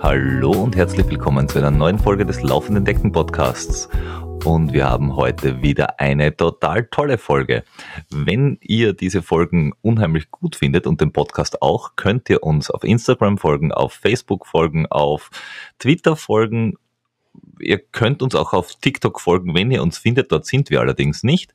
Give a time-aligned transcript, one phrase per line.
[0.00, 3.88] Hallo und herzlich willkommen zu einer neuen Folge des Laufenden Decken Podcasts.
[4.44, 7.64] Und wir haben heute wieder eine total tolle Folge.
[8.10, 12.84] Wenn ihr diese Folgen unheimlich gut findet und den Podcast auch, könnt ihr uns auf
[12.84, 15.30] Instagram folgen, auf Facebook folgen, auf
[15.78, 16.74] Twitter folgen.
[17.58, 20.30] Ihr könnt uns auch auf TikTok folgen, wenn ihr uns findet.
[20.30, 21.54] Dort sind wir allerdings nicht.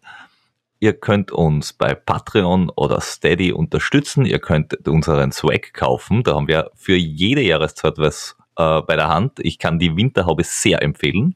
[0.83, 4.25] Ihr könnt uns bei Patreon oder Steady unterstützen.
[4.25, 6.23] Ihr könnt unseren Swag kaufen.
[6.23, 9.33] Da haben wir für jede Jahreszeit was äh, bei der Hand.
[9.43, 11.35] Ich kann die Winterhaube sehr empfehlen.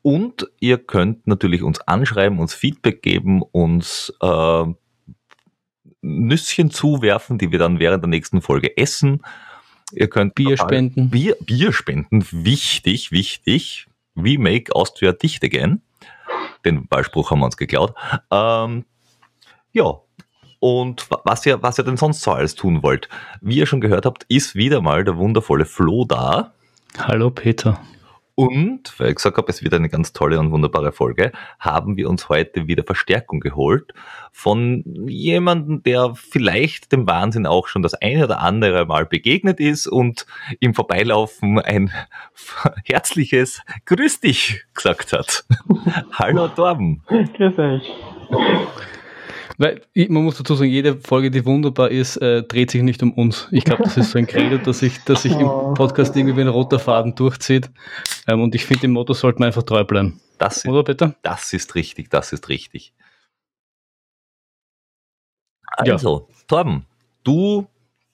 [0.00, 4.64] Und ihr könnt natürlich uns anschreiben, uns Feedback geben, uns äh,
[6.00, 9.20] Nüsschen zuwerfen, die wir dann während der nächsten Folge essen.
[9.92, 11.10] Ihr könnt Bier spenden.
[11.10, 13.86] Bier, Bier spenden, wichtig, wichtig.
[14.14, 15.82] We make Austria dicht again.
[16.68, 17.94] Den Ballspruch haben wir uns geklaut.
[18.30, 18.84] Ähm,
[19.72, 20.00] ja,
[20.60, 23.08] und was ihr, was ihr denn sonst so alles tun wollt.
[23.40, 26.52] Wie ihr schon gehört habt, ist wieder mal der wundervolle Flo da.
[26.98, 27.80] Hallo Peter.
[28.38, 32.08] Und, weil ich gesagt habe, es wird eine ganz tolle und wunderbare Folge, haben wir
[32.08, 33.92] uns heute wieder Verstärkung geholt
[34.30, 39.88] von jemandem, der vielleicht dem Wahnsinn auch schon das eine oder andere Mal begegnet ist
[39.88, 40.24] und
[40.60, 41.90] im Vorbeilaufen ein
[42.84, 45.44] herzliches Grüß dich gesagt hat.
[46.12, 47.02] Hallo Torben.
[47.08, 47.92] Grüß euch.
[49.60, 53.12] Weil man muss dazu sagen, jede Folge, die wunderbar ist, äh, dreht sich nicht um
[53.12, 53.48] uns.
[53.50, 55.74] Ich glaube, das ist so ein Credo, dass sich dass ich im oh.
[55.74, 57.68] Podcast irgendwie wie ein roter Faden durchzieht.
[58.28, 60.20] Ähm, und ich finde, dem Motto sollte man einfach treu bleiben.
[60.38, 61.16] Das ist, Oder bitte?
[61.22, 62.94] Das ist richtig, das ist richtig.
[65.66, 66.34] Also, ja.
[66.46, 66.86] Torben,
[67.24, 67.66] du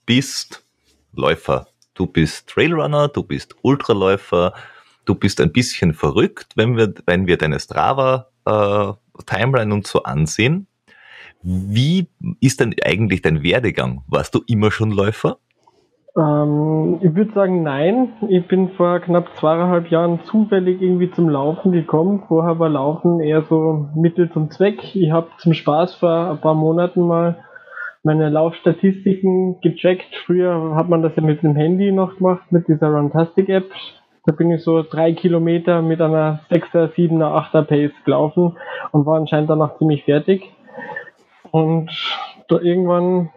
[0.07, 0.65] bist
[1.13, 1.69] Läufer.
[1.93, 4.55] Du bist Trailrunner, du bist Ultraläufer,
[5.05, 8.93] du bist ein bisschen verrückt, wenn wir, wenn wir deine Strava äh,
[9.27, 10.67] Timeline und so ansehen.
[11.45, 12.09] Wie
[12.41, 14.03] ist denn eigentlich dein Werdegang?
[14.09, 15.37] Warst du immer schon Läufer?
[16.17, 18.15] Ähm, ich würde sagen, nein.
[18.29, 22.23] Ich bin vor knapp zweieinhalb Jahren zufällig irgendwie zum Laufen gekommen.
[22.29, 24.95] Vorher war Laufen eher so Mittel zum Zweck.
[24.95, 27.45] Ich habe zum Spaß vor ein paar Monaten mal
[28.05, 30.15] meine Laufstatistiken gecheckt.
[30.25, 33.71] Früher hat man das ja mit dem Handy noch gemacht, mit dieser Runtastic App.
[34.25, 38.57] Da bin ich so drei Kilometer mit einer 6er, 7er, 8er Pace gelaufen
[38.93, 40.51] und war anscheinend danach ziemlich fertig.
[41.55, 41.89] Und
[42.49, 43.31] da irgendwann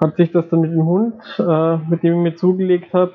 [0.00, 3.12] hat sich das dann mit dem Hund, äh, mit dem ich mir zugelegt habe,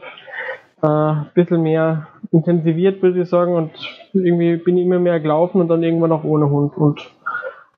[0.84, 3.56] äh, ein bisschen mehr intensiviert, würde ich sagen.
[3.56, 3.72] Und
[4.14, 6.78] irgendwie bin ich immer mehr gelaufen und dann irgendwann auch ohne Hund.
[6.78, 7.02] Und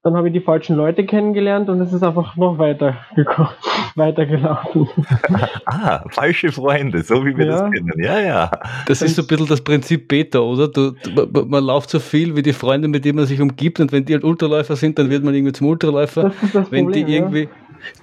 [0.06, 2.96] dann habe ich die falschen Leute kennengelernt und es ist einfach noch weiter
[3.96, 4.88] weitergelaufen.
[5.66, 7.62] ah, falsche Freunde, so wie wir ja.
[7.62, 7.92] das kennen.
[7.98, 8.52] Ja, ja.
[8.86, 10.68] Das ist so ein bisschen das Prinzip Beta, oder?
[10.68, 10.94] Du,
[11.32, 14.06] man, man läuft so viel wie die Freunde, mit denen man sich umgibt und wenn
[14.06, 16.26] die halt Ultraläufer sind, dann wird man irgendwie zum Ultraläufer.
[16.26, 17.50] Das ist das wenn Problem, die irgendwie ja.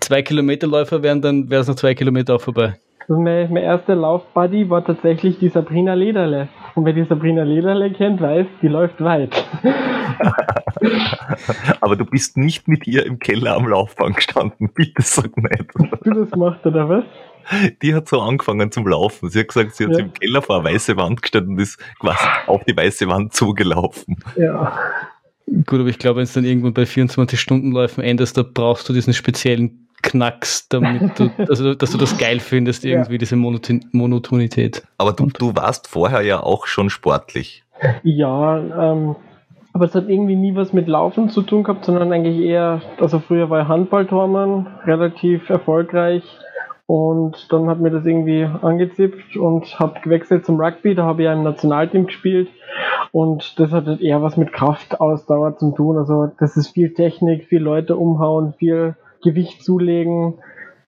[0.01, 2.75] zwei Kilometerläufer wären, dann wäre es noch zwei Kilometer auch vorbei.
[3.09, 6.49] Also mein, mein erster Laufbuddy war tatsächlich die Sabrina Lederle.
[6.75, 9.45] Und wer die Sabrina Lederle kennt, weiß, die läuft weit.
[11.81, 15.67] Aber du bist nicht mit ihr im Keller am Laufband gestanden, bitte sag nicht.
[15.91, 17.05] Hast du das gemacht, oder was?
[17.83, 19.29] Die hat so angefangen zum Laufen.
[19.29, 19.99] Sie hat gesagt, sie hat ja.
[20.01, 24.17] im Keller vor eine weiße Wand gestellt und ist quasi auf die weiße Wand zugelaufen.
[24.37, 24.79] Ja.
[25.67, 29.13] Gut, aber ich glaube, wenn es dann irgendwann bei 24-Stunden-Läufen endest, da brauchst du diesen
[29.13, 33.19] speziellen Knacks, damit du, also, dass du das geil findest, irgendwie, ja.
[33.19, 34.83] diese Monoton Monotonität.
[34.99, 37.65] Aber du, du warst vorher ja auch schon sportlich.
[38.03, 39.17] Ja, ähm,
[39.73, 43.21] aber es hat irgendwie nie was mit Laufen zu tun gehabt, sondern eigentlich eher, also
[43.21, 46.23] früher war ich Handballtormann, relativ erfolgreich.
[46.87, 50.95] Und dann hat mir das irgendwie angezipft und habe gewechselt zum Rugby.
[50.95, 52.51] Da habe ich ja im Nationalteam gespielt.
[53.13, 55.97] Und das hat halt eher was mit Kraftausdauer zu tun.
[55.97, 60.35] Also das ist viel Technik, viel Leute umhauen, viel Gewicht zulegen,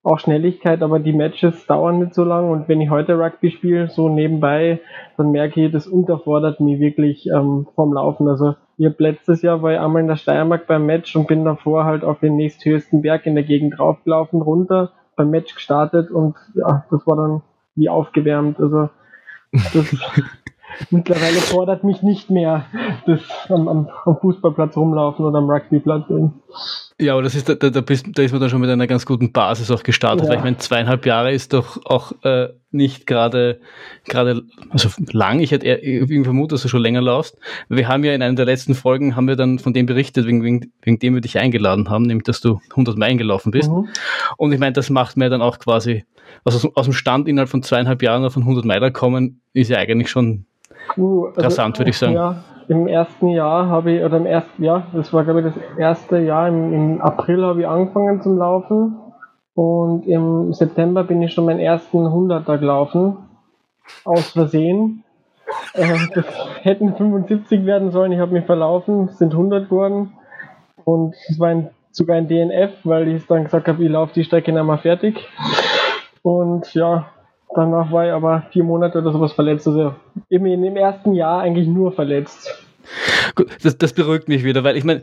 [0.03, 3.89] auch Schnelligkeit, aber die Matches dauern nicht so lang und wenn ich heute Rugby spiele,
[3.89, 4.79] so nebenbei,
[5.17, 8.27] dann merke ich, das unterfordert mich wirklich ähm, vom Laufen.
[8.27, 11.43] Also ich habe letztes Jahr war ich einmal in der Steiermark beim Match und bin
[11.43, 16.35] davor halt auf den nächsthöchsten Berg in der Gegend draufgelaufen, runter, beim Match gestartet und
[16.53, 17.41] ja, das war dann
[17.75, 18.59] wie aufgewärmt.
[18.59, 18.89] Also
[19.51, 19.95] das
[20.89, 22.65] mittlerweile fordert mich nicht mehr
[23.05, 26.05] das am, am, am Fußballplatz rumlaufen oder am Rugbyplatz.
[26.99, 29.05] Ja, aber das ist, da, da, bist, da ist man dann schon mit einer ganz
[29.05, 30.29] guten Basis auch gestartet, ja.
[30.29, 33.59] weil ich meine, zweieinhalb Jahre ist doch auch äh, nicht gerade,
[34.05, 35.39] gerade, also lang.
[35.39, 37.37] Ich hätte irgendwie vermutet, dass du schon länger laufst.
[37.69, 40.43] Wir haben ja in einer der letzten Folgen, haben wir dann von dem berichtet, wegen,
[40.43, 43.71] wegen, wegen dem wir dich eingeladen haben, nämlich, dass du 100 Meilen gelaufen bist.
[43.71, 43.87] Mhm.
[44.37, 46.05] Und ich meine, das macht mir dann auch quasi,
[46.43, 50.09] also aus dem Stand innerhalb von zweieinhalb Jahren auf 100 Meilen kommen, ist ja eigentlich
[50.09, 50.45] schon
[50.97, 52.13] uh, also, interessant, würde ich sagen.
[52.13, 55.77] Ja im ersten Jahr habe ich, oder im ersten Jahr, das war glaube ich das
[55.77, 58.95] erste Jahr, im, im April habe ich angefangen zum Laufen
[59.55, 63.17] und im September bin ich schon meinen ersten Hunderter gelaufen
[64.03, 65.03] aus Versehen.
[65.73, 66.25] Äh, das
[66.61, 70.13] hätten 75 werden sollen, ich habe mich verlaufen, es sind 100 geworden.
[70.83, 74.25] Und es war ein, sogar ein DNF, weil ich dann gesagt habe, ich laufe die
[74.25, 75.25] Strecke nicht mal fertig.
[76.21, 77.07] Und ja,
[77.55, 79.67] danach war ich aber vier Monate oder sowas verletzt.
[79.67, 79.95] Also
[80.29, 82.64] eben im ersten Jahr eigentlich nur verletzt.
[83.35, 85.01] Gut, das, das beruhigt mich wieder, weil ich meine,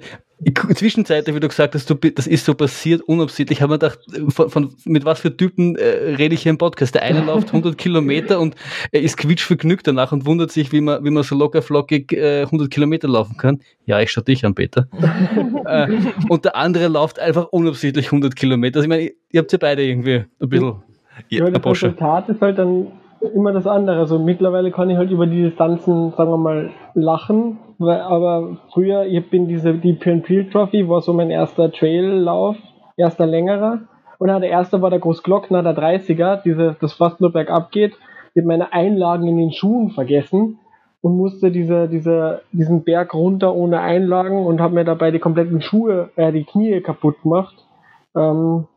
[0.75, 3.99] zwischenzeitlich, wie du gesagt hast, du, das ist so passiert, unabsichtlich, habe mir gedacht,
[4.29, 6.95] von, von, mit was für Typen äh, rede ich hier im Podcast?
[6.95, 8.57] Der eine läuft 100 Kilometer und
[8.91, 12.43] er ist quietschvergnügt danach und wundert sich, wie man, wie man so locker flockig äh,
[12.43, 13.61] 100 Kilometer laufen kann.
[13.87, 14.89] Ja, ich schau dich an, Peter.
[15.67, 15.89] äh,
[16.29, 18.79] und der andere läuft einfach unabsichtlich 100 Kilometer.
[18.79, 20.83] Also ich meine, ihr habt ja beide irgendwie ein bisschen...
[21.29, 22.87] Ja, das Resultat ist halt dann
[23.35, 23.99] immer das andere.
[23.99, 27.59] Also mittlerweile kann ich halt über die Distanzen, sagen wir mal, lachen.
[27.79, 32.57] Weil, aber früher, ich bin diese, die Peel Trophy war so mein erster Traillauf,
[32.97, 33.81] erster längerer.
[34.19, 37.95] Und der erste war der Großglockner, der 30er, diese, das fast nur bergab geht.
[38.35, 40.59] Ich habe meine Einlagen in den Schuhen vergessen
[41.01, 45.61] und musste diese, diese, diesen Berg runter ohne Einlagen und habe mir dabei die kompletten
[45.61, 47.67] Schuhe, äh, die Knie kaputt gemacht,
[48.15, 48.69] ähm,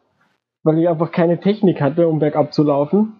[0.63, 3.13] weil ich einfach keine Technik hatte, um bergab zu laufen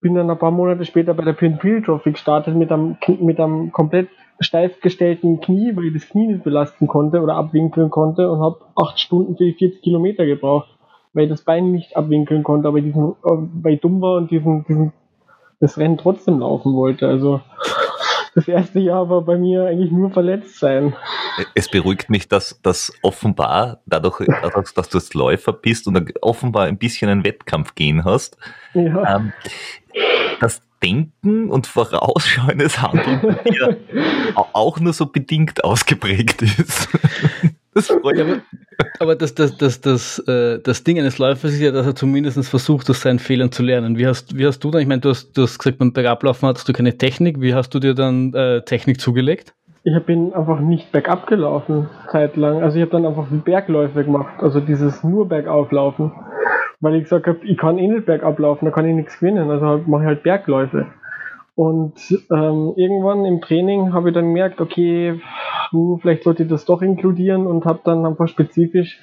[0.00, 3.40] bin dann ein paar Monate später bei der Pin Peel Trophy gestartet mit einem, mit
[3.40, 4.08] einem komplett
[4.40, 8.60] steif gestellten Knie, weil ich das Knie nicht belasten konnte oder abwinkeln konnte und habe
[8.76, 10.68] acht Stunden für die 40 Kilometer gebraucht,
[11.12, 14.64] weil ich das Bein nicht abwinkeln konnte, aber diesen, weil ich dumm war und diesen,
[14.66, 14.92] diesen,
[15.60, 17.08] das Rennen trotzdem laufen wollte.
[17.08, 17.40] Also
[18.36, 20.94] das erste Jahr war bei mir eigentlich nur verletzt sein.
[21.56, 26.66] Es beruhigt mich, dass, dass offenbar, dadurch, dadurch, dass du jetzt Läufer bist und offenbar
[26.66, 28.36] ein bisschen einen Wettkampf gehen hast,
[28.74, 29.16] ja.
[29.16, 29.32] ähm,
[30.40, 33.76] das Denken und vorausschauendes Handeln bei dir
[34.34, 36.88] auch nur so bedingt ausgeprägt ist.
[37.74, 38.40] Das freut mich.
[38.78, 41.94] aber, aber das, das, das, das, äh, das Ding eines Läufers ist ja, dass er
[41.94, 43.98] zumindest versucht, aus seinen Fehlern zu lernen.
[43.98, 46.48] Wie hast, wie hast du dann, ich meine, du hast, du hast gesagt, beim Bergablaufen
[46.48, 47.40] hattest du keine Technik.
[47.40, 49.54] Wie hast du dir dann äh, Technik zugelegt?
[49.96, 52.62] Ich bin einfach nicht bergab gelaufen, zeitlang.
[52.62, 56.12] Also ich habe dann einfach Bergläufe gemacht, also dieses nur bergauflaufen
[56.80, 59.50] weil ich gesagt habe, ich kann eh nicht bergab laufen, da kann ich nichts gewinnen,
[59.50, 60.86] also halt, mache ich halt Bergläufe.
[61.54, 61.94] Und
[62.30, 65.20] ähm, irgendwann im Training habe ich dann gemerkt, okay,
[66.00, 69.00] vielleicht sollte ich das doch inkludieren und habe dann einfach spezifisch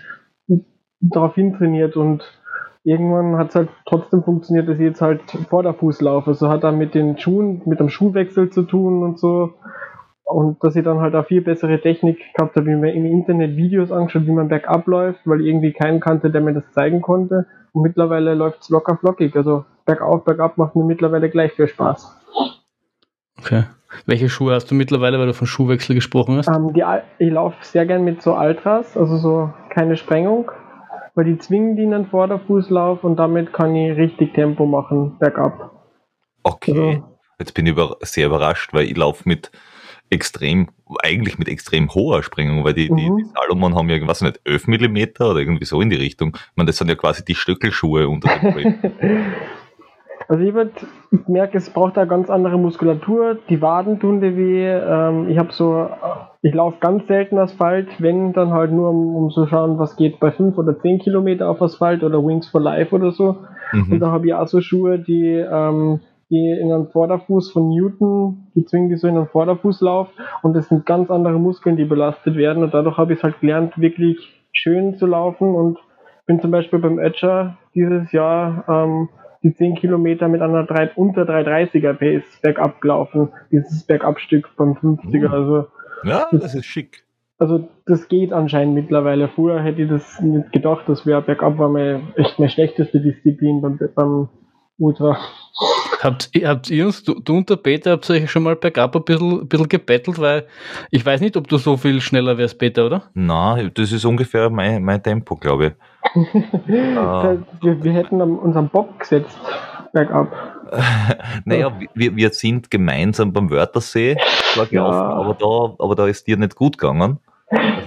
[1.01, 2.23] darauf hin trainiert und
[2.85, 6.29] irgendwann hat es halt trotzdem funktioniert, dass ich jetzt halt Vorderfuß laufe.
[6.29, 9.53] Also hat dann mit den Schuhen, mit dem Schuhwechsel zu tun und so.
[10.25, 13.55] Und dass ich dann halt auch viel bessere Technik gehabt habe, ich mir im Internet
[13.55, 17.01] Videos angeschaut, wie man bergab läuft, weil ich irgendwie keinen kannte, der mir das zeigen
[17.01, 17.45] konnte.
[17.73, 19.35] Und mittlerweile läuft es locker flockig.
[19.35, 22.11] Also bergauf, bergab macht mir mittlerweile gleich viel Spaß.
[23.39, 23.65] Okay.
[24.07, 26.47] Welche Schuhe hast du mittlerweile, weil du von Schuhwechsel gesprochen hast?
[26.47, 26.83] Ähm, die,
[27.19, 30.51] ich laufe sehr gern mit so Altras, also so keine Sprengung,
[31.13, 35.71] weil die zwingen die in den Vorderfußlauf und damit kann ich richtig Tempo machen, bergab.
[36.43, 36.71] Okay.
[36.71, 39.51] Also, Jetzt bin ich sehr überrascht, weil ich laufe mit
[40.09, 40.67] extrem,
[41.03, 42.95] eigentlich mit extrem hoher Sprengung, weil die, mhm.
[42.95, 46.35] die, die Salomon haben ja, weiß nicht, 11 Millimeter oder irgendwie so in die Richtung.
[46.35, 48.79] Ich meine, das sind ja quasi die Stöckelschuhe unter dem Projekt.
[50.27, 50.71] Also ich, würd,
[51.11, 55.37] ich merke, es braucht da ganz andere Muskulatur, die Waden tun dir weh, ähm, ich
[55.37, 55.87] habe so,
[56.41, 60.19] ich laufe ganz selten Asphalt, wenn dann halt nur um, um zu schauen, was geht
[60.19, 63.37] bei 5 oder 10 Kilometer auf Asphalt oder Wings for Life oder so.
[63.71, 63.93] Mhm.
[63.93, 68.47] Und da habe ich auch so Schuhe, die ähm, die in einen Vorderfuß von Newton,
[68.55, 70.09] die zwingen die so in einen Vorderfußlauf
[70.41, 73.39] und das sind ganz andere Muskeln, die belastet werden und dadurch habe ich es halt
[73.41, 75.77] gelernt, wirklich schön zu laufen und
[76.25, 79.09] bin zum Beispiel beim Ötscher dieses Jahr ähm,
[79.43, 85.27] die 10 Kilometer mit einer 3, unter 330er Pace bergab gelaufen, dieses Bergabstück beim 50er,
[85.27, 85.67] also
[86.03, 87.03] ja, das ist schick.
[87.37, 89.27] Also das geht anscheinend mittlerweile.
[89.27, 93.61] Früher hätte ich das nicht gedacht, das wäre bergab war meine, echt meine schlechteste Disziplin
[93.61, 94.29] beim, beim
[94.77, 95.17] Ultra.
[96.01, 99.03] Habt, habt ihr uns, du, du und der Peter, habt euch schon mal bergab ein
[99.03, 100.45] bisschen, ein bisschen gebettelt, weil
[100.91, 103.03] ich weiß nicht, ob du so viel schneller wärst, Peter, oder?
[103.13, 106.15] Nein, das ist ungefähr mein, mein Tempo, glaube ich.
[106.15, 107.37] uh.
[107.61, 109.39] wir, wir hätten unseren Bock gesetzt,
[109.93, 110.31] bergab.
[111.45, 114.17] naja, wir, wir sind gemeinsam beim Wörthersee
[114.69, 114.83] gelaufen, ja.
[114.83, 117.19] aber, da, aber da ist dir nicht gut gegangen.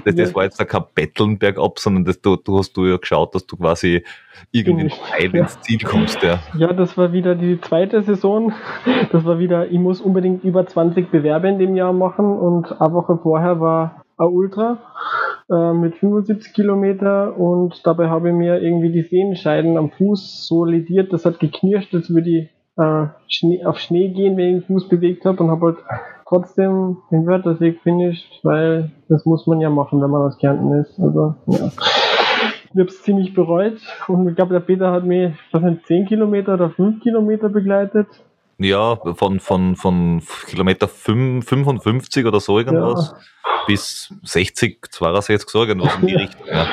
[0.04, 3.34] Das, das war jetzt kein Betteln bergab, sondern das, du, du hast du ja geschaut,
[3.34, 4.04] dass du quasi
[4.52, 6.22] irgendwie heil ins Ziel kommst.
[6.22, 6.38] Ja.
[6.56, 8.52] ja, das war wieder die zweite Saison.
[9.12, 12.92] Das war wieder, ich muss unbedingt über 20 Bewerbe in dem Jahr machen und eine
[12.92, 14.78] Woche vorher war ein Ultra
[15.50, 20.64] äh, mit 75 Kilometer und dabei habe ich mir irgendwie die Sehenscheiden am Fuß so
[20.64, 24.66] lediert, das hat geknirscht, als würde ich äh, Schnee, auf Schnee gehen, wenn ich den
[24.66, 25.78] Fuß bewegt habe und habe halt
[26.28, 30.98] trotzdem den Wörthersee finished, weil das muss man ja machen, wenn man aus Kärnten ist.
[31.00, 31.70] Also, ja.
[32.70, 36.06] Ich habe es ziemlich bereut und ich glaube, der Peter hat mich, was sind 10
[36.06, 38.06] Kilometer oder 5 Kilometer begleitet.
[38.58, 43.50] Ja, von, von, von Kilometer 5, 55 oder so irgendwas ja.
[43.66, 46.46] bis 60, 62 so irgendwas in die Richtung.
[46.46, 46.66] Ja.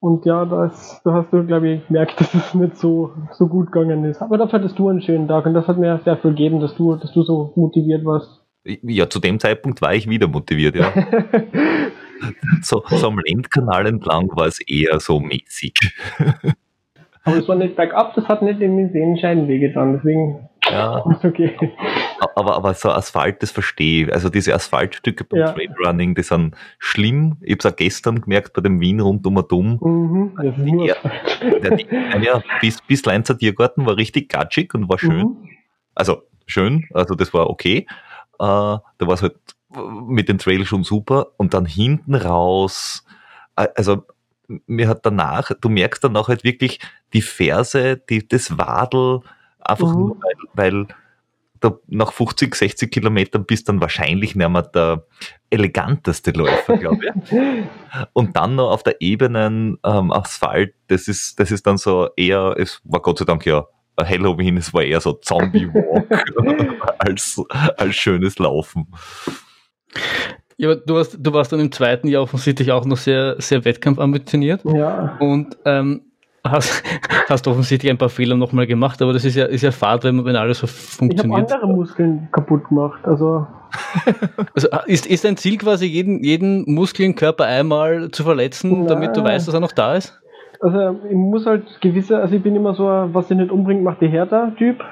[0.00, 3.72] Und ja, das, da hast du, glaube ich, gemerkt, dass es nicht so, so gut
[3.72, 4.22] gegangen ist.
[4.22, 6.76] Aber dafür hattest du einen schönen Tag und das hat mir sehr viel gegeben, dass
[6.76, 8.47] du, dass du so motiviert warst.
[8.82, 10.92] Ja, zu dem Zeitpunkt war ich wieder motiviert, ja.
[12.62, 15.74] so, so am Lendkanal entlang war es eher so mäßig.
[17.24, 21.04] Aber es war nicht bergab, das hat nicht in den Sehenscheiden wehgetan, deswegen ja.
[21.10, 21.54] ist okay.
[22.34, 24.12] Aber, aber so Asphalt, das verstehe ich.
[24.12, 25.52] Also diese Asphaltstücke beim ja.
[25.52, 27.36] Trailrunning, die sind schlimm.
[27.42, 29.78] Ich habe es auch gestern gemerkt bei dem Wien rund um Dumm.
[29.80, 30.94] Mhm, das ist nur ja,
[31.42, 35.18] der, ja, bis, bis Leinzer Tiergarten war richtig gatschig und war schön.
[35.18, 35.48] Mhm.
[35.94, 37.86] Also schön, also das war okay.
[38.38, 39.36] Äh, da war es halt
[39.70, 41.28] mit den Trails schon super.
[41.36, 43.04] Und dann hinten raus,
[43.56, 44.04] äh, also
[44.66, 46.80] mir hat danach, du merkst danach halt wirklich
[47.12, 49.20] die Ferse, die, das Wadel,
[49.60, 49.98] einfach mhm.
[49.98, 50.86] nur, weil, weil
[51.60, 55.04] da nach 50, 60 Kilometern bist dann wahrscheinlich nicht mehr der
[55.50, 57.32] eleganteste Läufer, glaube ich.
[58.12, 62.54] Und dann noch auf der Ebene ähm, Asphalt, das ist, das ist dann so eher,
[62.56, 63.66] es war Gott sei Dank ja
[64.06, 66.06] Halloween, es war eher so Zombie-Walk
[66.98, 67.40] als,
[67.76, 68.86] als schönes Laufen.
[70.56, 73.64] Ja, aber du, hast, du warst dann im zweiten Jahr offensichtlich auch noch sehr, sehr
[73.64, 74.64] wettkampfambitioniert.
[74.64, 75.16] Ja.
[75.20, 76.02] Und ähm,
[76.44, 76.82] hast,
[77.28, 80.24] hast offensichtlich ein paar Fehler nochmal gemacht, aber das ist ja, ist ja Fahrt, wenn,
[80.24, 81.48] wenn alles so funktioniert.
[81.48, 83.00] Ich habe andere Muskeln kaputt gemacht.
[83.04, 83.46] Also,
[84.54, 88.88] also ist, ist dein Ziel quasi, jeden, jeden Muskel im Körper einmal zu verletzen, Nein.
[88.88, 90.20] damit du weißt, dass er noch da ist?
[90.60, 94.00] Also ich muss halt gewisse, also ich bin immer so, was sie nicht umbringt, macht
[94.00, 94.82] die Hertha-Typ.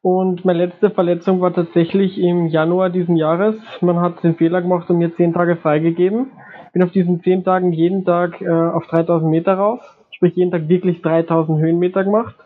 [0.00, 3.56] Und meine letzte Verletzung war tatsächlich im Januar diesen Jahres.
[3.80, 6.30] Man hat den Fehler gemacht und mir zehn Tage freigegeben.
[6.72, 9.80] Bin auf diesen zehn Tagen jeden Tag äh, auf 3000 Meter raus.
[10.12, 12.36] Sprich jeden Tag wirklich 3000 Höhenmeter gemacht.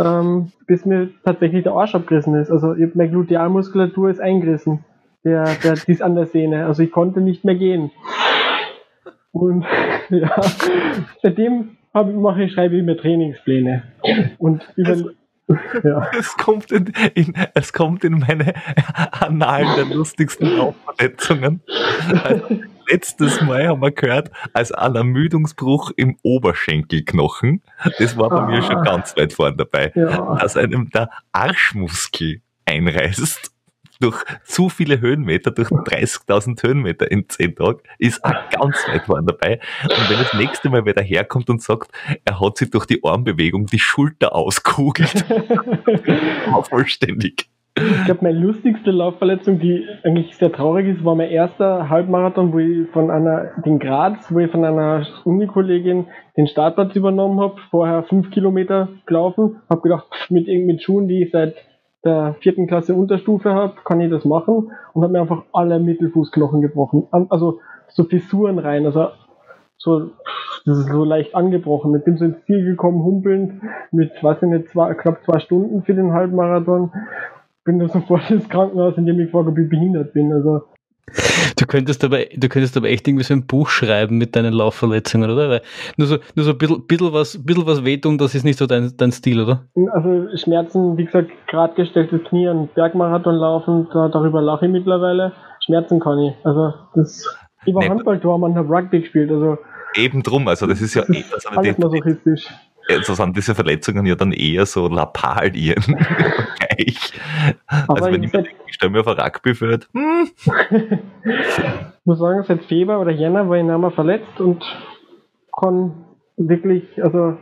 [0.00, 2.50] Ähm, bis mir tatsächlich der Arsch abgerissen ist.
[2.50, 4.84] Also meine Glutealmuskulatur ist eingerissen.
[5.24, 6.66] Der, der, die ist an der Sehne.
[6.66, 7.90] Also ich konnte nicht mehr gehen.
[9.32, 9.64] Und
[10.10, 10.40] ja,
[11.22, 13.82] seitdem hab, mache ich, schreibe ich mir Trainingspläne.
[14.38, 14.96] Und über,
[15.82, 16.10] ja.
[16.18, 18.54] Es, kommt in, in, es kommt in meine
[19.20, 21.62] Annalen der lustigsten Laufverletzungen.
[22.24, 27.62] Also, letztes Mal haben wir gehört, als ein Ermüdungsbruch im Oberschenkelknochen.
[27.98, 28.46] Das war bei ah.
[28.46, 29.92] mir schon ganz weit vorne dabei.
[29.94, 30.36] Ja.
[30.36, 33.52] Dass einem der Arschmuskel einreißt
[34.00, 39.26] durch zu viele Höhenmeter, durch 30.000 Höhenmeter in 10 Tagen, ist auch ganz weit vorne
[39.26, 39.60] dabei.
[39.82, 41.90] Und wenn das nächste Mal wieder herkommt und sagt,
[42.24, 45.24] er hat sich durch die Armbewegung die Schulter auskugelt,
[46.68, 47.48] vollständig.
[47.76, 52.58] Ich glaube, meine lustigste Laufverletzung, die eigentlich sehr traurig ist, war mein erster Halbmarathon, wo
[52.58, 58.02] ich von einer, den Graz, wo ich von einer Unikollegin den Startplatz übernommen habe, vorher
[58.02, 61.54] fünf Kilometer gelaufen, habe gedacht, mit, mit Schuhen, die ich seit
[62.04, 66.60] der vierten Klasse Unterstufe habe, kann ich das machen und habe mir einfach alle Mittelfußknochen
[66.60, 67.06] gebrochen.
[67.10, 69.08] Also so Fissuren rein, also
[69.78, 70.10] so,
[70.64, 71.94] das ist so leicht angebrochen.
[71.96, 73.62] Ich bin so ins Ziel gekommen, humpelnd,
[73.92, 76.92] mit, weiß ich nicht, zwei, knapp zwei Stunden für den Halbmarathon.
[77.64, 80.32] Bin da sofort ins Krankenhaus, in dem ich ich behindert bin.
[80.32, 80.62] Also
[81.58, 85.30] Du könntest aber, du könntest aber echt irgendwie so ein Buch schreiben mit deinen Laufverletzungen,
[85.30, 85.48] oder?
[85.48, 85.62] Weil
[85.96, 88.66] nur so, nur so ein bisschen, bisschen was, bisschen was wehtun, das ist nicht so
[88.66, 89.64] dein, dein Stil, oder?
[89.92, 95.32] Also Schmerzen, wie gesagt, gerade gestelltes Knie an Bergmarathon laufen, da, darüber lache ich mittlerweile.
[95.64, 96.34] Schmerzen kann ich.
[96.44, 97.24] Also das,
[97.64, 99.58] ich war nee, Handballtormann, habe Rugby gespielt, also.
[99.94, 102.46] Eben drum, also das ist ja das ist also alles masochistisch
[103.02, 105.82] so sind diese Verletzungen ja dann eher so Lappalien.
[107.88, 109.88] Also wenn ich, ich stelle mir auf ein Rugbyfeld.
[109.92, 110.28] Hm.
[111.24, 114.64] ich muss sagen, seit Februar oder Jänner war ich nicht mehr verletzt und
[115.58, 115.92] kann
[116.36, 117.36] wirklich, also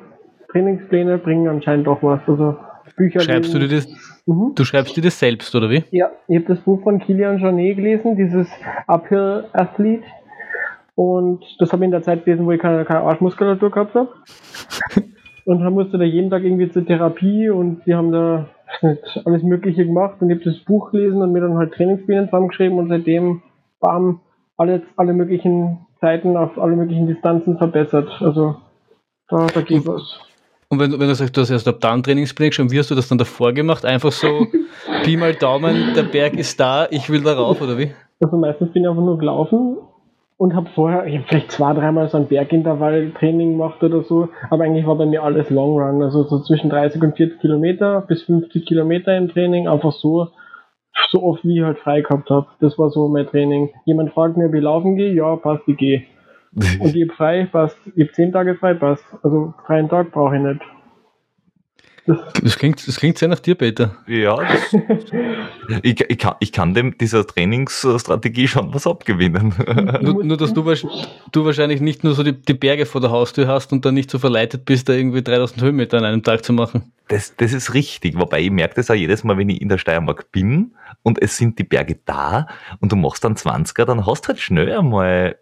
[0.50, 2.20] Trainingspläne bringen anscheinend auch was.
[2.26, 2.56] Also
[2.96, 3.60] Bücher schreibst lesen.
[3.60, 3.88] du dir das?
[4.26, 4.52] Mhm.
[4.54, 5.84] Du schreibst dir das selbst, oder wie?
[5.90, 8.48] Ja, ich habe das Buch von Kilian Jornet gelesen, dieses
[8.86, 10.04] Uphill Athlete.
[10.94, 14.08] Und das habe ich in der Zeit gelesen, wo ich keine, keine Arschmuskulatur gehabt habe.
[15.46, 18.48] und dann musste da jeden Tag irgendwie zur Therapie und die haben da
[19.24, 22.78] alles Mögliche gemacht und ich habe das Buch gelesen und mir dann halt Trainingspläne zusammengeschrieben
[22.78, 23.42] und seitdem,
[23.80, 24.20] bam,
[24.56, 28.08] alle, alle möglichen Zeiten auf alle möglichen Distanzen verbessert.
[28.20, 28.56] Also
[29.28, 30.18] da, da geht was.
[30.68, 32.96] Und wenn, wenn du sagst, du hast erst ab dann Trainingspläne geschrieben, wie hast du
[32.96, 33.84] das dann davor gemacht?
[33.84, 34.48] Einfach so,
[35.04, 37.92] Pi mal Daumen, der Berg ist da, ich will da rauf, oder wie?
[38.20, 39.76] Also meistens bin ich einfach nur gelaufen
[40.38, 44.64] und habe vorher, ich habe vielleicht zwei, dreimal so ein Bergintervalltraining gemacht oder so, aber
[44.64, 48.22] eigentlich war bei mir alles Long Run, also so zwischen 30 und 40 Kilometer bis
[48.24, 50.28] 50 Kilometer im Training, einfach so,
[51.10, 52.46] so oft wie ich halt frei gehabt habe.
[52.60, 53.70] Das war so mein Training.
[53.84, 56.04] Jemand fragt mir, wie laufen gehe, ja, passt, ich gehe.
[56.80, 59.04] und ich hab frei, passt, ich hab zehn Tage frei, passt.
[59.22, 60.60] Also freien Tag brauche ich nicht.
[62.06, 63.96] Das, klingt, das klingt sehr nach dir, Peter.
[64.06, 64.76] Ja, das,
[65.82, 69.54] ich, ich, kann, ich kann dem dieser Trainingsstrategie schon was abgewinnen.
[70.02, 70.62] nur, nur, dass du,
[71.32, 74.10] du wahrscheinlich nicht nur so die, die, Berge vor der Haustür hast und dann nicht
[74.10, 76.92] so verleitet bist, da irgendwie 3000 Höhenmeter an einem Tag zu machen.
[77.08, 79.78] Das, das ist richtig, wobei ich merke das auch jedes Mal, wenn ich in der
[79.78, 80.72] Steiermark bin
[81.02, 82.46] und es sind die Berge da
[82.80, 85.36] und du machst dann 20er, dann hast du halt schnell einmal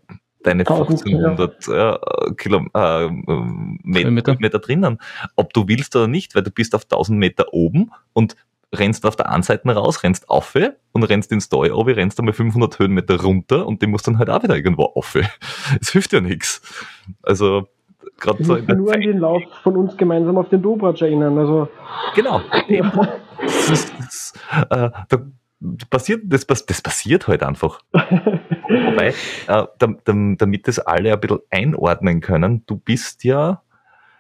[0.45, 1.95] deine 1500 ja.
[1.95, 3.09] äh, Kilo, äh,
[3.83, 4.99] Meter, Meter drinnen.
[5.37, 8.37] Ob du willst oder nicht, weil du bist auf 1000 Meter oben und
[8.73, 10.55] rennst auf der einen Seite raus, rennst auf
[10.93, 14.31] und rennst ins Stall obi, rennst einmal 500 Höhenmeter runter und die musst dann halt
[14.31, 15.15] auch wieder irgendwo auf.
[15.81, 16.61] Es hilft ja nichts.
[17.23, 17.69] Also
[18.19, 18.97] gerade so in der nur Zeit.
[18.97, 21.39] an den Lauf von uns gemeinsam auf den Dobratsch erinnern.
[21.39, 21.69] Also
[22.15, 22.41] genau.
[22.69, 22.93] Ja.
[23.45, 24.33] Das, ist, das,
[24.71, 25.19] äh, da
[25.91, 27.81] passiert, das, das passiert halt einfach.
[28.87, 29.09] Wobei,
[29.49, 29.67] äh,
[30.39, 33.63] damit das alle ein bisschen einordnen können, du bist ja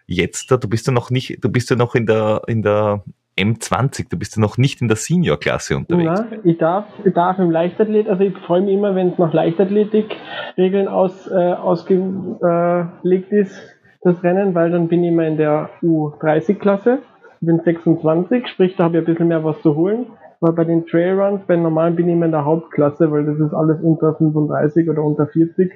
[0.06, 3.02] jetzt, du bist ja noch nicht, du bist ja noch in der, in der
[3.38, 6.20] M20, du bist ja noch nicht in der Senior-Klasse unterwegs.
[6.20, 9.32] Ja, ich darf, ich darf im Leichtathlet, also ich freue mich immer, wenn es nach
[9.32, 13.60] Leichtathletik-Regeln aus, äh, ausgelegt ist,
[14.02, 16.98] das Rennen, weil dann bin ich immer in der U30-Klasse,
[17.40, 20.06] bin 26, sprich, da habe ich ein bisschen mehr was zu holen
[20.44, 23.54] weil bei den Trailruns, bei normalen bin ich immer in der Hauptklasse, weil das ist
[23.54, 25.72] alles unter 35 oder unter 40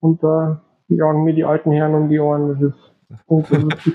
[0.00, 2.48] und da jagen mir die alten Herren um die Ohren.
[2.50, 2.92] Das ist
[3.26, 3.94] unglaublich.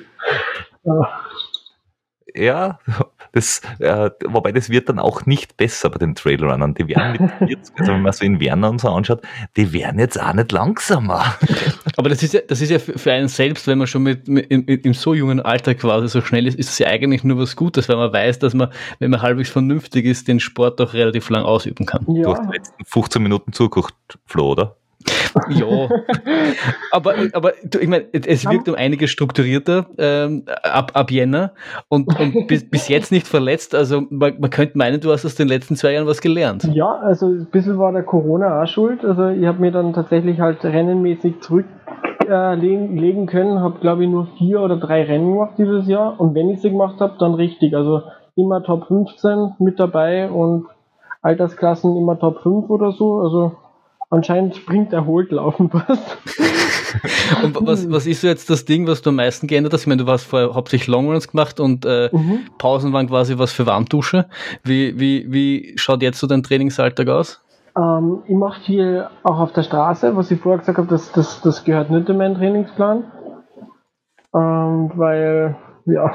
[2.35, 2.79] Ja,
[3.31, 6.73] das, äh, wobei das wird dann auch nicht besser bei den Trailrunnern.
[6.73, 9.21] Die werden mit 40, also wenn man so in Werner und so anschaut,
[9.55, 11.35] die werden jetzt auch nicht langsamer.
[11.97, 14.45] Aber das ist ja, das ist ja für einen selbst, wenn man schon mit, mit
[14.47, 17.55] in, in, so jungen Alter quasi so schnell ist, ist es ja eigentlich nur was
[17.55, 21.29] Gutes, weil man weiß, dass man, wenn man halbwegs vernünftig ist, den Sport auch relativ
[21.29, 22.05] lang ausüben kann.
[22.09, 22.23] Ja.
[22.23, 24.75] Du hast die letzten 15 Minuten zugeguckt, Flo, oder?
[25.49, 25.89] Ja,
[26.91, 31.53] aber, aber ich meine, es wirkt um einiges strukturierter ähm, ab, ab Jänner
[31.89, 33.75] und, und bis, bis jetzt nicht verletzt.
[33.75, 36.63] Also man, man könnte meinen, du hast aus den letzten zwei Jahren was gelernt.
[36.73, 39.03] Ja, also ein bisschen war der Corona auch schuld.
[39.03, 44.27] Also ich habe mir dann tatsächlich halt rennenmäßig zurücklegen äh, können, habe glaube ich nur
[44.37, 47.75] vier oder drei Rennen gemacht dieses Jahr und wenn ich sie gemacht habe, dann richtig.
[47.75, 48.01] Also
[48.35, 50.65] immer Top 15 mit dabei und
[51.21, 53.19] Altersklassen immer Top 5 oder so.
[53.19, 53.53] Also
[54.15, 55.99] anscheinend bringt erholt Laufen was.
[57.43, 59.81] und was, was ist so jetzt das Ding, was du am meisten geändert hast?
[59.81, 62.39] Ich meine, du hast vorher hauptsächlich Longruns gemacht und äh, mhm.
[62.57, 64.25] Pausen waren quasi was für Warmdusche.
[64.63, 67.41] Wie, wie, wie schaut jetzt so dein Trainingsalltag aus?
[67.77, 71.41] Ähm, ich mache viel auch auf der Straße, was ich vorher gesagt habe, das, das,
[71.41, 73.03] das gehört nicht in meinen Trainingsplan.
[74.33, 76.13] Ähm, weil, ja,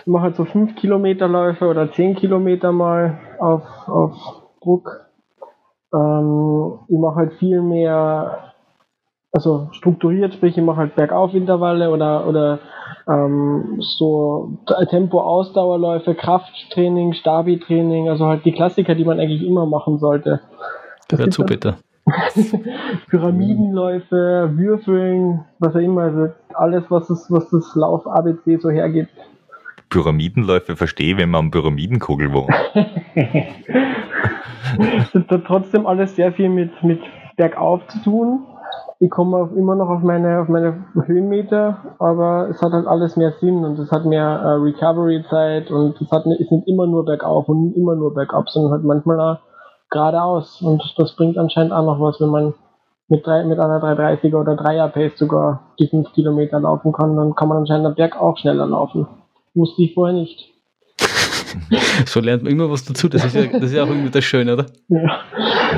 [0.00, 4.14] ich mache halt so 5 Kilometer Läufe oder 10 Kilometer mal auf, auf
[4.62, 5.05] Druck
[5.96, 8.52] ähm, ich mache halt viel mehr,
[9.32, 12.58] also strukturiert, sprich ich mache halt Bergaufintervalle oder, oder
[13.08, 14.58] ähm, so
[14.90, 20.40] Tempo-Ausdauerläufe, Krafttraining, Stabi-Training, also halt die Klassiker, die man eigentlich immer machen sollte.
[21.08, 21.76] Das wäre zu bitte.
[23.10, 29.10] Pyramidenläufe, Würfeln, was auch immer, also alles, was das, was das Lauf ABC so hergibt.
[29.88, 32.54] Pyramidenläufe verstehe, wenn man am Pyramidenkugel wohnt.
[34.74, 37.00] es hat trotzdem alles sehr viel mit, mit
[37.36, 38.46] bergauf zu tun.
[38.98, 43.32] Ich komme immer noch auf meine, auf meine Höhenmeter, aber es hat halt alles mehr
[43.32, 47.46] Sinn und es hat mehr äh, Recovery-Zeit und es hat, ist nicht immer nur bergauf
[47.48, 49.38] und immer nur bergab, sondern halt manchmal auch
[49.90, 50.62] geradeaus.
[50.62, 52.54] Und das bringt anscheinend auch noch was, wenn man
[53.08, 57.34] mit, drei, mit einer 330er oder 3er Pace sogar die 5 Kilometer laufen kann, dann
[57.34, 59.06] kann man anscheinend am Berg auch schneller laufen.
[59.56, 60.52] Musste ich vorher nicht.
[62.06, 63.08] so lernt man immer was dazu.
[63.08, 64.66] Das ist ja, das ist ja auch irgendwie das Schöne, oder?
[64.88, 65.20] Ja.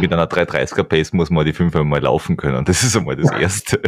[0.01, 2.65] Mit einer 330er Pace muss man die 5 mal laufen können.
[2.65, 3.81] Das ist einmal das Erste.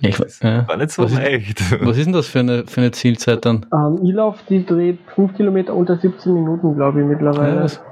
[0.00, 1.60] Ich, das war nicht so was leicht.
[1.60, 3.66] Ist, was ist denn das für eine, für eine Zielzeit dann?
[3.70, 7.56] Um, ähm, E-Lauf, die dreht 5 Kilometer unter 17 Minuten, glaube ich, mittlerweile.
[7.56, 7.82] Ja, das,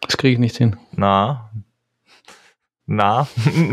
[0.00, 0.76] das kriege ich nicht hin.
[0.94, 1.50] Na,
[2.92, 3.26] na.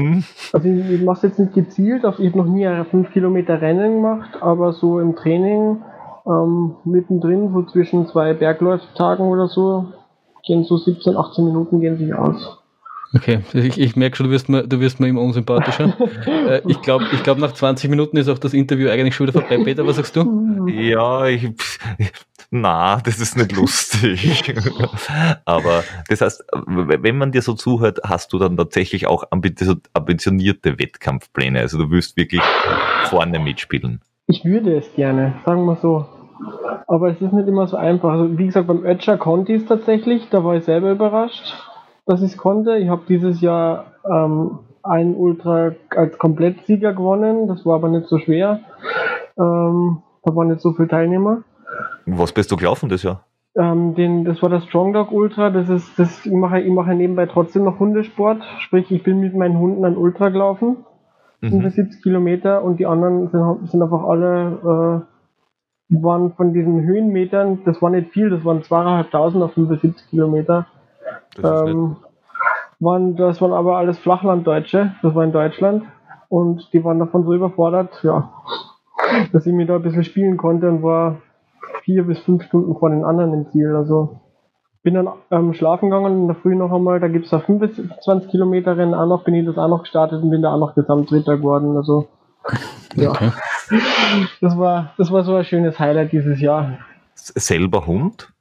[0.54, 3.96] also ich, ich mache es jetzt nicht gezielt, ich habe noch nie 5 Kilometer Rennen
[3.96, 5.78] gemacht, aber so im Training
[6.26, 9.94] ähm, mittendrin, so zwischen zwei Bergläuftagen oder so,
[10.46, 12.58] gehen so 17, 18 Minuten gehen sich aus.
[13.14, 15.94] Okay, ich, ich merke schon, du wirst mir, du wirst mir immer unsympathischer.
[16.26, 19.40] äh, ich glaube, ich glaub, nach 20 Minuten ist auch das Interview eigentlich schon wieder
[19.40, 19.64] vorbei.
[19.64, 20.68] Peter, was sagst du?
[20.68, 21.50] Ja, ich,
[22.52, 24.56] na, das ist nicht lustig.
[25.46, 31.60] Aber das heißt, wenn man dir so zuhört, hast du dann tatsächlich auch ambitionierte Wettkampfpläne.
[31.60, 32.42] Also du wirst wirklich
[33.06, 34.02] vorne mitspielen.
[34.26, 36.06] Ich würde es gerne, sagen wir so.
[36.88, 38.12] Aber es ist nicht immer so einfach.
[38.14, 41.54] Also wie gesagt, beim Ötscher konnte ich es tatsächlich, da war ich selber überrascht,
[42.08, 42.78] dass ich es konnte.
[42.78, 48.18] Ich habe dieses Jahr ähm, einen Ultra als Komplettsieger gewonnen, das war aber nicht so
[48.18, 48.62] schwer.
[49.38, 51.44] Ähm, da waren nicht so viele Teilnehmer.
[52.06, 53.26] Was bist du gelaufen das Jahr?
[53.56, 55.50] Ähm, den, das war das Strong Dog Ultra.
[55.50, 58.42] Das ist, das, ich mache, ich mache nebenbei trotzdem noch Hundesport.
[58.60, 60.86] Sprich, ich bin mit meinen Hunden an Ultra gelaufen.
[61.42, 61.50] Mhm.
[61.50, 65.06] 75 Kilometer und die anderen sind, sind einfach alle,
[65.90, 70.68] äh, waren von diesen Höhenmetern, das war nicht viel, das waren zweieinhalbtausend auf 75 Kilometer.
[71.36, 71.96] Das, ähm,
[72.80, 75.84] waren, das waren aber alles Flachlanddeutsche, das war in Deutschland
[76.28, 78.32] und die waren davon so überfordert, ja,
[79.32, 81.18] dass ich mir da ein bisschen spielen konnte und war
[81.84, 83.76] vier bis fünf Stunden vor den anderen im Ziel.
[83.76, 84.20] Also
[84.84, 88.30] bin dann ähm, schlafen gegangen in der Früh noch einmal, da gibt es da 25
[88.30, 90.76] Kilometer Rennen auch noch, bin ich das auch noch gestartet und bin da auch noch
[90.76, 91.76] Gesamtdritter geworden.
[91.76, 92.08] Also
[92.96, 93.12] ja.
[93.12, 93.32] Okay.
[94.42, 96.80] Das war, das war so ein schönes Highlight dieses Jahr.
[97.13, 98.34] Selber Hund?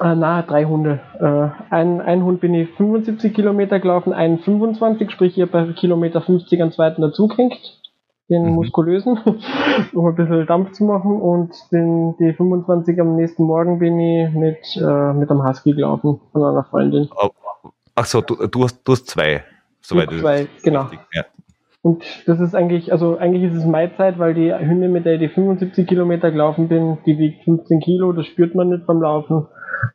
[0.00, 1.00] Äh, na, drei Hunde.
[1.20, 6.22] Äh, ein, ein Hund bin ich 75 Kilometer gelaufen, einen 25, sprich hier bei Kilometer
[6.22, 7.83] 50 einen zweiten dazugehängt
[8.30, 8.54] den mhm.
[8.54, 9.18] muskulösen,
[9.92, 11.20] um ein bisschen Dampf zu machen.
[11.20, 16.20] Und den, die 25 am nächsten Morgen bin ich mit, äh, mit einem Husky gelaufen
[16.32, 17.08] von einer Freundin.
[17.94, 19.44] Ach so, du, du, hast, du hast zwei.
[19.80, 20.88] Soweit zwei, genau.
[21.12, 21.24] Ja.
[21.82, 25.14] Und das ist eigentlich, also eigentlich ist es meine Zeit, weil die Hündin, mit der
[25.14, 29.02] ich die 75 Kilometer gelaufen bin, die wiegt 15 Kilo, das spürt man nicht beim
[29.02, 29.46] Laufen.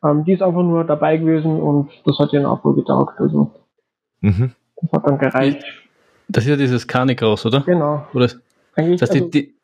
[0.04, 3.18] Ähm, die ist einfach nur dabei gewesen und das hat ihren auch wohl getaugt.
[3.18, 3.50] Also.
[4.20, 4.52] Mhm.
[4.76, 5.64] Das hat dann gereicht.
[6.32, 7.60] Das ist ja dieses Carnicross, oder?
[7.60, 8.06] Genau.
[8.14, 8.28] Oder
[8.76, 9.54] eigentlich, das heißt, also, die, die,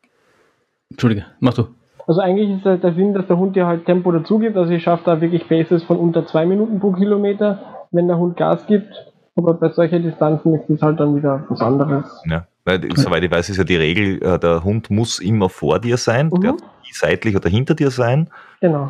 [0.89, 1.67] Entschuldige, mach du.
[2.07, 4.55] Also eigentlich ist der Sinn, dass der Hund dir halt Tempo dazu gibt.
[4.55, 7.59] Also ich schaffe da wirklich Bases von unter zwei Minuten pro Kilometer,
[7.91, 8.87] wenn der Hund Gas gibt.
[9.35, 12.05] Aber bei solchen Distanzen ist es halt dann wieder was anderes.
[12.25, 15.79] Ja, weil soweit ich weiß, ist ja die Regel, äh, der Hund muss immer vor
[15.79, 16.41] dir sein, mhm.
[16.41, 16.53] der
[16.91, 18.29] seitlich oder hinter dir sein.
[18.61, 18.89] Genau.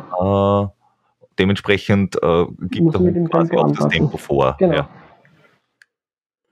[0.62, 0.68] Äh,
[1.38, 4.56] dementsprechend äh, gibt der Hund quasi auch das Tempo vor.
[4.58, 4.74] Genau.
[4.74, 4.88] Ja.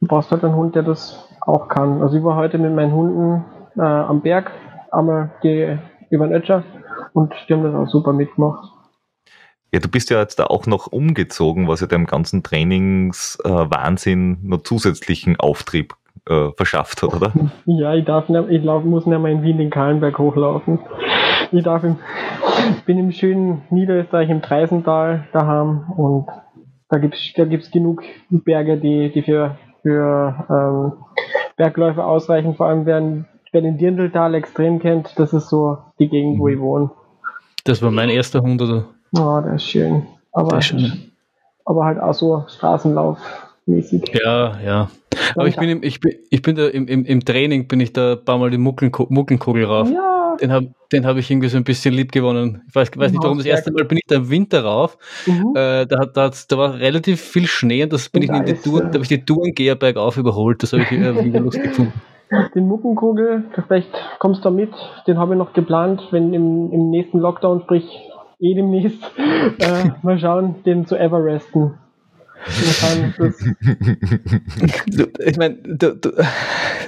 [0.07, 2.01] Du brauchst halt einen Hund, der das auch kann.
[2.01, 3.45] Also ich war heute mit meinen Hunden
[3.77, 4.53] äh, am Berg,
[4.93, 5.77] einmal die,
[6.11, 6.63] über den Ötscher
[7.13, 8.71] und die haben das auch super mitgemacht.
[9.73, 14.47] Ja, du bist ja jetzt da auch noch umgezogen, was ja dem ganzen Trainingswahnsinn äh,
[14.47, 15.95] noch zusätzlichen Auftrieb
[16.29, 17.33] äh, verschafft hat, oder?
[17.65, 20.79] Ja, ich darf nicht, ich lauf, muss nicht mal in Wien den Kahlenberg hochlaufen.
[21.51, 21.99] Ich darf im,
[22.87, 26.29] bin im schönen Niederösterreich im Treisental daheim und
[26.89, 30.93] da gibt es da gibt's genug Berge, die, die für für ähm,
[31.57, 36.41] Bergläufe ausreichen, vor allem wer, wer den Dirndltal extrem kennt, das ist so die Gegend,
[36.41, 36.91] wo ich wohne.
[37.63, 38.87] Das war mein erster Hund, oder?
[39.13, 40.03] Ja, der ist schön.
[40.33, 41.13] Aber, ist schön.
[41.65, 43.19] aber halt auch so Straßenlauf.
[43.67, 44.13] Mäßig.
[44.25, 44.91] Ja, ja.
[45.37, 47.93] Aber ich bin, im, ich bin, ich bin da im, im, im Training, bin ich
[47.93, 49.89] da ein paar Mal die Muckenkugel rauf.
[49.89, 52.63] Ja, den habe hab ich irgendwie so ein bisschen lieb gewonnen.
[52.69, 54.99] Ich weiß, weiß nicht warum, das erste Mal bin ich da im Winter rauf.
[55.27, 55.53] Mhm.
[55.55, 58.81] Äh, da, da, da war relativ viel Schnee und das bin ich in die Tour,
[58.81, 60.63] da habe ich die Tourengeher bergauf überholt.
[60.63, 61.93] Das habe ich irgendwie lustig gefunden.
[62.55, 64.73] Den Muckenkugel, vielleicht kommst du da mit,
[65.07, 67.85] den habe ich noch geplant, wenn im, im nächsten Lockdown, sprich
[68.41, 69.01] eh demnächst,
[69.59, 71.79] äh, mal schauen, den zu Everesten
[75.19, 75.59] ich meine,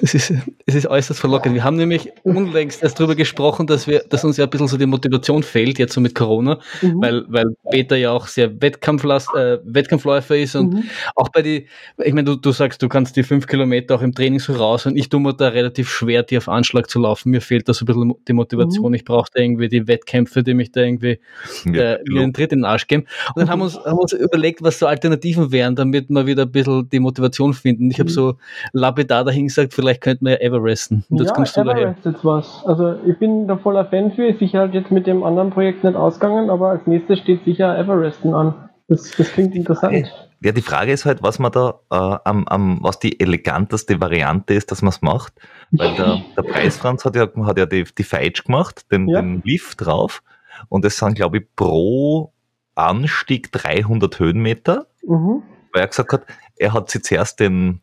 [0.02, 0.32] es, ist,
[0.66, 1.54] es ist äußerst verlockend.
[1.54, 4.76] Wir haben nämlich unlängst erst darüber gesprochen, dass wir, dass uns ja ein bisschen so
[4.76, 7.00] die Motivation fehlt, jetzt so mit Corona, mhm.
[7.00, 10.84] weil, weil Peter ja auch sehr Wettkampflast, äh, Wettkampfläufer ist und mhm.
[11.16, 11.66] auch bei die,
[12.04, 14.87] ich meine, du, du sagst, du kannst die fünf Kilometer auch im Training so raus
[14.87, 17.30] und ich tue mir da relativ schwer, die auf Anschlag zu laufen.
[17.30, 18.88] Mir fehlt da so ein bisschen die Motivation.
[18.88, 18.94] Mhm.
[18.94, 21.18] Ich brauche da irgendwie die Wettkämpfe, die mich da irgendwie
[21.64, 23.04] ja, äh, mir einen Tritt in den Arsch geben.
[23.34, 26.27] Und dann haben wir uns, haben wir uns überlegt, was so Alternativen wären, damit wir
[26.27, 27.90] wieder ein bisschen die Motivation finden.
[27.90, 28.14] Ich habe mhm.
[28.14, 28.35] so
[28.72, 31.05] lapidar dahin gesagt, vielleicht könnten wir Everesten.
[31.09, 32.12] Und jetzt ja, kommst du Everest daher.
[32.12, 32.62] jetzt was.
[32.66, 35.85] Also ich bin da voller Fan für, ist sicher halt jetzt mit dem anderen Projekt
[35.85, 38.55] nicht ausgegangen, aber als nächstes steht sicher Everesten an.
[38.88, 40.11] Das, das klingt interessant.
[40.40, 44.55] Ja, die Frage ist halt, was man da äh, am, am, was die eleganteste Variante
[44.55, 45.35] ist, dass man es macht.
[45.72, 49.20] Weil der, der Preisfranz hat ja, hat ja die, die Feitsch gemacht, den, ja.
[49.20, 50.22] den Lift drauf.
[50.68, 52.33] Und das sind, glaube ich, pro
[52.77, 54.87] Anstieg 300 Höhenmeter.
[55.09, 55.42] Mhm
[55.73, 57.81] weil er gesagt hat, er hat sich zuerst den,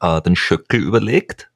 [0.00, 1.50] äh, den Schöckel überlegt,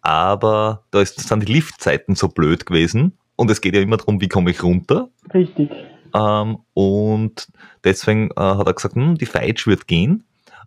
[0.00, 4.20] aber da ist, sind die Liftzeiten so blöd gewesen und es geht ja immer darum,
[4.20, 5.08] wie komme ich runter.
[5.32, 5.70] Richtig.
[6.14, 7.48] Ähm, und
[7.84, 10.24] deswegen äh, hat er gesagt, hm, die Feitsch wird gehen.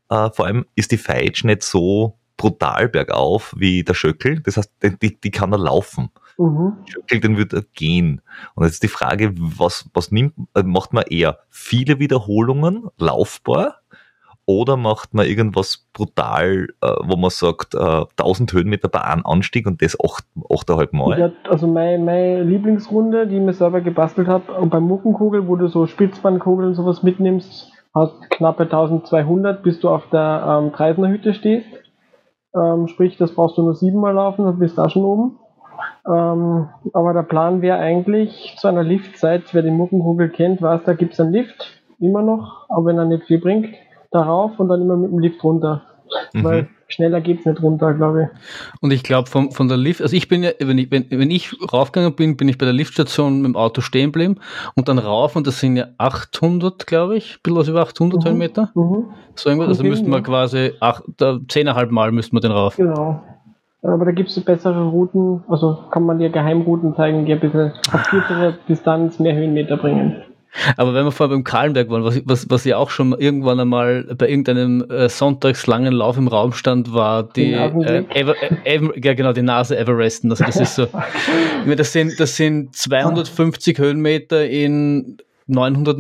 [0.10, 4.41] Äh, vor allem ist die Feitsch nicht so brutal bergauf wie der Schöckel.
[4.41, 6.10] Das heißt, die, die kann er laufen.
[6.38, 6.78] Mhm.
[6.86, 8.22] Schöckel, den wird er gehen.
[8.56, 13.82] Und jetzt ist die Frage, was, was nimmt, äh, macht man eher viele Wiederholungen, laufbar,
[14.46, 19.67] oder macht man irgendwas brutal, äh, wo man sagt, äh, 1000 Höhenmeter bei einem Anstieg
[19.67, 21.20] und das 8, 8,5 Mal?
[21.20, 25.67] Ja, also meine, meine Lieblingsrunde, die ich mir selber gebastelt habe, beim Muckenkugel, wo du
[25.67, 31.34] so Spitzbandkugel und sowas mitnimmst, hast knappe 1200, bis du auf der ähm, Treisner Hütte
[31.34, 31.67] stehst.
[32.56, 35.38] Ähm, sprich, das brauchst du nur siebenmal laufen, dann bist du da schon oben.
[36.06, 40.94] Ähm, aber der Plan wäre eigentlich zu einer Liftzeit, wer den Muckenkugel kennt, weiß, da
[40.94, 43.76] gibt es einen Lift, immer noch, auch wenn er nicht viel bringt,
[44.12, 45.84] darauf und dann immer mit dem Lift runter.
[46.34, 46.44] Mhm.
[46.44, 48.82] Weil schneller geht es nicht runter, glaube ich.
[48.82, 51.32] Und ich glaube, von, von der Lift, also ich bin ja, wenn ich, wenn, wenn
[51.32, 54.36] ich raufgegangen bin, bin ich bei der Liftstation mit dem Auto stehen geblieben
[54.76, 58.20] und dann rauf und das sind ja 800, glaube ich, ein bisschen was über 800
[58.20, 58.28] mhm.
[58.28, 58.72] Höhenmeter.
[58.76, 59.06] Mhm.
[59.36, 61.04] So irgendwas, also müssten wir quasi acht,
[61.48, 62.76] zehneinhalb Mal müssten wir den rauf.
[62.76, 63.24] Genau.
[63.84, 67.72] Aber da gibt es bessere Routen, also kann man dir Geheimrouten zeigen, die ein bisschen
[67.91, 70.22] auf kürzere Distanz mehr Höhenmeter bringen.
[70.76, 74.04] Aber wenn wir vorher beim Kahlenberg waren, was, was, was ja auch schon irgendwann einmal
[74.17, 79.13] bei irgendeinem äh, sonntagslangen Lauf im Raum stand, war die, äh, Ever, äh, Ever, ja
[79.13, 80.30] genau, die Nase Everesten.
[80.30, 80.91] Also das ist so, ich
[81.63, 85.17] meine, das sind, das sind 250 Höhenmeter in
[85.48, 85.98] 900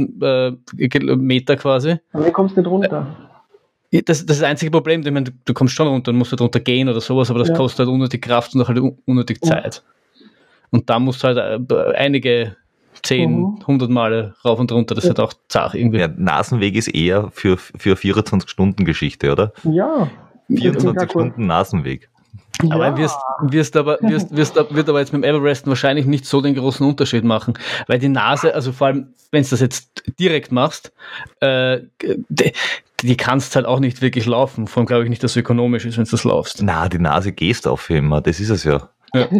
[0.77, 1.95] äh, Meter quasi.
[2.11, 3.07] Aber wie kommst du nicht runter?
[3.91, 5.01] Das, das ist das einzige Problem.
[5.01, 7.39] Ich meine, du, du kommst schon runter und musst halt runter gehen oder sowas, aber
[7.39, 7.55] das ja.
[7.55, 9.83] kostet halt unnötig Kraft und auch halt unnötig Zeit.
[10.69, 12.55] Und da musst du halt äh, einige
[13.03, 13.57] 10, mhm.
[13.61, 14.95] 100 Male rauf und runter.
[14.95, 15.11] Das ja.
[15.11, 15.99] ist halt auch zart irgendwie.
[15.99, 19.53] Ja, Nasenweg ist eher für, für 24-Stunden-Geschichte, oder?
[19.63, 20.09] Ja.
[20.47, 22.09] 24 Stunden Nasenweg.
[22.69, 22.97] Aber ja.
[22.97, 26.55] wirst, wirst aber, wirst, wirst, wird aber jetzt mit dem Everesten wahrscheinlich nicht so den
[26.55, 27.55] großen Unterschied machen,
[27.87, 30.91] weil die Nase, also vor allem, wenn du das jetzt direkt machst,
[31.39, 31.79] äh,
[33.01, 35.85] die, kannst halt auch nicht wirklich laufen, vor allem glaube ich nicht, dass es ökonomisch
[35.85, 36.61] ist, wenn du das laufst.
[36.63, 38.89] Na, die Nase gehst auf immer, das ist es ja.
[39.13, 39.27] ja.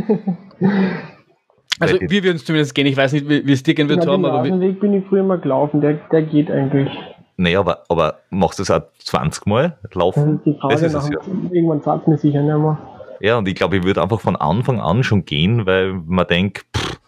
[1.80, 2.86] Also wir würden es zumindest gehen.
[2.86, 4.24] Ich weiß nicht, wie, es dir gehen wird, Tom.
[4.24, 6.90] Aber den Weg bin ich früher mal gelaufen, der, der geht eigentlich.
[7.38, 10.26] Nee, aber, aber machst du es auch 20 Mal laufen?
[10.26, 11.34] Das ist die Frage, das ist nach, ja.
[11.52, 12.78] irgendwann sagt mir sicher nicht mehr.
[13.20, 16.66] Ja, und ich glaube, ich würde einfach von Anfang an schon gehen, weil man denkt,
[16.76, 17.00] pff,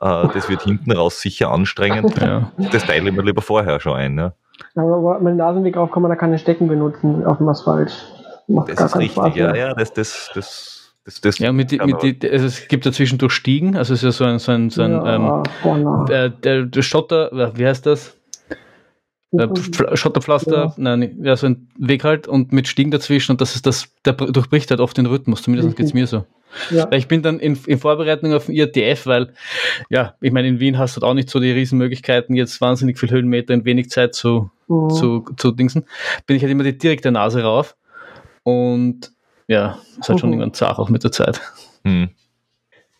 [0.00, 2.20] äh, das wird hinten raus sicher anstrengend.
[2.20, 2.50] ja.
[2.72, 4.18] Das teile ich mir lieber vorher schon ein.
[4.18, 4.32] Ja.
[4.74, 7.92] Aber wenn Nasenweg aufkommen, da kann ich Stecken benutzen auf dem Asphalt.
[8.48, 12.02] Macht das ist richtig, Spaß, ja, ja, das, das, das das, das ja, mit, mit
[12.02, 14.70] die, also es gibt ja zwischendurch Stiegen, also es ist ja so ein, so ein,
[14.70, 16.04] so ein ja, ähm, genau.
[16.04, 18.16] der, der, der Schotter, wie heißt das?
[19.30, 19.46] Äh,
[19.94, 20.74] Schotterpflaster, ja.
[20.76, 24.14] nein, ja, so ein Weg halt und mit Stiegen dazwischen und das ist das, der
[24.14, 26.24] durchbricht halt oft den Rhythmus, zumindest geht es mir so.
[26.70, 26.90] Ja.
[26.92, 29.32] Ich bin dann in, in Vorbereitung auf den IRTF, weil,
[29.90, 33.10] ja, ich meine, in Wien hast du auch nicht so die Riesenmöglichkeiten, jetzt wahnsinnig viel
[33.10, 34.90] Höhenmeter in wenig Zeit zu, mhm.
[34.90, 35.84] zu, zu dingsen,
[36.26, 37.76] bin ich halt immer die direkte Nase rauf
[38.42, 39.12] und
[39.48, 40.34] ja, ist halt schon mhm.
[40.34, 41.40] irgendwann zart auch mit der Zeit.
[41.84, 42.10] Hm.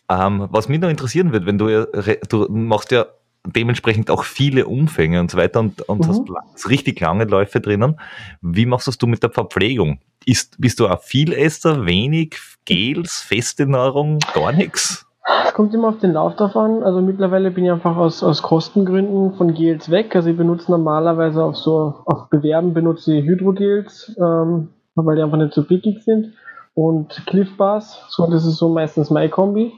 [0.08, 1.86] Ähm, was mich noch interessieren wird, wenn du,
[2.28, 3.06] du machst ja
[3.46, 6.36] dementsprechend auch viele Umfänge und so weiter und, und mhm.
[6.52, 7.98] hast richtig lange Läufe drinnen.
[8.40, 9.98] Wie machst du mit der Verpflegung?
[10.24, 15.06] Ist, bist du ein Vielesser, wenig, Gels, feste Nahrung, gar nichts?
[15.44, 16.82] Es kommt immer auf den Lauf drauf an.
[16.82, 20.14] Also mittlerweile bin ich einfach aus, aus Kostengründen von Gels weg.
[20.14, 24.16] Also ich benutze normalerweise auf so, auf Bewerben benutze ich Hydrogels.
[24.18, 24.68] Ähm,
[25.04, 26.32] weil die einfach nicht so pickig sind.
[26.74, 29.72] Und Cliff Bars, so, das ist so meistens mein Kombi.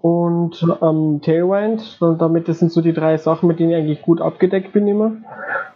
[0.00, 4.02] Und ähm, Tailwind, und damit das sind so die drei Sachen, mit denen ich eigentlich
[4.02, 5.16] gut abgedeckt bin immer.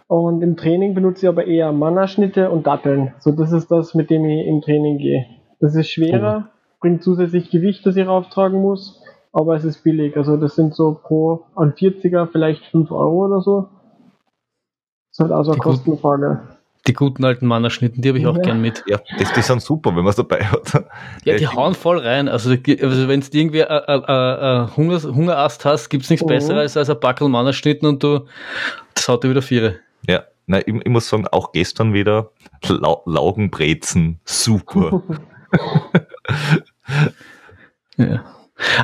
[0.07, 3.13] Und im Training benutze ich aber eher Mannerschnitte und Datteln.
[3.19, 5.25] So, das ist das, mit dem ich im Training gehe.
[5.59, 6.45] Das ist schwerer, mhm.
[6.79, 10.15] bringt zusätzlich Gewicht, das ich rauftragen muss, aber es ist billig.
[10.15, 13.67] Also das sind so pro an 40er vielleicht 5 Euro oder so.
[15.09, 16.41] Das ist halt also eine Kostenfrage.
[16.85, 18.41] Die guten alten Mannerschnitten, die habe ich auch ja.
[18.41, 18.83] gern mit.
[18.87, 20.85] Ja, das, die sind super, wenn man es dabei hat.
[21.23, 22.27] Ja, die hauen voll rein.
[22.27, 26.27] Also, also wenn du irgendwie ein Hunger, Hungerast hast, gibt es nichts oh.
[26.27, 28.25] Besseres als ein Backel Mannerschnitten und du,
[28.95, 29.75] das haut dir wieder Viere.
[30.07, 32.31] Ja, Nein, ich, ich, muss sagen, auch gestern wieder
[32.67, 35.01] La Laugenbrezen, super.
[37.97, 38.25] ja.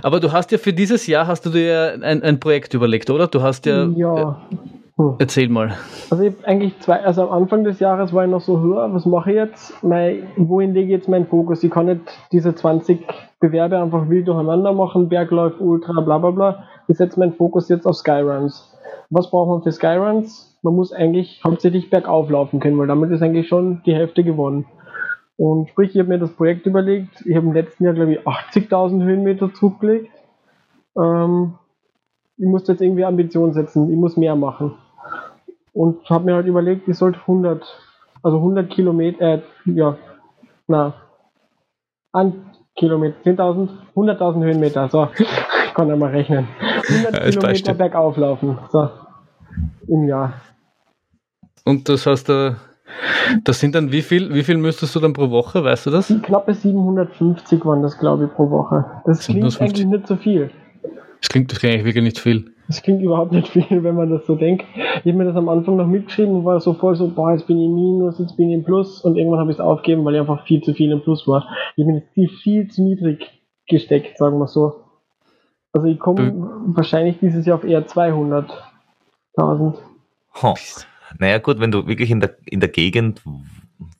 [0.01, 3.27] Aber du hast ja für dieses Jahr hast du dir ein, ein Projekt überlegt, oder?
[3.27, 3.85] Du hast ja.
[3.95, 4.41] Ja.
[4.51, 4.55] Äh,
[4.99, 5.15] hm.
[5.17, 5.77] Erzähl mal.
[6.09, 9.05] Also ich eigentlich zwei, also am Anfang des Jahres war ich noch so höher, was
[9.05, 9.81] mache ich jetzt?
[9.81, 11.63] Mein, wohin lege ich jetzt meinen Fokus?
[11.63, 12.01] Ich kann nicht
[12.33, 13.07] diese 20
[13.39, 16.63] Bewerbe einfach wild durcheinander machen, Berglauf, Ultra, bla bla bla.
[16.89, 18.77] Ich setze meinen Fokus jetzt auf Skyruns.
[19.09, 20.59] Was braucht man für Skyruns?
[20.63, 24.65] Man muss eigentlich hauptsächlich bergauf laufen können, weil damit ist eigentlich schon die Hälfte gewonnen.
[25.37, 28.19] Und sprich, ich habe mir das Projekt überlegt, ich habe im letzten Jahr, glaube ich,
[28.27, 30.09] 80.000 Höhenmeter zurückgelegt.
[30.97, 31.53] Ähm,
[32.35, 34.73] ich muss jetzt irgendwie Ambition setzen, ich muss mehr machen.
[35.73, 37.63] Und habe mir halt überlegt, ich sollte 100,
[38.23, 39.97] also 100 Kilometer, äh, ja,
[40.67, 40.93] na,
[42.11, 45.27] an Kilometer, 10.000, 100.000 Höhenmeter, so, ich
[45.73, 46.47] kann ja mal rechnen.
[46.87, 48.89] 100 ja, Kilometer bergauf laufen, so,
[49.87, 50.33] im Jahr.
[51.65, 52.53] Und das heißt, äh,
[53.43, 56.07] das sind dann wie viel, wie viel müsstest du dann pro Woche, weißt du das?
[56.23, 58.85] Knappe 750 waren das, glaube ich, pro Woche.
[59.05, 60.49] Das klingt eigentlich nicht so viel.
[61.21, 62.53] Das klingt, das klingt eigentlich wirklich nicht viel.
[62.69, 64.63] Das klingt überhaupt nicht viel, wenn man das so denkt.
[64.75, 67.47] Ich habe mir das am Anfang noch mitgeschrieben und war so voll so, boah, jetzt
[67.47, 70.05] bin ich im Minus, jetzt bin ich im Plus und irgendwann habe ich es aufgegeben,
[70.05, 71.47] weil ich einfach viel zu viel im Plus war.
[71.75, 73.27] Ich mir das Ziel viel zu niedrig
[73.67, 74.83] gesteckt, sagen wir so.
[75.73, 76.31] Also ich komme
[76.67, 79.73] wahrscheinlich dieses Jahr auf eher 200.000.
[80.41, 80.53] Huh.
[81.17, 83.23] Naja gut, wenn du wirklich in der, in der Gegend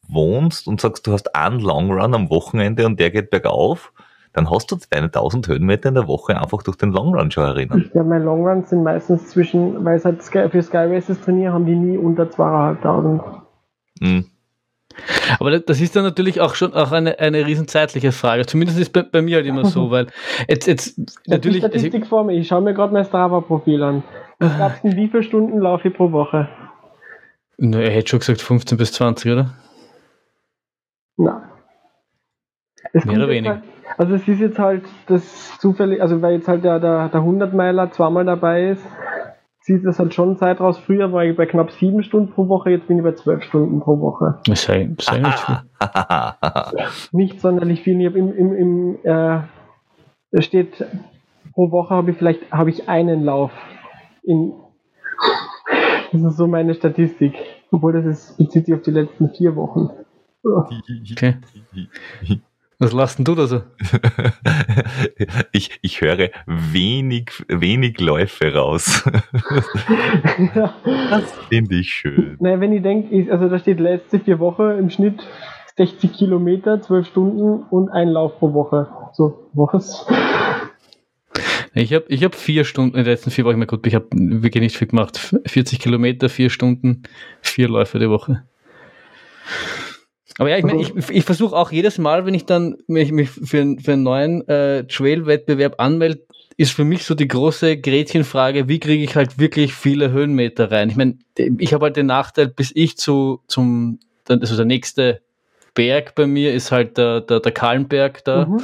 [0.08, 3.92] wohnst und sagst, du hast einen Long Run am Wochenende und der geht bergauf,
[4.34, 7.46] dann hast du deine 1000 Höhenmeter in der Woche einfach durch den Long Run schon
[7.46, 7.90] erinnern.
[7.94, 11.54] Ja, meine Long Runs sind meistens zwischen, weil es halt Sky, für Sky Races trainiere,
[11.54, 13.42] haben die nie unter 2500.
[14.02, 14.26] Mhm.
[15.40, 18.46] Aber das ist dann natürlich auch schon auch eine, eine riesen zeitliche Frage.
[18.46, 20.08] Zumindest ist bei, bei mir halt immer so, weil
[20.48, 21.62] jetzt, jetzt natürlich.
[21.62, 24.04] Die Statistik vor mir, ich schaue mir gerade mein Strava-Profil an.
[24.40, 26.48] Was glaubst du, wie viele Stunden laufe ich pro Woche?
[27.58, 29.54] Na, er hätte schon gesagt 15 bis 20, oder?
[31.18, 31.49] Na.
[32.94, 33.56] Es Mehr oder weniger.
[33.56, 33.64] Halt,
[33.98, 37.92] also es ist jetzt halt das zufällig, also weil jetzt halt der, der, der 100-Meiler
[37.92, 38.86] zweimal dabei ist,
[39.62, 40.80] zieht das halt schon Zeit raus.
[40.80, 43.80] Früher war ich bei knapp sieben Stunden pro Woche, jetzt bin ich bei zwölf Stunden
[43.80, 44.40] pro Woche.
[44.46, 45.60] Das sei, sei nicht viel.
[47.12, 48.00] nicht sonderlich viel.
[48.00, 49.42] Ich habe im, im, im äh,
[50.32, 50.86] da steht,
[51.54, 53.52] pro Woche habe ich vielleicht habe ich einen Lauf.
[54.24, 54.54] In,
[56.12, 57.36] das ist so meine Statistik.
[57.72, 59.90] Obwohl das ist, bezieht sich auf die letzten vier Wochen.
[60.44, 61.38] Okay.
[62.82, 63.62] Was lasst denn du da so?
[65.52, 69.04] ich, ich höre wenig, wenig Läufe raus.
[70.56, 72.38] das finde ich schön.
[72.40, 75.22] Naja, wenn ich denke, also da steht letzte vier Wochen im Schnitt
[75.76, 78.88] 60 Kilometer, 12 Stunden und ein Lauf pro Woche.
[79.12, 80.08] So, was?
[81.74, 84.62] Ich habe ich hab vier Stunden in den letzten vier Wochen, gut, ich habe wirklich
[84.62, 85.36] nicht viel gemacht.
[85.46, 87.04] 40 Kilometer, vier Stunden,
[87.42, 88.44] vier Läufe die Woche.
[90.40, 93.30] Aber ja, ich meine, ich, ich versuche auch jedes Mal, wenn ich dann mich, mich
[93.30, 96.26] für, für einen neuen äh, Trail-Wettbewerb anmelde,
[96.56, 100.90] ist für mich so die große Gretchenfrage, wie kriege ich halt wirklich viele Höhenmeter rein?
[100.90, 104.00] Ich meine, ich habe halt den Nachteil, bis ich zu, zum,
[104.30, 105.22] also der nächste
[105.74, 108.46] Berg bei mir ist halt der, der, der Kahlenberg da.
[108.46, 108.62] Mhm.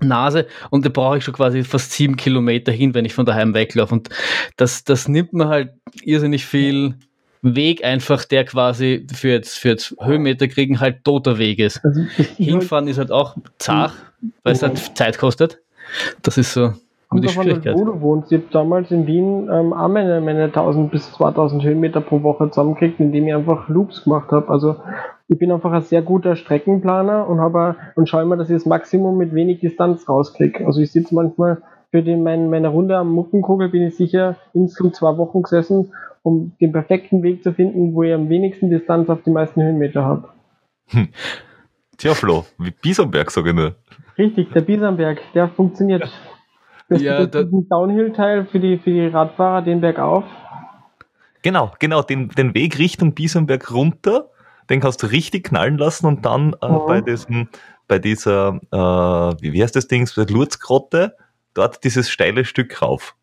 [0.00, 3.54] Nase und da brauche ich schon quasi fast sieben Kilometer hin, wenn ich von daheim
[3.54, 3.94] weglaufe.
[3.94, 4.08] Und
[4.56, 5.70] das, das nimmt mir halt
[6.02, 6.96] irrsinnig viel
[7.42, 11.84] Weg einfach, der quasi für jetzt, für jetzt Höhenmeter kriegen halt toter Weg ist.
[11.84, 12.02] Also
[12.36, 13.92] Hinfahren ist halt auch zart,
[14.44, 15.58] weil es halt Zeit kostet.
[16.22, 16.72] Das ist so
[17.20, 17.74] die Schwierigkeit.
[17.74, 18.32] Wo du wohnst.
[18.32, 22.48] Ich habe damals in Wien ähm, auch meine, meine 1000 bis 2000 Höhenmeter pro Woche
[22.48, 24.48] zusammengekriegt, indem ich einfach Loops gemacht habe.
[24.48, 24.76] Also
[25.28, 28.66] ich bin einfach ein sehr guter Streckenplaner und habe und schaue immer, dass ich das
[28.66, 30.66] Maximum mit wenig Distanz rauskriege.
[30.66, 34.96] Also ich sitze manchmal für den, mein, meine Runde am Muckenkugel bin ich sicher insgesamt
[34.96, 39.22] zwei Wochen gesessen um den perfekten Weg zu finden, wo ihr am wenigsten Distanz auf
[39.22, 40.32] die meisten Höhenmeter habt.
[40.88, 41.08] Hm.
[41.96, 43.74] Tja, Flo, wie Biesenberg sage ich nur.
[44.18, 46.08] Richtig, der Biesenberg, der funktioniert.
[46.88, 50.24] Das ja, ist ein Downhill-Teil für die, für die Radfahrer, den Bergauf.
[51.40, 54.28] Genau, genau, den, den Weg Richtung Biesenberg runter,
[54.68, 56.86] den kannst du richtig knallen lassen und dann äh, mhm.
[56.86, 57.48] bei diesem,
[57.88, 61.16] bei dieser, äh, wie heißt das Ding, der Lurzgrotte,
[61.54, 63.16] dort dieses steile Stück rauf.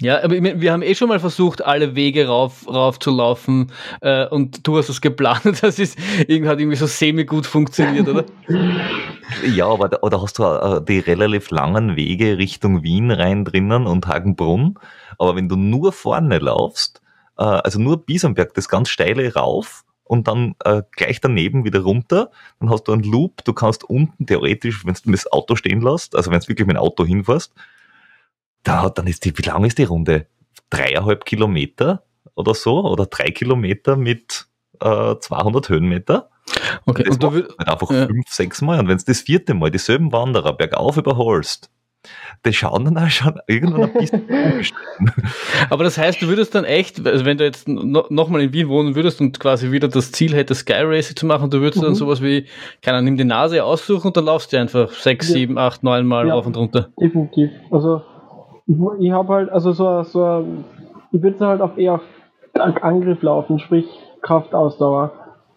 [0.00, 4.26] Ja, aber wir haben eh schon mal versucht, alle Wege rauf, rauf zu laufen äh,
[4.26, 5.42] und du hast es geplant.
[5.62, 8.24] Das ist irgendwie, hat irgendwie so semi-gut funktioniert, oder?
[9.54, 13.86] ja, aber da, oder hast du äh, die relativ langen Wege Richtung Wien rein drinnen
[13.86, 14.78] und Hagenbrunn.
[15.18, 17.00] Aber wenn du nur vorne laufst,
[17.38, 22.30] äh, also nur Biesenberg, das ganz steile rauf und dann äh, gleich daneben wieder runter,
[22.60, 26.16] dann hast du einen Loop, du kannst unten theoretisch, wenn du das Auto stehen lässt,
[26.16, 27.52] also wenn du wirklich mit dem Auto hinfährst,
[28.62, 30.26] da, dann ist die, wie lang ist die Runde?
[30.70, 32.84] Dreieinhalb Kilometer oder so?
[32.84, 34.46] Oder drei Kilometer mit
[34.80, 36.30] äh, 200 Höhenmeter?
[36.86, 38.06] Okay, das und du willst halt einfach ja.
[38.06, 38.80] fünf, sechs Mal.
[38.80, 41.70] Und wenn du das vierte Mal dieselben Wanderer bergauf überholst,
[42.44, 44.24] die schauen dann auch schon irgendwann ein bisschen
[45.70, 48.68] Aber das heißt, du würdest dann echt, also wenn du jetzt no, nochmal in Wien
[48.68, 51.86] wohnen würdest und quasi wieder das Ziel hättest, Sky Racing zu machen, du würdest mhm.
[51.86, 52.46] dann sowas wie,
[52.80, 55.34] keine Ahnung, nimm die Nase aussuchen und dann laufst du einfach sechs, ja.
[55.34, 56.34] sieben, acht, neun Mal ja.
[56.34, 56.88] auf und runter.
[57.00, 57.50] Definitiv.
[57.70, 58.02] Also
[58.98, 60.44] ich habe halt, also so, so
[61.12, 62.02] ich würde halt auf eher auf
[62.82, 63.86] Angriff laufen, sprich
[64.22, 65.12] Kraftausdauer.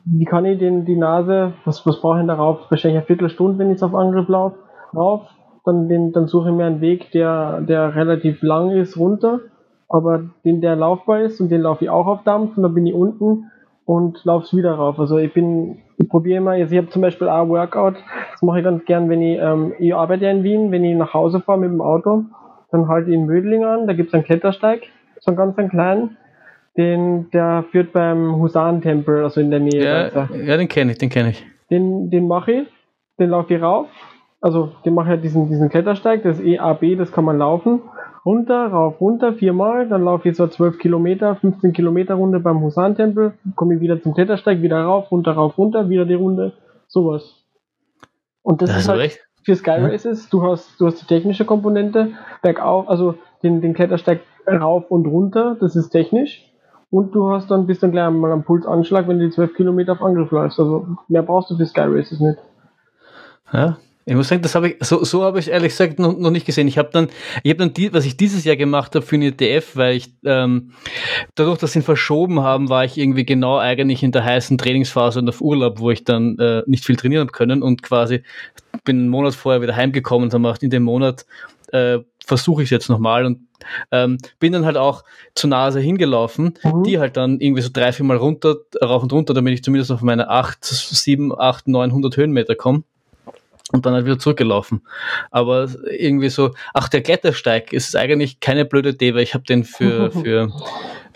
[0.06, 2.59] Wie kann ich den, die Nase, was, was brauche ich darauf?
[2.70, 4.57] Wahrscheinlich eine Viertelstunde, wenn ich auf Angriff laufe,
[4.95, 5.22] rauf.
[5.66, 9.39] Dann, den, dann suche ich mir einen Weg, der, der relativ lang ist, runter,
[9.89, 12.86] aber den, der laufbar ist und den laufe ich auch auf Dampf und dann bin
[12.86, 13.49] ich unten
[13.86, 14.99] und laufe wieder rauf.
[14.99, 17.95] Also ich bin, ich probiere immer, also ich habe zum Beispiel auch Workout,
[18.32, 20.95] das mache ich ganz gern, wenn ich, ähm, ich arbeite ja in Wien, wenn ich
[20.95, 22.26] nach Hause fahre mit dem Auto,
[22.76, 24.84] dann halt in Mödling an, da gibt es einen Klettersteig,
[25.19, 26.17] so einen ganz einen kleinen.
[26.78, 30.11] Den, der führt beim Husarentempel, also in der Nähe.
[30.13, 31.45] Ja, ja den kenne ich, den kenne ich.
[31.69, 32.67] Den, den mache ich,
[33.17, 33.88] den laufe ich rauf.
[34.41, 37.82] Also den mache ich halt diesen, diesen Klettersteig, das EAB, das kann man laufen.
[38.26, 43.34] Runter, rauf, runter, viermal, dann laufe ich so 12 Kilometer, 15 Kilometer Runde beim Husarentempel,
[43.55, 46.53] komme ich wieder zum Klettersteig, wieder rauf, runter, rauf, runter, wieder die Runde,
[46.88, 47.43] sowas.
[48.41, 50.28] Und das, das ist halt, für Sky Races.
[50.30, 55.56] Du hast, du hast die technische Komponente, bergauf, also den, den Klettersteig rauf und runter,
[55.60, 56.52] das ist technisch.
[56.89, 59.93] Und du hast dann bist dann gleich mal am Pulsanschlag, wenn du die 12 Kilometer
[59.93, 60.60] auf Angriff läufst.
[60.60, 62.39] Also mehr brauchst du für Sky Races nicht.
[63.52, 63.78] Ja,
[64.08, 66.45] ich muss sagen, das habe ich, so, so habe ich ehrlich gesagt noch, noch nicht
[66.45, 66.68] gesehen.
[66.68, 67.10] Ich habe dann,
[67.41, 70.14] ich habe dann die, was ich dieses Jahr gemacht habe für eine ETF, weil ich
[70.24, 70.74] ähm,
[71.34, 75.20] dadurch, dass sie ihn verschoben haben, war ich irgendwie genau eigentlich in der heißen Trainingsphase
[75.20, 78.22] und auf Urlaub, wo ich dann äh, nicht viel trainieren habe können und quasi
[78.84, 81.26] bin einen Monat vorher wieder heimgekommen und habe gedacht, in dem Monat
[81.72, 83.39] äh, versuche ich es jetzt nochmal und
[83.91, 85.03] ähm, bin dann halt auch
[85.34, 86.84] zur Nase hingelaufen, mhm.
[86.84, 89.91] die halt dann irgendwie so drei, vier Mal runter, rauf und runter, damit ich zumindest
[89.91, 92.84] auf meine 8, 7, 8, 900 Höhenmeter komme
[93.76, 94.82] und dann halt wieder zurückgelaufen.
[95.32, 99.63] Aber irgendwie so, ach, der Klettersteig ist eigentlich keine blöde Idee, weil ich habe den
[99.63, 100.51] für, für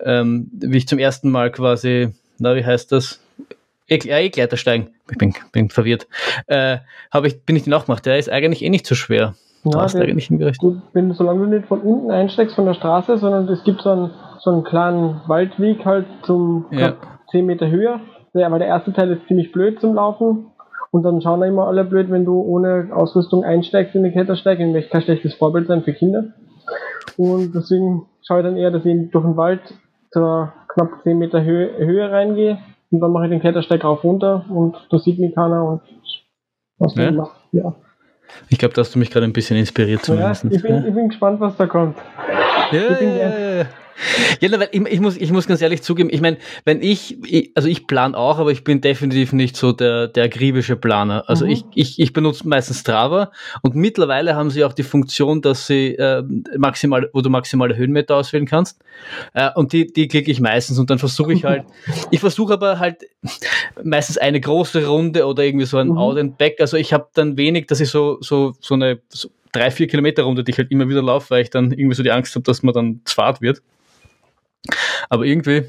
[0.04, 3.20] ähm, wie ich zum ersten Mal quasi, na, wie heißt das?
[3.88, 4.90] E ja, eh Klettersteigen.
[5.10, 6.08] Ich bin, bin verwirrt.
[6.46, 6.78] Äh,
[7.24, 8.06] ich, bin ich den auch gemacht.
[8.06, 9.34] Der ist eigentlich eh nicht so schwer.
[9.64, 13.48] Ja, der, eigentlich du, wenn, solange du nicht von unten einsteigst von der Straße, sondern
[13.50, 16.94] es gibt so einen, so einen kleinen Waldweg halt zum ja.
[17.32, 18.00] 10 Meter höher.
[18.34, 20.52] Aber der erste Teil ist ziemlich blöd zum Laufen
[20.92, 24.60] und dann schauen immer alle blöd, wenn du ohne Ausrüstung einsteigst in den Klettersteig.
[24.60, 26.26] Ich möchte kein schlechtes Vorbild sein für Kinder.
[27.18, 29.62] Und deswegen schaue ich dann eher, dass ich durch den Wald
[30.12, 32.60] zur knapp 10 Meter Höhe, Höhe reingehe.
[32.92, 35.82] Und dann mache ich den Klettersteig rauf runter und da sieht mich keiner und
[36.80, 37.12] was ja.
[37.12, 37.36] macht.
[37.52, 37.76] Ja.
[38.50, 40.44] Ich glaube, da hast du mich gerade ein bisschen inspiriert zumindest.
[40.46, 41.98] Ja, ich, bin, ich bin gespannt, was da kommt.
[42.72, 43.66] Ja.
[44.40, 47.52] Ja, weil ich, ich, muss, ich muss ganz ehrlich zugeben, ich meine, wenn ich, ich
[47.56, 51.24] also ich plan auch, aber ich bin definitiv nicht so der, der akribische Planer.
[51.28, 51.52] Also mhm.
[51.52, 55.96] ich, ich, ich benutze meistens Strava und mittlerweile haben sie auch die Funktion, dass sie
[55.96, 56.24] äh,
[56.58, 58.80] maximal, wo du maximale Höhenmeter auswählen kannst.
[59.34, 61.66] Äh, und die, die klicke ich meistens und dann versuche ich halt,
[62.12, 63.06] ich versuche aber halt
[63.84, 65.98] meistens eine große Runde oder irgendwie so ein mhm.
[65.98, 66.62] Out and Back.
[66.62, 70.24] Also ich habe dann wenig, dass ich so, so, so eine so drei, vier Kilometer
[70.24, 72.44] Runde, die ich halt immer wieder laufe, weil ich dann irgendwie so die Angst habe,
[72.44, 73.62] dass man dann zwart wird.
[75.10, 75.66] Aber irgendwie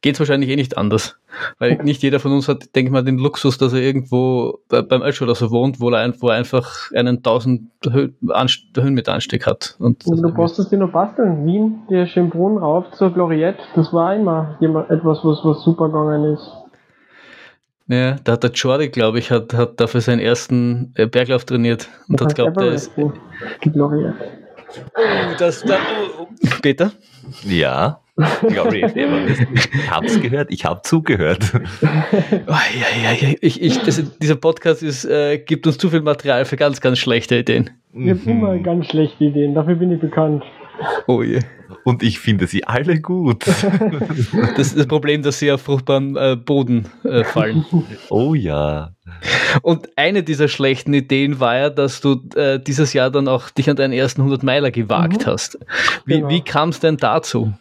[0.00, 1.16] geht es wahrscheinlich eh nicht anders.
[1.58, 5.02] Weil nicht jeder von uns hat, denke ich mal, den Luxus, dass er irgendwo beim
[5.02, 9.76] Ötsch oder so wohnt, wo er, wo er einfach einen 1000 Höhenmeter Anstieg hat.
[9.78, 11.46] Und, und du brauchst es dir noch basteln.
[11.46, 16.50] Wien, der Schönbrunn rauf zur Gloriette, das war immer etwas, was, was super gegangen ist.
[17.92, 21.90] Ja, da hat der Jordi, glaube ich, hat, hat dafür seinen ersten äh, Berglauf trainiert.
[22.08, 22.90] Und das hat glaubt, er ist.
[22.96, 23.12] Oh,
[25.38, 25.76] das da.
[26.18, 26.48] Oh, oh.
[26.62, 26.92] Peter?
[27.44, 28.00] Ja.
[28.48, 31.52] Glory Ich hab's gehört, ich habe zugehört.
[31.52, 31.86] Oh,
[32.46, 33.34] ja, ja, ja.
[33.42, 36.98] Ich, ich, das, dieser Podcast ist, äh, gibt uns zu viel Material für ganz, ganz
[36.98, 37.68] schlechte Ideen.
[37.92, 40.44] Ich habe immer ganz schlechte Ideen, dafür bin ich bekannt.
[41.06, 41.40] Oh je.
[41.84, 43.44] Und ich finde sie alle gut.
[44.56, 47.64] Das ist das Problem, dass sie auf fruchtbaren äh, Boden äh, fallen.
[48.08, 48.92] Oh ja.
[49.62, 53.68] Und eine dieser schlechten Ideen war ja, dass du äh, dieses Jahr dann auch dich
[53.68, 55.30] an deinen ersten 100 Meiler gewagt mhm.
[55.30, 55.58] hast.
[56.06, 56.28] Wie, genau.
[56.28, 57.52] wie kam es denn dazu?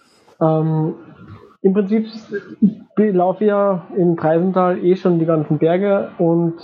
[0.41, 0.93] Ähm,
[1.62, 2.07] Im Prinzip
[2.62, 6.55] ich laufe ja in Preisental eh schon die ganzen Berge und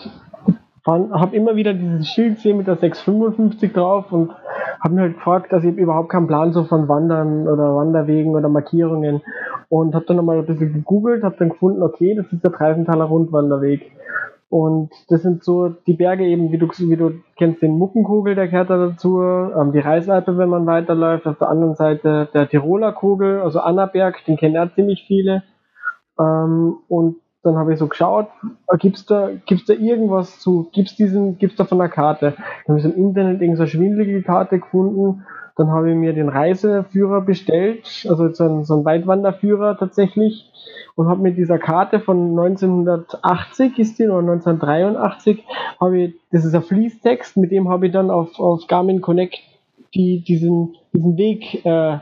[0.88, 4.31] habe immer wieder dieses Schild sehen mit der 655 drauf und
[4.79, 8.47] habe mir halt gefragt, dass ich überhaupt keinen Plan so von Wandern oder Wanderwegen oder
[8.49, 9.21] Markierungen
[9.69, 13.05] und habe dann nochmal ein bisschen gegoogelt, habe dann gefunden, okay, das ist der Treisenthaler
[13.05, 13.91] Rundwanderweg.
[14.49, 18.47] Und das sind so die Berge eben, wie du, wie du kennst den Muckenkugel, der
[18.47, 22.93] gehört da dazu, ähm, die Reisalpe, wenn man weiterläuft, auf der anderen Seite der Tiroler
[22.93, 25.43] Kugel, also Annaberg, den kennen ja ziemlich viele.
[26.17, 28.27] Ähm, und dann habe ich so geschaut,
[28.71, 32.33] äh, gibt's da, gibt's da irgendwas zu, gibt's diesen, gibt's da von der Karte?
[32.65, 35.23] Dann habe ich so im Internet irgendeine schwindelige Karte gefunden,
[35.55, 40.51] dann habe ich mir den Reiseführer bestellt, also so ein, so ein Weitwanderführer tatsächlich,
[40.95, 45.43] und habe mit dieser Karte von 1980 ist die oder 1983
[45.79, 49.38] habe ich das ist ein Fließtext mit dem habe ich dann auf, auf Garmin Connect
[49.93, 51.99] die diesen diesen Weg äh,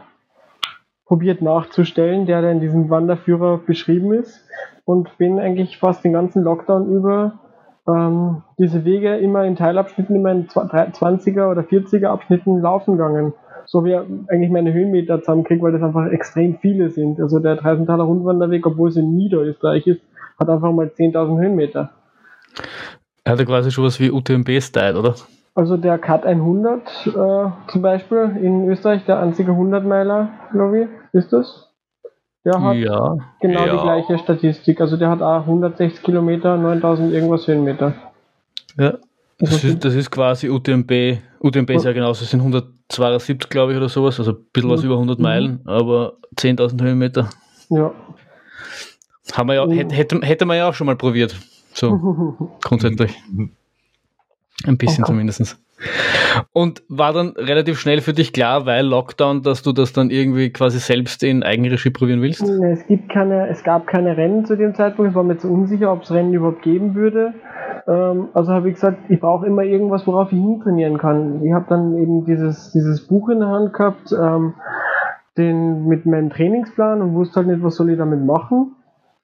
[1.05, 4.45] probiert nachzustellen der da in diesem Wanderführer beschrieben ist
[4.85, 7.39] und bin eigentlich fast den ganzen Lockdown über
[7.87, 13.33] ähm, diese Wege immer in Teilabschnitten immer in 20er oder 40er Abschnitten laufen gegangen
[13.65, 17.19] so wie eigentlich meine Höhenmeter zusammenkriege, weil das einfach extrem viele sind.
[17.19, 20.01] Also der Dreisenthaler Rundwanderweg, obwohl es in Niederösterreich ist,
[20.39, 21.91] hat einfach mal 10.000 Höhenmeter.
[23.23, 25.15] Er hatte quasi schon was wie UTMB-Style, oder?
[25.55, 27.11] Also der Cut 100 äh,
[27.71, 31.69] zum Beispiel in Österreich, der einzige 100-Meiler, glaube ich, ist das.
[32.43, 33.17] Der hat ja.
[33.39, 33.71] genau ja.
[33.71, 34.81] die gleiche Statistik.
[34.81, 37.93] Also der hat auch 160 Kilometer, 9000 irgendwas Höhenmeter.
[38.77, 38.97] Ja,
[39.39, 41.19] das ist, das ist quasi UTMB.
[41.39, 44.83] UTMB ist ja genauso, es sind 172, glaube ich, oder sowas, also ein bisschen was
[44.83, 47.29] über 100 Meilen, aber 10.000 Höhenmeter.
[47.69, 47.93] Ja.
[49.33, 51.35] Haben wir ja, hätte, hätte, hätte man ja auch schon mal probiert.
[51.73, 53.15] So, grundsätzlich.
[54.65, 55.11] Ein bisschen okay.
[55.11, 55.57] zumindest.
[56.53, 60.49] Und war dann relativ schnell für dich klar, weil Lockdown, dass du das dann irgendwie
[60.49, 62.41] quasi selbst in Eigenregie probieren willst?
[62.41, 65.91] Es gibt keine, es gab keine Rennen zu dem Zeitpunkt, es war mir zu unsicher,
[65.91, 67.33] ob es Rennen überhaupt geben würde.
[67.87, 71.43] Ähm, also habe ich gesagt, ich brauche immer irgendwas, worauf ich hintrainieren kann.
[71.43, 74.53] Ich habe dann eben dieses, dieses Buch in der Hand gehabt, ähm,
[75.37, 78.75] den mit meinem Trainingsplan und wusste halt nicht, was soll ich damit machen.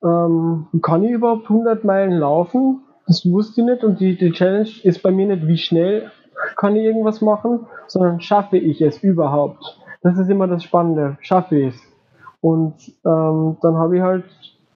[0.03, 2.81] Ähm, kann ich überhaupt 100 Meilen laufen?
[3.11, 6.11] Das wusste ich nicht und die, die Challenge ist bei mir nicht, wie schnell
[6.55, 9.77] kann ich irgendwas machen, sondern schaffe ich es überhaupt.
[10.01, 11.17] Das ist immer das Spannende.
[11.19, 11.81] Schaffe ich es.
[12.39, 14.23] Und ähm, dann habe ich halt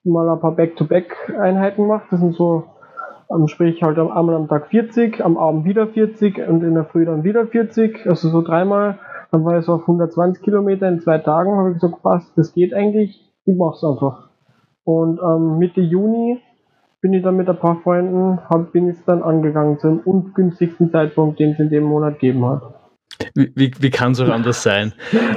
[0.04, 2.08] mal ein paar Back-to-Back-Einheiten gemacht.
[2.12, 2.66] Das sind so,
[3.34, 7.06] ähm, sprich halt einmal am Tag 40, am Abend wieder 40 und in der Früh
[7.06, 8.06] dann wieder 40.
[8.06, 9.00] Also so dreimal.
[9.32, 11.56] Dann war ich so auf 120 Kilometer in zwei Tagen.
[11.56, 13.32] Habe ich gesagt, passt, das geht eigentlich.
[13.46, 14.28] Ich mach's einfach.
[14.84, 16.42] Und ähm, Mitte Juni
[17.06, 21.40] bin ich dann mit ein paar Freunden, hab, bin ich dann angegangen zum ungünstigsten Zeitpunkt,
[21.40, 22.75] den es in dem Monat gegeben hat.
[23.34, 24.94] Wie, wie, wie kann es auch anders sein?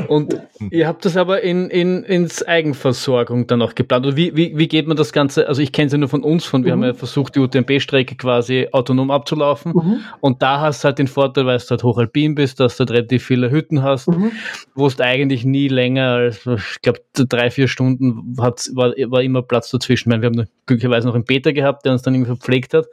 [0.09, 0.41] Und
[0.71, 4.07] ihr habt das aber in, in, ins Eigenversorgung dann auch geplant.
[4.07, 5.49] Und wie, wie, wie geht man das Ganze?
[5.49, 6.83] Also ich kenne es ja nur von uns, von wir mhm.
[6.83, 9.73] haben ja versucht, die UTMB-Strecke quasi autonom abzulaufen.
[9.73, 10.01] Mhm.
[10.21, 12.91] Und da hast du halt den Vorteil, weil du halt hochalpin bist, dass du halt
[12.91, 14.33] relativ viele Hütten hast, mhm.
[14.75, 19.43] wo du eigentlich nie länger als, ich glaube, drei, vier Stunden hat, war, war immer
[19.43, 20.09] Platz dazwischen.
[20.09, 22.87] Ich meine, wir haben glücklicherweise noch einen Peter gehabt, der uns dann irgendwie verpflegt hat.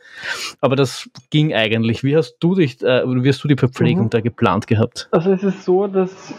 [0.61, 2.03] Aber das ging eigentlich.
[2.03, 4.09] Wie hast du dich, äh, wie hast du die Verpflegung mhm.
[4.09, 5.07] da geplant gehabt?
[5.11, 6.33] Also es ist so, dass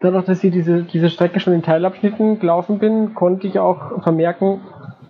[0.00, 4.60] dadurch, dass ich diese, diese Strecke schon in Teilabschnitten gelaufen bin, konnte ich auch vermerken,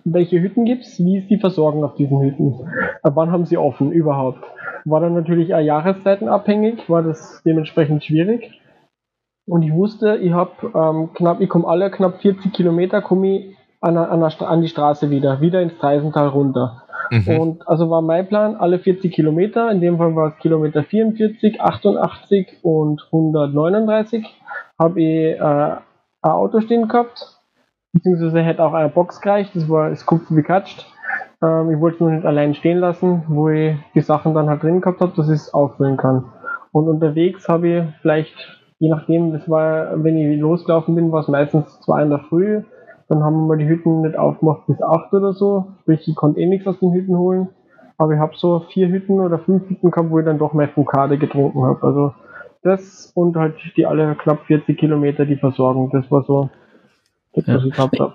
[0.05, 2.67] welche Hütten gibt es, wie ist die Versorgung auf diesen Hütten,
[3.03, 4.43] wann haben sie offen überhaupt.
[4.85, 8.59] War dann natürlich auch jahreszeitenabhängig, war das dementsprechend schwierig.
[9.45, 13.57] Und ich wusste, ich habe ähm, knapp, ich komme alle knapp 40 Kilometer, komme ich
[13.81, 16.83] an, an, an, die Straße wieder, wieder ins Treisental runter.
[17.09, 17.39] Mhm.
[17.39, 21.61] Und also war mein Plan, alle 40 Kilometer, in dem Fall war es Kilometer 44,
[21.61, 24.25] 88 und 139,
[24.77, 25.81] habe ich äh, ein
[26.21, 27.39] Auto stehen gehabt,
[27.93, 30.85] beziehungsweise hätte auch eine Box gereicht, das war das Kupfer gekatscht.
[31.41, 34.63] Ähm, ich wollte es nur nicht allein stehen lassen, wo ich die Sachen dann halt
[34.63, 36.25] drin gehabt habe, dass ich es auffüllen kann.
[36.71, 38.35] Und unterwegs habe ich vielleicht,
[38.77, 42.63] je nachdem, das war, wenn ich losgelaufen bin, war es meistens zwei in der Früh,
[43.09, 45.65] dann haben wir mal die Hütten nicht aufgemacht bis 8 oder so.
[45.81, 47.49] Sprich, ich konnte eh nichts aus den Hütten holen.
[47.97, 50.69] Aber ich habe so vier Hütten oder fünf Hütten gehabt, wo ich dann doch mehr
[50.69, 51.85] Fukade getrunken habe.
[51.85, 52.13] Also
[52.61, 55.89] das und halt die alle knapp 40 Kilometer die Versorgung.
[55.91, 56.49] Das war so
[57.33, 58.13] das, was ich gehabt habe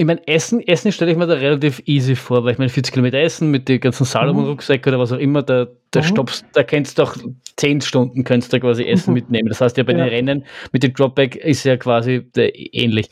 [0.00, 2.90] ich meine, Essen, Essen stelle ich mir da relativ easy vor, weil ich meine, 40
[2.90, 6.04] Kilometer Essen mit den ganzen Salomon-Rucksäcken oder was auch immer, da, da mhm.
[6.04, 7.14] stoppst, da kannst du auch
[7.58, 9.14] 10 Stunden kannst du quasi Essen mhm.
[9.14, 9.48] mitnehmen.
[9.50, 9.98] Das heißt ja bei ja.
[9.98, 13.10] den Rennen mit dem Dropback ist ja quasi ähnlich.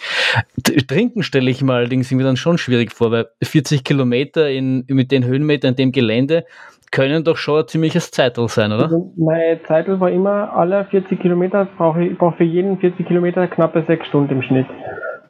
[0.87, 5.13] Trinken stelle ich mir allerdings irgendwie dann schon schwierig vor, weil 40 Kilometer in, mit
[5.13, 6.47] den Höhenmetern in dem Gelände
[6.91, 8.85] können doch schon ein ziemliches Zeitel sein, oder?
[8.85, 13.47] Also mein Zeitel war immer, alle 40 Kilometer brauche ich brauche für jeden 40 Kilometer
[13.47, 14.67] knappe 6 Stunden im Schnitt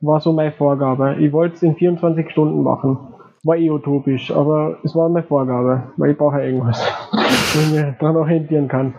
[0.00, 1.16] war so meine Vorgabe.
[1.18, 2.98] Ich wollte es in 24 Stunden machen.
[3.44, 6.80] War eh utopisch, aber es war meine Vorgabe, weil ich brauche ja irgendwas,
[7.12, 8.94] wo ich mir dran orientieren kann.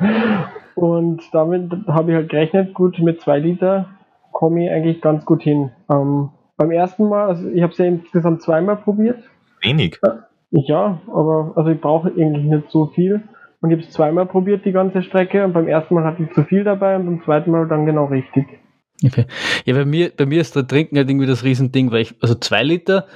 [0.75, 3.87] Und damit habe ich halt gerechnet, gut, mit 2 Liter
[4.31, 5.71] komme ich eigentlich ganz gut hin.
[5.91, 9.23] Ähm, beim ersten Mal, also ich habe es ja insgesamt zweimal probiert.
[9.61, 9.99] Wenig?
[10.03, 10.11] Äh,
[10.51, 13.21] ja, aber also ich brauche eigentlich nicht so viel.
[13.61, 15.43] Und ich habe es zweimal probiert, die ganze Strecke.
[15.43, 18.05] Und beim ersten Mal hatte ich zu viel dabei und beim zweiten Mal dann genau
[18.05, 18.58] richtig.
[19.03, 19.25] Okay.
[19.65, 22.35] Ja, bei mir, bei mir ist der Trinken halt irgendwie das Riesending, weil ich, also
[22.35, 23.07] zwei Liter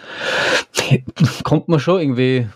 [1.43, 2.47] kommt man schon irgendwie,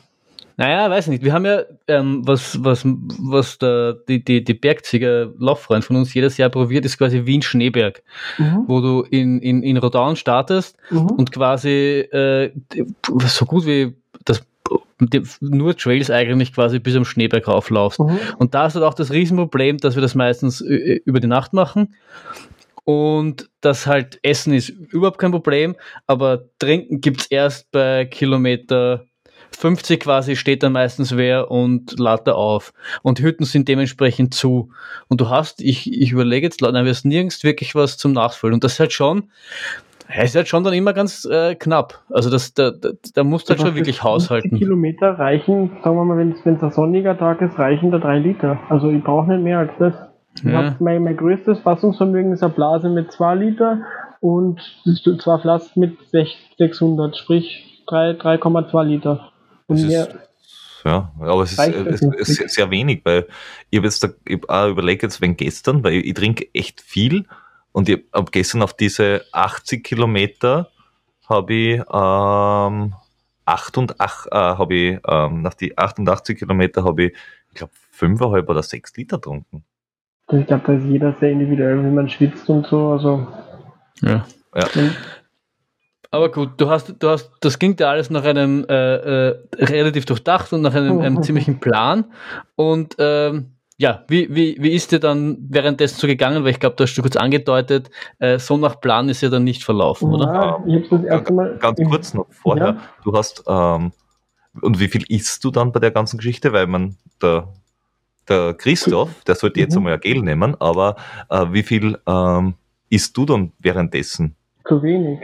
[0.56, 1.24] naja, weiß nicht.
[1.24, 6.14] Wir haben ja, ähm, was, was, was der, die, die, die Bergzieger Lauffreund von uns
[6.14, 8.02] jedes Jahr probiert, ist quasi Wien Schneeberg,
[8.38, 8.64] mhm.
[8.68, 11.08] wo du in, in, in Rodaun startest mhm.
[11.08, 12.52] und quasi äh,
[13.26, 14.42] so gut wie das
[15.42, 18.00] nur Trails eigentlich quasi bis am Schneeberg rauflaufst.
[18.00, 18.18] Mhm.
[18.40, 21.94] Und da ist halt auch das Riesenproblem, dass wir das meistens über die Nacht machen
[22.88, 25.76] und das halt Essen ist überhaupt kein Problem,
[26.06, 29.04] aber Trinken gibt es erst bei Kilometer
[29.52, 32.72] 50 quasi steht dann meistens wer und da auf.
[33.02, 34.70] Und Hütten sind dementsprechend zu.
[35.10, 38.54] Und du hast, ich, ich überlege jetzt, dann wirst nirgends wirklich was zum Nachfüllen.
[38.54, 39.32] Und das ist halt schon,
[40.16, 42.00] ja, ist halt schon dann immer ganz äh, knapp.
[42.10, 44.58] Also das, da, da, da musst du halt schon wirklich haushalten.
[44.58, 48.58] Kilometer reichen, sagen wir mal, wenn es ein sonniger Tag ist, reichen da drei Liter.
[48.70, 50.07] Also ich brauche nicht mehr als das.
[50.44, 50.76] Ja.
[50.80, 53.82] Mein, mein größtes Fassungsvermögen ist eine Blase mit 2 Liter
[54.20, 54.60] und
[55.22, 55.98] zwei Flaschen mit
[56.58, 59.32] 600, sprich 3,2 Liter.
[59.68, 60.08] Und mehr,
[60.86, 63.28] ja, aber es ist, es ist, sehr wenig, weil
[63.70, 66.82] ich habe jetzt da, ich hab überlegt jetzt wenn gestern, weil ich, ich trinke echt
[66.82, 67.26] viel
[67.74, 70.70] und ich habe gestern auf diese 80 Kilometer
[71.28, 72.94] habe ich ähm,
[73.46, 77.14] 88, äh, habe ich ähm, nach die 88 Kilometer habe ich,
[77.50, 79.66] ich glaube fünfeinhalb oder sechs Liter getrunken.
[80.32, 82.90] Ich glaube, da ist jeder sehr individuell, wie man schwitzt und so.
[82.90, 83.28] Also.
[84.02, 84.26] Ja.
[84.56, 84.68] ja.
[86.12, 88.96] Aber gut, du hast, du hast, das klingt ja alles nach einem äh,
[89.30, 92.06] äh, relativ durchdacht und nach einem, einem ziemlichen Plan.
[92.56, 96.44] Und ähm, ja, wie, wie, wie ist dir dann währenddessen so gegangen?
[96.44, 99.44] Weil ich glaube, du hast du kurz angedeutet, äh, so nach Plan ist ja dann
[99.44, 100.26] nicht verlaufen, oder?
[100.26, 102.68] Ja, ich hab's das erste Mal ganz kurz noch vorher.
[102.68, 102.78] Ja.
[103.04, 103.92] Du hast, ähm,
[104.62, 106.54] und wie viel isst du dann bei der ganzen Geschichte?
[106.54, 107.54] Weil man, der,
[108.30, 109.80] der Christoph, der sollte jetzt mhm.
[109.80, 110.96] einmal ein Gel nehmen, aber
[111.30, 112.56] äh, wie viel ähm,
[112.90, 114.36] isst du dann währenddessen?
[114.66, 115.20] Zu wenig.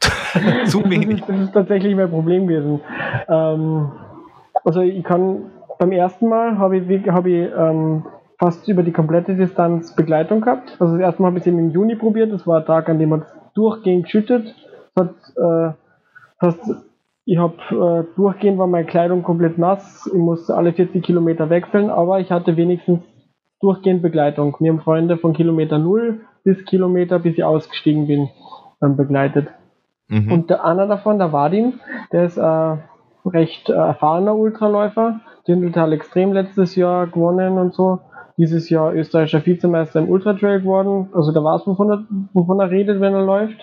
[0.66, 1.20] Zu wenig?
[1.20, 2.80] Das ist, das ist, tatsächlich mein Problem gewesen.
[3.28, 3.92] Ähm,
[4.64, 8.04] also ich kann beim ersten Mal habe ich, hab ich ähm,
[8.38, 10.76] fast über die komplette Distanz Begleitung gehabt.
[10.78, 12.32] Also das erste Mal habe ich es im Juni probiert.
[12.32, 14.54] Das war ein Tag, an dem man durchgehend geschüttet.
[14.94, 15.74] Das hat, äh,
[16.40, 16.56] das
[17.24, 20.10] ich habe äh, durchgehend war meine Kleidung komplett nass.
[20.12, 23.00] Ich musste alle 40 Kilometer wechseln, aber ich hatte wenigstens
[23.60, 24.56] durchgehend Begleitung.
[24.58, 28.28] Mir haben Freunde von Kilometer 0 bis Kilometer, bis ich ausgestiegen bin,
[28.82, 29.48] ähm, begleitet.
[30.08, 30.32] Mhm.
[30.32, 31.74] Und der einer davon, der Vadim,
[32.10, 32.76] der ist äh,
[33.24, 35.20] recht äh, erfahrener Ultraläufer.
[35.46, 38.00] Dindeltal Extrem letztes Jahr gewonnen und so.
[38.36, 41.10] Dieses Jahr österreichischer Vizemeister im Ultratrail geworden.
[41.12, 43.60] Also da weiß, wovon er, wovon er redet, wenn er läuft.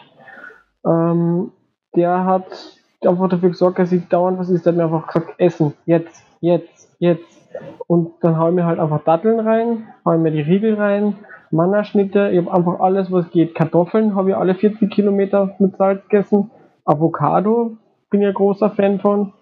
[0.86, 1.51] Ähm,
[1.95, 4.66] der hat einfach dafür gesorgt, dass ich dauernd was ist.
[4.66, 7.39] Der hat mir einfach gesagt, essen, jetzt, jetzt, jetzt.
[7.88, 11.16] Und dann hau ich mir halt einfach Datteln rein, hau ich mir die Riegel rein,
[11.52, 13.56] Mannerschnitte, ich habe einfach alles, was geht.
[13.56, 16.52] Kartoffeln habe ich alle 40 Kilometer mit Salz gegessen.
[16.86, 17.78] Avocado
[18.10, 19.34] bin ich ein großer Fan von.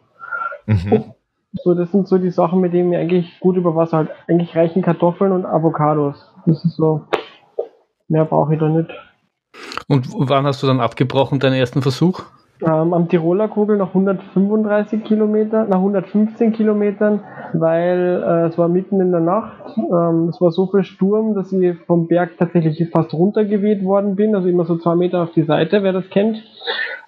[0.65, 1.13] Mhm.
[1.63, 4.09] So, das sind so die Sachen, mit denen wir eigentlich gut über Wasser halt.
[4.27, 6.31] Eigentlich reichen Kartoffeln und Avocados.
[6.45, 7.01] Das ist so.
[8.07, 8.89] Mehr brauche ich da nicht.
[9.87, 12.23] Und wann hast du dann abgebrochen, deinen ersten Versuch?
[12.61, 18.99] Ähm, am Tiroler Kugel nach 135 Kilometer, nach 115 Kilometern, weil äh, es war mitten
[18.99, 19.77] in der Nacht.
[19.77, 24.35] Ähm, es war so viel Sturm, dass ich vom Berg tatsächlich fast runtergeweht worden bin,
[24.35, 26.43] also immer so zwei Meter auf die Seite, wer das kennt.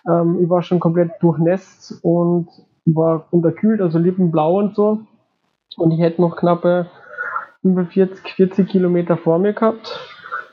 [0.07, 2.47] Ähm, ich war schon komplett durchnässt und
[2.85, 4.99] war unterkühlt, also lippenblau und so.
[5.77, 6.87] Und ich hätte noch knappe
[7.63, 9.99] 45, 40 Kilometer vor mir gehabt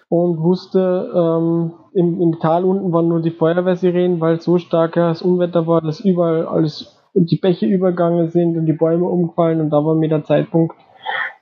[0.08, 5.66] und wusste, ähm, im, im Tal unten waren nur die Feuerwehrsirenen, weil so starkes Unwetter
[5.66, 9.94] war, dass überall alles die Bäche übergangen sind und die Bäume umgefallen und da war
[9.94, 10.76] mir der Zeitpunkt,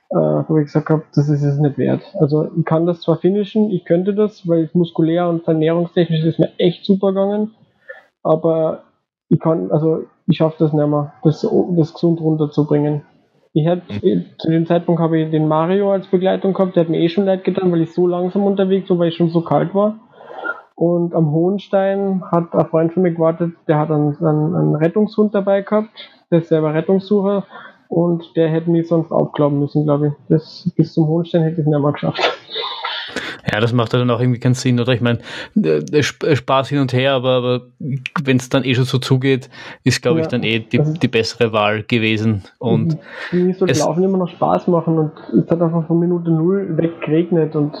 [0.09, 2.01] äh, wo ich gesagt habe, das ist es nicht wert.
[2.19, 6.51] Also ich kann das zwar finishen, ich könnte das, weil muskulär und ernährungstechnisch ist mir
[6.57, 7.51] echt super gegangen,
[8.23, 8.83] aber
[9.29, 13.01] ich kann, also ich schaffe das nicht mehr, das, das gesund runterzubringen.
[13.55, 14.25] Ich hätte, mhm.
[14.37, 17.23] zu dem Zeitpunkt habe ich den Mario als Begleitung gehabt, der hat mir eh schon
[17.23, 19.95] leid getan, weil ich so langsam unterwegs war, weil ich schon so kalt war.
[20.75, 25.33] Und am Hohenstein hat ein Freund von mir gewartet, der hat einen, einen, einen Rettungshund
[25.33, 25.87] dabei gehabt,
[26.29, 27.45] der ist selber Rettungssucher
[27.87, 30.13] und der hätte mich sonst aufglauben müssen, glaube ich.
[30.27, 32.21] Das, bis zum Hohenstein hätte ich es nicht mehr geschafft.
[33.51, 34.93] Ja, das macht dann auch irgendwie keinen Sinn, oder?
[34.93, 35.19] Ich meine,
[36.01, 37.61] Spaß hin und her, aber, aber
[38.23, 39.49] wenn es dann eh schon so zugeht,
[39.83, 42.43] ist, glaube ja, ich, dann eh die, die bessere Wahl gewesen.
[42.57, 42.97] Und
[43.31, 45.11] mir soll Laufen immer noch Spaß machen und
[45.43, 47.75] es hat einfach von Minute Null weg geregnet und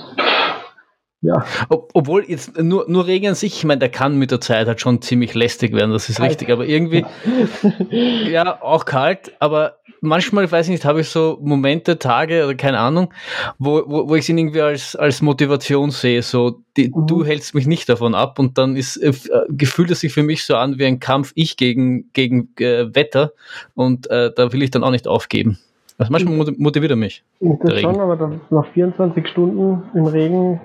[1.21, 1.43] ja.
[1.69, 4.67] Ob, obwohl jetzt nur, nur Regen an sich, ich meine, der kann mit der Zeit
[4.67, 6.29] halt schon ziemlich lästig werden, das ist kalt.
[6.29, 7.03] richtig, aber irgendwie,
[8.29, 12.79] ja, auch kalt, aber manchmal, weiß ich nicht, habe ich so Momente, Tage oder keine
[12.79, 13.13] Ahnung,
[13.59, 17.07] wo, wo, wo ich ihn irgendwie als, als Motivation sehe, so, die, mhm.
[17.07, 19.13] du hältst mich nicht davon ab und dann ist, äh,
[19.49, 23.31] gefühlt es sich für mich so an wie ein Kampf ich gegen, gegen äh, Wetter
[23.73, 25.59] und äh, da will ich dann auch nicht aufgeben.
[25.97, 27.23] Also manchmal motiviert er mich.
[27.39, 30.59] Das schon, aber dann nach 24 Stunden im Regen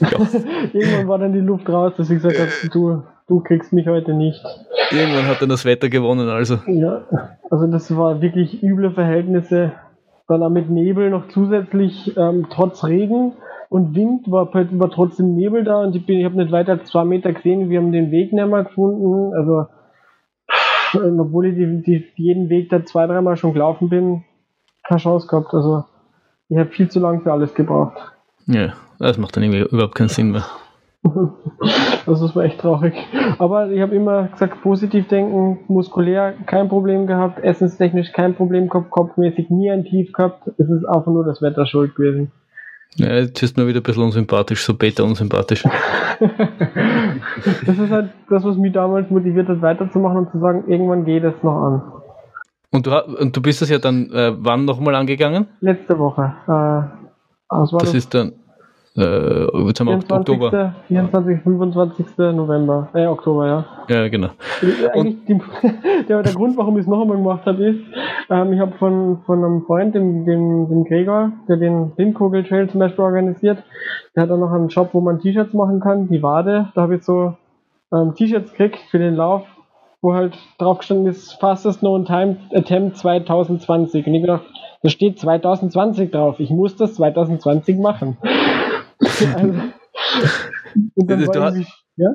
[0.72, 4.12] Irgendwann war dann die Luft raus, dass ich gesagt habe, du, du kriegst mich heute
[4.12, 4.44] nicht.
[4.90, 6.58] Irgendwann hat dann das Wetter gewonnen, also.
[6.66, 7.04] Ja,
[7.48, 9.72] also das war wirklich üble Verhältnisse.
[10.26, 13.32] Dann auch mit Nebel noch zusätzlich, ähm, trotz Regen
[13.68, 17.04] und Wind war, war trotzdem Nebel da und ich, ich habe nicht weiter als zwei
[17.04, 19.32] Meter gesehen, wir haben den Weg nicht mehr gefunden.
[19.34, 19.66] Also,
[21.20, 24.24] obwohl ich die, die, jeden Weg da zwei, dreimal schon gelaufen bin,
[24.82, 25.54] keine Chance gehabt.
[25.54, 25.84] Also,
[26.48, 27.96] ich habe viel zu lange für alles gebraucht.
[28.46, 30.44] Ja, das macht dann irgendwie überhaupt keinen Sinn mehr.
[32.06, 32.94] Also das war echt traurig.
[33.38, 38.90] Aber ich habe immer gesagt, positiv denken, muskulär kein Problem gehabt, essenstechnisch kein Problem gehabt,
[38.90, 40.48] kopfmäßig nie ein Tief gehabt.
[40.58, 42.32] Es ist einfach nur das Wetter schuld gewesen.
[42.96, 45.62] Ja, jetzt ist mir wieder ein bisschen unsympathisch, so beta unsympathisch.
[47.66, 51.22] das ist halt das, was mich damals motiviert hat, weiterzumachen und zu sagen, irgendwann geht
[51.22, 51.82] es noch an.
[52.72, 52.90] Und du,
[53.20, 55.46] und du bist das ja dann äh, wann nochmal angegangen?
[55.60, 56.34] Letzte Woche.
[56.46, 57.00] Äh,
[57.48, 58.32] das, das ist dann
[59.00, 60.10] äh, haben wir 24.
[60.10, 60.74] Oktober.
[60.88, 62.06] 24, 25.
[62.18, 62.88] November.
[62.94, 63.64] Äh, Oktober, ja.
[63.88, 64.28] Ja, genau.
[64.92, 65.40] Eigentlich die,
[66.08, 67.80] der, der Grund, warum ich es noch einmal gemacht habe, ist,
[68.30, 72.70] Ähm, ich habe von, von einem Freund, dem, dem, dem Gregor, der den Windkugel Trail
[72.70, 73.62] zum Beispiel organisiert,
[74.14, 76.68] der hat auch noch einen Shop, wo man T-Shirts machen kann, die Wade.
[76.74, 77.34] Da habe ich so
[77.92, 79.42] ähm, T-Shirts gekriegt für den Lauf,
[80.00, 84.06] wo halt drauf gestanden ist, fastest known time attempt 2020.
[84.06, 84.44] Und ich gedacht,
[84.82, 86.38] da steht 2020 drauf.
[86.38, 88.16] Ich muss das 2020 machen.
[89.00, 89.54] Also,
[90.94, 92.10] und dann war ich, ja?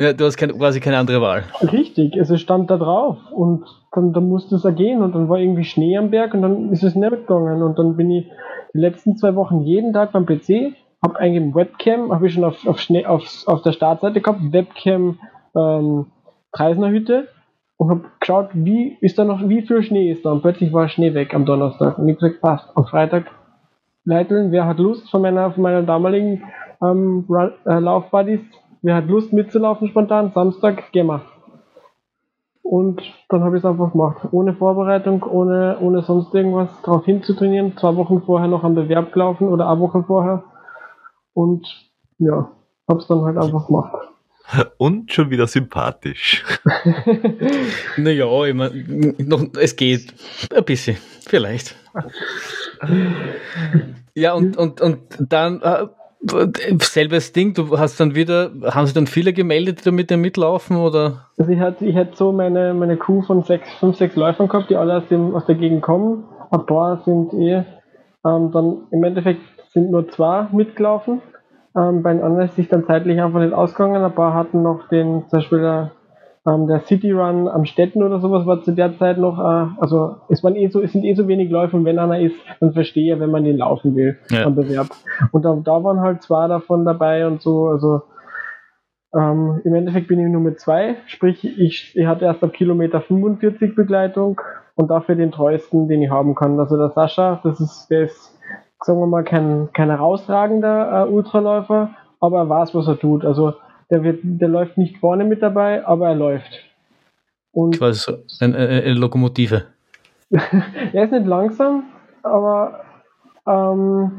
[0.00, 1.42] Ja, du hast keine, quasi keine andere Wahl.
[1.60, 5.38] Richtig, also es stand da drauf und dann, dann musste es ergehen und dann war
[5.38, 8.30] irgendwie Schnee am Berg und dann ist es nicht gegangen und dann bin ich
[8.74, 12.64] die letzten zwei Wochen jeden Tag beim PC, habe eingegeben Webcam, habe ich schon auf,
[12.66, 15.18] auf, Schnee, auf, auf der Startseite gehabt, Webcam
[15.56, 16.06] ähm,
[16.52, 17.26] Treisner Hütte
[17.76, 20.88] und habe geschaut, wie ist da noch, wie viel Schnee ist da und plötzlich war
[20.88, 23.26] Schnee weg am Donnerstag und ich gesagt, passt, am Freitag
[24.08, 26.42] leiteln, wer hat Lust von meiner, von meiner damaligen
[26.82, 27.26] ähm,
[27.66, 28.40] äh, Laufbuddies
[28.80, 30.30] Wer hat Lust mitzulaufen spontan?
[30.32, 31.22] Samstag, gehen wir.
[32.62, 34.28] Und dann habe ich es einfach gemacht.
[34.30, 37.76] Ohne Vorbereitung, ohne, ohne sonst irgendwas drauf hinzutrainieren.
[37.76, 40.44] Zwei Wochen vorher noch am Bewerb gelaufen oder eine Woche vorher.
[41.34, 41.66] Und
[42.18, 42.50] ja,
[42.88, 43.92] habe es dann halt einfach gemacht.
[44.78, 46.44] Und schon wieder sympathisch.
[47.96, 50.14] naja, ich mein, noch, es geht.
[50.54, 50.96] Ein bisschen,
[51.26, 51.76] vielleicht.
[54.14, 55.86] ja, und, und, und dann äh,
[56.80, 60.16] Selbes Ding, du hast dann wieder, haben sich dann viele gemeldet, die da mit dir
[60.16, 61.26] mitlaufen oder?
[61.38, 64.70] Also ich hatte, ich hatte so meine, meine Crew von sechs, fünf, sechs Läufern gehabt,
[64.70, 66.24] die alle aus, dem, aus der Gegend kommen.
[66.50, 67.64] Ein paar sind eh,
[68.24, 69.42] ähm, dann im Endeffekt
[69.72, 71.20] sind nur zwei mitgelaufen.
[71.78, 74.02] Ähm, bei den anderen ist sich dann zeitlich einfach nicht ausgegangen.
[74.02, 75.92] Ein paar hatten noch den, zum Beispiel der
[76.46, 80.16] ähm, der City Run am Städten oder sowas war zu der Zeit noch, äh, also
[80.28, 82.72] es waren eh so, es sind eh so wenig Läufe und wenn einer ist, dann
[82.72, 84.44] verstehe, wenn man den laufen will ja.
[84.44, 84.86] am Bewerb.
[85.32, 88.02] Und da, da waren halt zwei davon dabei und so, also
[89.14, 93.00] ähm, Im Endeffekt bin ich nur mit zwei, sprich ich, ich hatte erst ab Kilometer
[93.00, 94.40] 45 Begleitung
[94.74, 96.60] und dafür den treuesten, den ich haben kann.
[96.60, 98.37] Also der Sascha, das ist, der ist,
[98.82, 103.24] sagen wir mal, kein, kein herausragender äh, Ultraläufer, aber er weiß, was er tut.
[103.24, 103.54] Also
[103.90, 106.50] der, wird, der läuft nicht vorne mit dabei, aber er läuft.
[107.52, 109.64] Und Quasi so eine, eine Lokomotive.
[110.30, 111.84] er ist nicht langsam,
[112.22, 112.80] aber
[113.46, 114.12] ähm,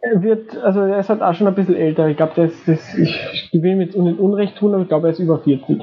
[0.00, 2.08] er wird, also er ist halt auch schon ein bisschen älter.
[2.08, 5.12] Ich glaube, das, das, ich, ich will ihm jetzt Unrecht tun, aber ich glaube, er
[5.12, 5.80] ist über 40.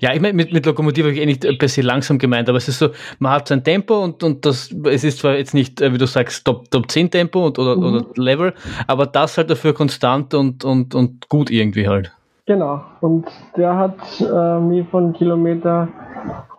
[0.00, 2.58] Ja, ich meine, mit, mit Lokomotive habe ich eh nicht per se langsam gemeint, aber
[2.58, 5.80] es ist so, man hat sein Tempo und, und das, es ist zwar jetzt nicht,
[5.80, 7.82] äh, wie du sagst, Top, Top 10 Tempo und, oder, mhm.
[7.82, 8.54] oder Level,
[8.86, 12.12] aber das halt dafür konstant und, und, und gut irgendwie halt.
[12.46, 13.26] Genau, und
[13.56, 15.88] der hat äh, mich von Kilometer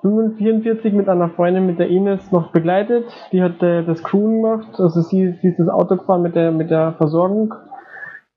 [0.04, 3.06] 45 mit einer Freundin, mit der Ines, noch begleitet.
[3.32, 6.52] Die hat äh, das Crewen gemacht, also sie, sie ist das Auto gefahren mit der,
[6.52, 7.56] mit der Versorgung.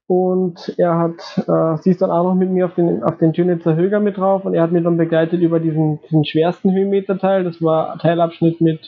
[0.06, 3.32] Und er hat, äh, sie ist dann auch noch mit mir auf den, auf den
[3.32, 7.42] Tönitzer Höger mit drauf und er hat mich dann begleitet über diesen, diesen schwersten Höhenmeterteil.
[7.42, 8.80] Das war Teilabschnitt mit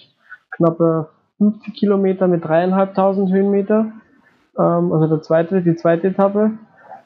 [0.52, 1.08] knappe
[1.38, 3.92] 50 Kilometer mit dreieinhalbtausend Höhenmeter.
[4.56, 6.52] Ähm, also der zweite, die zweite Etappe.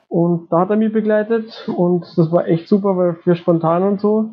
[0.09, 3.99] Und da hat er mich begleitet und das war echt super, weil für spontan und
[3.99, 4.29] so.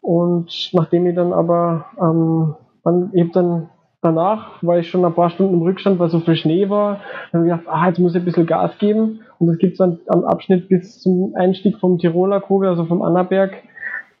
[0.00, 3.68] Und nachdem ich dann aber, ähm, dann, ich dann
[4.02, 7.00] danach, war ich schon ein paar Stunden im Rückstand, weil so viel Schnee war,
[7.32, 9.20] dann habe ich gedacht, ah, jetzt muss ich ein bisschen Gas geben.
[9.38, 13.02] Und das gibt es dann am Abschnitt bis zum Einstieg vom Tiroler Kogel, also vom
[13.02, 13.52] Annaberg.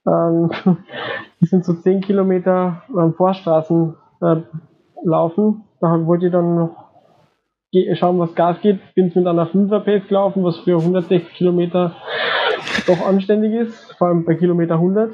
[0.06, 0.50] Ähm,
[1.40, 4.36] das sind so 10 Kilometer ähm, Vorstraßen äh,
[5.04, 5.64] laufen.
[5.80, 6.90] Da wollte ich dann noch
[7.94, 8.80] schauen, was Gas geht.
[8.94, 11.96] Bin mit einer 5er Pace gelaufen, was für 160 Kilometer
[12.86, 15.12] doch anständig ist, vor allem bei Kilometer 100.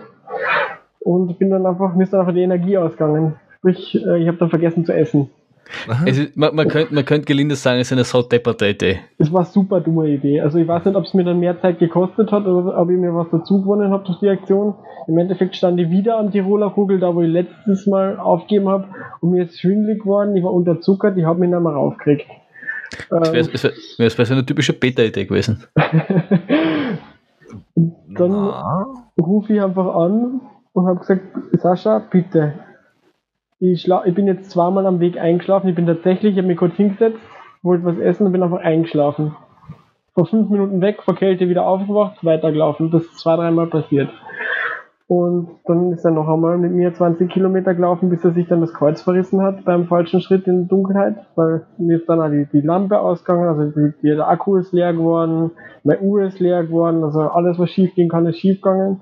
[1.07, 3.37] Und bin dann einfach, mir ist dann einfach die Energie ausgegangen.
[3.59, 5.31] Sprich, äh, ich habe dann vergessen zu essen.
[6.05, 8.99] Ist, man, man, könnte, man könnte gelinde sagen, es ist eine saudepperte Idee.
[9.17, 10.41] Es war eine super dumme Idee.
[10.41, 12.99] Also ich weiß nicht, ob es mir dann mehr Zeit gekostet hat oder ob ich
[12.99, 14.75] mir was dazu gewonnen habe durch die Aktion.
[15.07, 18.89] Im Endeffekt stand ich wieder am Tiroler Kugel, da wo ich letztes Mal aufgegeben habe
[19.21, 22.27] und mir ist schwindelig geworden, ich war unterzuckert, ich habe mich nicht mehr raufgekriegt.
[23.11, 25.63] Das wäre wär, wär so eine typische Beta-Idee gewesen.
[27.77, 28.53] dann
[29.21, 30.41] rufe ich einfach an
[30.77, 31.23] und habe gesagt,
[31.53, 32.53] Sascha, bitte.
[33.59, 35.71] Ich, ich bin jetzt zweimal am Weg eingeschlafen.
[35.71, 37.19] Ich bin tatsächlich, ich habe mich kurz hingesetzt,
[37.63, 39.35] wollte was essen und bin einfach eingeschlafen.
[40.13, 42.91] Vor fünf Minuten weg, vor Kälte wieder aufgewacht, weitergelaufen.
[42.91, 44.11] Das ist zwei, dreimal passiert.
[45.07, 48.61] Und dann ist er noch einmal mit mir 20 Kilometer gelaufen, bis er sich dann
[48.61, 52.29] das Kreuz verrissen hat beim falschen Schritt in der Dunkelheit, weil mir ist dann auch
[52.29, 55.53] die, die Lampe ausgegangen, also die, der Akku ist leer geworden,
[55.85, 59.01] mein Uhr ist leer geworden, also alles, was schief gehen kann, ist schief gegangen.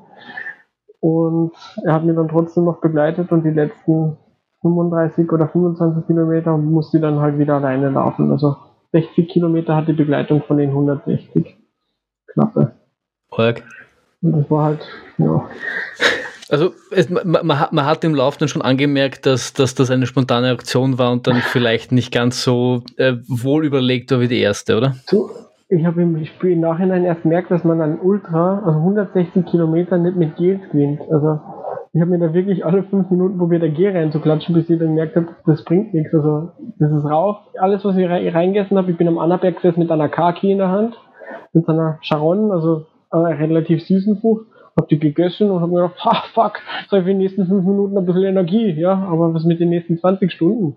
[1.05, 1.53] Und
[1.85, 4.17] er hat mir dann trotzdem noch begleitet und die letzten
[4.63, 8.31] 35 oder 25 Kilometer musste ich dann halt wieder alleine laufen.
[8.31, 8.57] Also
[8.93, 11.59] 60 Kilometer hat die Begleitung von den 160.
[12.33, 12.73] Knappe.
[13.29, 13.63] Org.
[14.23, 14.81] Und das war halt,
[15.19, 15.47] ja.
[16.49, 20.07] Also es, man, man, man, hat im Lauf dann schon angemerkt, dass, dass das eine
[20.07, 24.41] spontane Aktion war und dann vielleicht nicht ganz so äh, wohl überlegt war wie die
[24.41, 24.97] erste, oder?
[25.05, 25.31] So,
[25.75, 29.99] ich habe im Spiel im Nachhinein erst gemerkt, dass man an Ultra, also 160 Kilometer
[29.99, 31.01] nicht mit Gels gewinnt.
[31.11, 31.41] Also
[31.93, 34.89] ich habe mir da wirklich alle fünf Minuten probiert, der G reinzuklatschen, bis ich dann
[34.89, 36.15] gemerkt habe, das bringt nichts.
[36.15, 37.39] Also das ist rauf.
[37.59, 40.71] Alles, was ich reingegessen habe, ich bin am Annaberg gesessen mit einer Kaki in der
[40.71, 40.99] Hand,
[41.53, 44.47] mit einer Charon, also einer relativ süßen Frucht
[44.77, 46.61] hab die gegessen und hab mir gedacht, ha, fuck,
[46.91, 49.69] habe ich für die nächsten fünf Minuten ein bisschen Energie, ja, aber was mit den
[49.69, 50.75] nächsten 20 Stunden?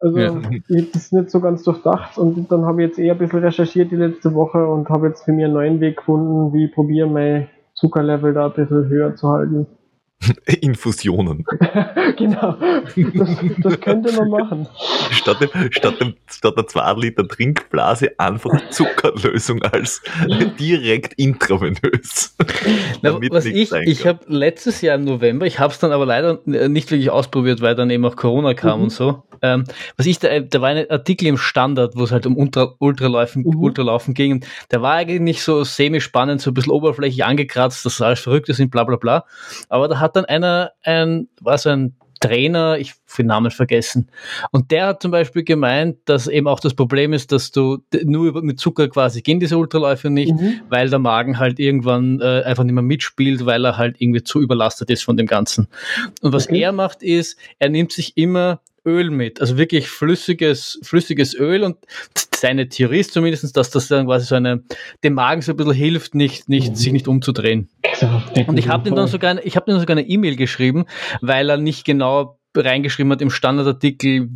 [0.00, 0.32] Also ja.
[0.68, 3.90] das ist nicht so ganz durchdacht und dann habe ich jetzt eher ein bisschen recherchiert
[3.90, 7.06] die letzte Woche und habe jetzt für mich einen neuen Weg gefunden, wie ich probiere
[7.06, 9.66] mein Zuckerlevel da ein bisschen höher zu halten.
[10.60, 11.44] Infusionen.
[12.16, 12.56] genau.
[13.14, 14.68] Das, das, könnte man machen.
[15.10, 20.02] Statt, dem, statt, dem, statt der 2 Liter Trinkblase einfach Zuckerlösung als
[20.58, 22.36] direkt intravenös.
[23.02, 26.40] Na, was ich, ich habe letztes Jahr im November, ich habe es dann aber leider
[26.44, 28.84] nicht wirklich ausprobiert, weil dann eben auch Corona kam mhm.
[28.84, 29.22] und so.
[29.42, 29.64] Ähm,
[29.96, 33.42] was ich da, da war ein Artikel im Standard, wo es halt um Ultra, Ultralaufen,
[33.42, 33.56] mhm.
[33.56, 34.44] Ultralaufen ging.
[34.70, 38.70] Der war eigentlich so semi-spannend, so ein bisschen oberflächlich angekratzt, dass alles verrückt ist und
[38.70, 39.24] bla bla bla.
[39.68, 44.10] Aber da hat hat dann einer, ein, war so ein Trainer, ich den Namen vergessen.
[44.50, 48.42] Und der hat zum Beispiel gemeint, dass eben auch das Problem ist, dass du nur
[48.42, 50.60] mit Zucker quasi gehen diese Ultraläufe nicht, mhm.
[50.68, 54.40] weil der Magen halt irgendwann äh, einfach nicht mehr mitspielt, weil er halt irgendwie zu
[54.40, 55.66] überlastet ist von dem Ganzen.
[56.20, 56.60] Und was okay.
[56.60, 61.76] er macht ist, er nimmt sich immer Öl mit, also wirklich flüssiges, flüssiges Öl und
[62.36, 64.62] seine Theorie ist zumindest, dass das dann quasi so eine,
[65.04, 66.74] dem Magen so ein bisschen hilft, nicht, nicht, mhm.
[66.74, 67.68] sich nicht umzudrehen.
[68.46, 70.86] Und ich habe ihm dann sogar, ich habe sogar eine E-Mail geschrieben,
[71.20, 74.30] weil er nicht genau reingeschrieben hat im Standardartikel,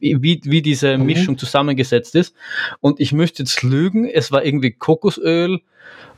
[0.00, 1.04] wie, wie diese mhm.
[1.04, 2.34] Mischung zusammengesetzt ist.
[2.80, 5.60] Und ich müsste jetzt lügen, es war irgendwie Kokosöl,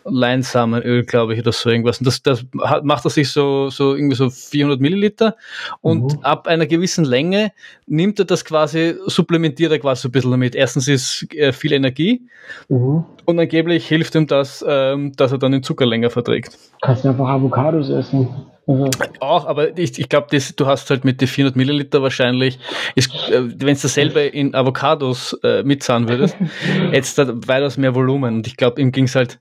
[0.09, 1.99] Leinsamenöl, glaube ich, oder so irgendwas.
[1.99, 2.45] Und das, das
[2.83, 5.37] macht er sich so, so irgendwie so 400 Milliliter
[5.81, 6.25] und mhm.
[6.25, 7.53] ab einer gewissen Länge
[7.87, 10.55] nimmt er das quasi, supplementiert er quasi so ein bisschen damit.
[10.55, 12.23] Erstens ist äh, viel Energie
[12.69, 13.05] mhm.
[13.25, 16.57] und angeblich hilft ihm das, ähm, dass er dann den Zucker länger verträgt.
[16.83, 18.29] Kannst du einfach Avocados essen.
[18.67, 18.91] Mhm.
[19.21, 22.59] Auch, aber ich, ich glaube, du hast halt mit den 400 Milliliter wahrscheinlich,
[22.97, 23.03] äh,
[23.33, 26.37] wenn du dasselbe in Avocados äh, mitzahlen würdest,
[26.93, 28.37] jetzt da weitaus mehr Volumen.
[28.37, 29.39] Und ich glaube, ihm ging es halt,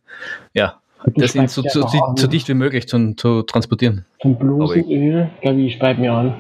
[0.53, 0.79] ja,
[1.15, 4.05] das sind so, so, so, so, dicht wie möglich zu, zu transportieren.
[4.21, 6.35] Zum bloßen Öl, glaube ich, speit mir an.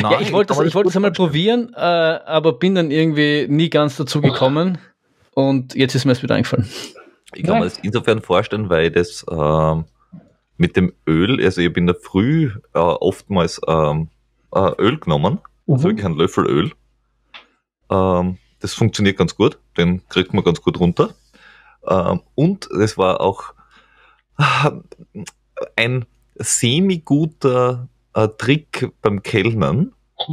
[0.00, 3.46] Nein, ja, ich wollte das, ich wollte das einmal probieren, äh, aber bin dann irgendwie
[3.48, 4.78] nie ganz dazu gekommen.
[5.34, 6.68] Und jetzt ist mir es wieder eingefallen.
[7.34, 9.84] Ich kann mir das insofern vorstellen, weil das ähm,
[10.56, 14.08] mit dem Öl, also ich habe in der Früh äh, oftmals ähm,
[14.52, 15.74] äh, Öl genommen, mhm.
[15.74, 16.72] also wirklich einen Löffel Öl.
[17.90, 21.14] Ähm, das funktioniert ganz gut, den kriegt man ganz gut runter.
[21.86, 23.52] Ähm, und es war auch
[24.38, 24.70] äh,
[25.76, 29.92] ein semi-guter äh, Trick beim Kellnern,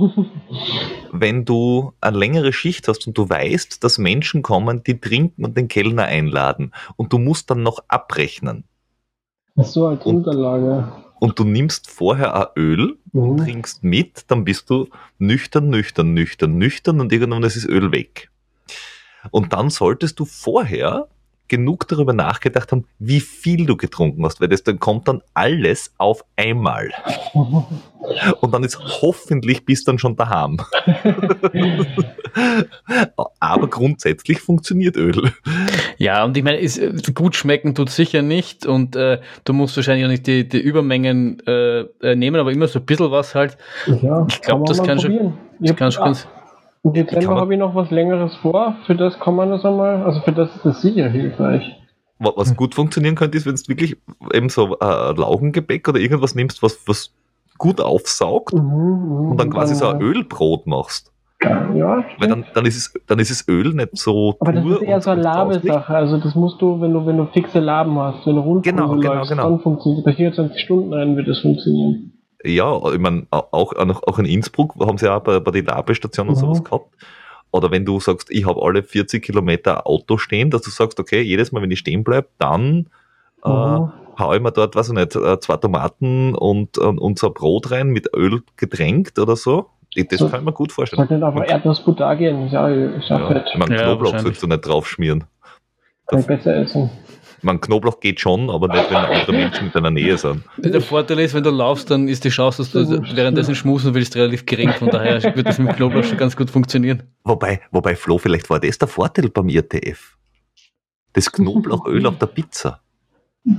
[1.12, 5.58] wenn du eine längere Schicht hast und du weißt, dass Menschen kommen, die trinken und
[5.58, 8.64] den Kellner einladen und du musst dann noch abrechnen.
[9.58, 10.92] Ach so, als und, Unterlage.
[11.20, 13.38] Und du nimmst vorher ein Öl mhm.
[13.38, 14.88] trinkst mit, dann bist du
[15.20, 18.32] nüchtern, nüchtern, nüchtern, nüchtern und irgendwann ist das Öl weg.
[19.30, 21.08] Und dann solltest du vorher
[21.52, 25.92] genug darüber nachgedacht haben, wie viel du getrunken hast, weil das dann kommt dann alles
[25.98, 26.92] auf einmal.
[28.40, 30.58] Und dann ist hoffentlich bis dann schon daheim.
[33.42, 35.34] Aber grundsätzlich funktioniert Öl.
[35.98, 40.06] Ja, und ich meine, ist, gut schmecken tut sicher nicht und äh, du musst wahrscheinlich
[40.06, 43.58] auch nicht die, die Übermengen äh, äh nehmen, aber immer so ein bisschen was halt.
[44.02, 46.28] Ja, ich glaube, das kann schon, das kann schon ganz
[46.84, 48.76] im Dezember habe ich noch was längeres vor.
[48.86, 51.78] Für das kann man das einmal, also für das ist das sicher hilfreich.
[52.20, 53.98] Was gut funktionieren könnte, ist, wenn du wirklich
[54.32, 57.12] eben so äh, Laugengebäck oder irgendwas nimmst, was, was
[57.58, 61.12] gut aufsaugt mhm, mhm und dann quasi so ein Ölbrot machst.
[61.44, 64.36] Ja, Weil dann, dann, ist es, dann ist es Öl nicht so.
[64.40, 65.96] Aber das ist eher so eine Labesache.
[65.96, 68.90] Also das musst du, wenn du, wenn du fixe Laben hast, wenn du rund genau,
[68.90, 69.50] genau, läufst, genau.
[69.50, 72.11] dann funktioniert Bei 24 Stunden rein wird das funktionieren.
[72.44, 76.40] Ja, ich meine, auch, auch in Innsbruck haben sie ja bei, bei den Labestationen mhm.
[76.40, 76.96] sowas gehabt.
[77.52, 81.22] Oder wenn du sagst, ich habe alle 40 Kilometer Auto stehen, dass du sagst, okay,
[81.22, 82.88] jedes Mal, wenn ich stehen bleibe, dann
[83.44, 83.92] äh, mhm.
[84.16, 87.28] äh, haue ich mir dort, weiß ich nicht, äh, zwei Tomaten und, und, und so
[87.28, 89.68] ein Brot rein mit Öl getränkt oder so.
[89.94, 91.00] Das so, kann ich mir gut vorstellen.
[91.00, 92.48] Sollte nicht einfach Erdnussbutter gehen.
[92.48, 95.26] Ja, ich ja, ich meine, Knoblauch sollst du nicht draufschmieren.
[96.08, 96.90] Kann ich besser essen.
[97.44, 100.44] Man Knoblauch geht schon, aber nicht, wenn andere Menschen in deiner Nähe sind.
[100.58, 104.16] Der Vorteil ist, wenn du laufst, dann ist die Chance, dass du währenddessen schmusen willst,
[104.16, 104.72] relativ gering.
[104.74, 107.04] Von daher wird das mit Knoblauch schon ganz gut funktionieren.
[107.24, 110.18] Wobei, wobei Flo, vielleicht war das der Vorteil beim IRTF.
[111.14, 112.82] Das Knoblauchöl auf der Pizza.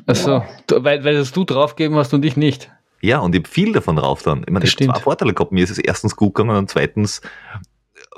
[0.07, 2.71] Achso, weil, weil das du draufgegeben hast und ich nicht.
[3.01, 4.45] Ja, und ich habe viel davon drauf dann.
[4.47, 5.01] Ich meine, ich habe zwei.
[5.01, 5.51] Vorteile gehabt.
[5.51, 7.21] Mir ist es erstens gut gegangen und zweitens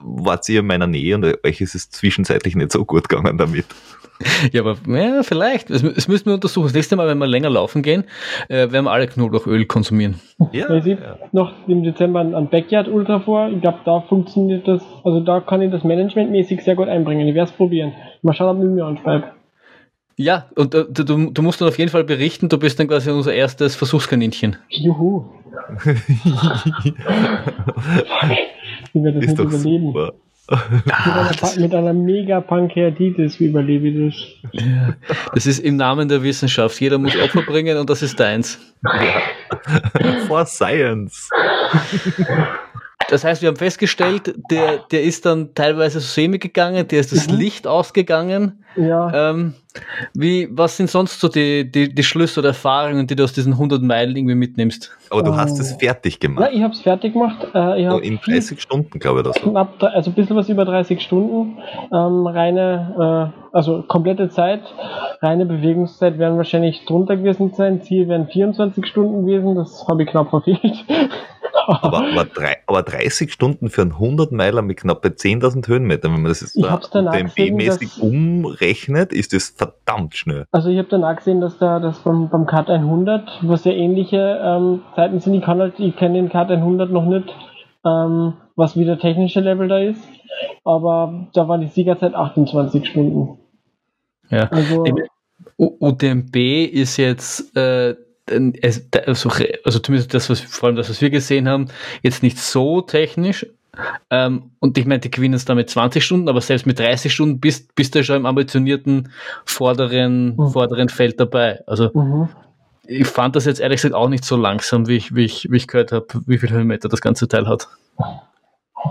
[0.03, 3.67] wart ihr in meiner Nähe und euch ist es zwischenzeitlich nicht so gut gegangen damit.
[4.53, 5.71] Ja, aber ja, vielleicht.
[5.71, 6.67] Das, das müssen wir untersuchen.
[6.67, 8.05] Das nächste Mal, wenn wir länger laufen gehen,
[8.49, 10.21] äh, werden wir alle Knoblauchöl konsumieren.
[10.53, 13.49] Ja, Ich sehe noch im Dezember ein ein Backyard Ultra vor.
[13.49, 17.27] Ich glaube, da funktioniert das, also da kann ich das managementmäßig sehr gut einbringen.
[17.27, 17.93] Ich werde es probieren.
[18.23, 19.33] Mal schauen, ob ich mir anschreibe.
[20.17, 23.11] Ja, und äh, du, du musst dann auf jeden Fall berichten, du bist dann quasi
[23.11, 24.57] unser erstes Versuchskaninchen.
[24.69, 25.25] Juhu.
[28.95, 29.87] Ich werde das ist nicht doch überleben.
[29.93, 30.13] super.
[30.85, 34.63] Mit, einer, mit einer mega Pankreatitis überlebe ich das.
[34.63, 34.95] Ja.
[35.35, 36.79] Das ist im Namen der Wissenschaft.
[36.81, 38.59] Jeder muss Opfer bringen und das ist deins.
[40.29, 41.31] For Science.
[43.09, 47.13] Das heißt, wir haben festgestellt, der, der ist dann teilweise so semi gegangen, der ist
[47.13, 47.37] das Mhm.
[47.39, 48.65] Licht ausgegangen.
[48.77, 49.55] Ja, Ähm,
[50.15, 53.53] wie, was sind sonst so die, die, die Schlüsse oder Erfahrungen, die du aus diesen
[53.55, 54.91] 100 Meilen irgendwie mitnimmst?
[55.11, 55.61] Aber du hast Oh.
[55.63, 56.51] es fertig ja gemacht.
[56.53, 57.47] ich habe es fertig gemacht.
[57.55, 59.51] Äh, ich So in viel- 30 Stunden, glaube ich, so.
[59.51, 61.59] knapp, also ein bisschen was über 30 Stunden.
[61.93, 64.63] Ähm, reine, äh, also komplette Zeit,
[65.23, 67.83] reine Bewegungszeit werden wahrscheinlich drunter gewesen sein.
[67.83, 70.85] Ziel wären 24 Stunden gewesen, das habe ich knapp verfehlt.
[71.67, 76.13] Aber, aber, drei, aber 30 Stunden für einen 100 Meiler mit knapp bei 10.000 Höhenmetern,
[76.13, 80.47] wenn man das jetzt UTMB-mäßig dass- umrechnet, ist das verdammt schnell.
[80.51, 84.41] Also ich habe danach gesehen, dass da das beim, beim Cut 100, was sehr ähnliche
[84.43, 87.33] ähm, Zeiten sind, ich kann halt, ich kenne den Cut 100 noch nicht,
[87.87, 90.03] ähm, was wie der technische Level da ist,
[90.65, 93.39] aber da war die Siegerzeit 28 Stunden.
[94.31, 94.49] Ja.
[94.49, 94.85] Also
[95.57, 96.37] UTMB
[96.73, 97.95] ist jetzt, äh,
[99.07, 99.31] also,
[99.65, 101.69] also zumindest das, was, vor allem das, was wir gesehen haben,
[102.03, 103.47] jetzt nicht so technisch.
[104.11, 107.13] Ähm, und ich meine, die gewinnen es da mit 20 Stunden, aber selbst mit 30
[107.13, 109.11] Stunden bist, bist du schon im ambitionierten
[109.45, 110.51] vorderen, Mhm.
[110.51, 111.61] vorderen Feld dabei.
[111.67, 112.29] Also mhm.
[112.87, 115.57] ich fand das jetzt ehrlich gesagt auch nicht so langsam, wie ich, wie ich, wie
[115.57, 117.69] ich gehört habe, wie viel Höhenmeter das ganze Teil hat.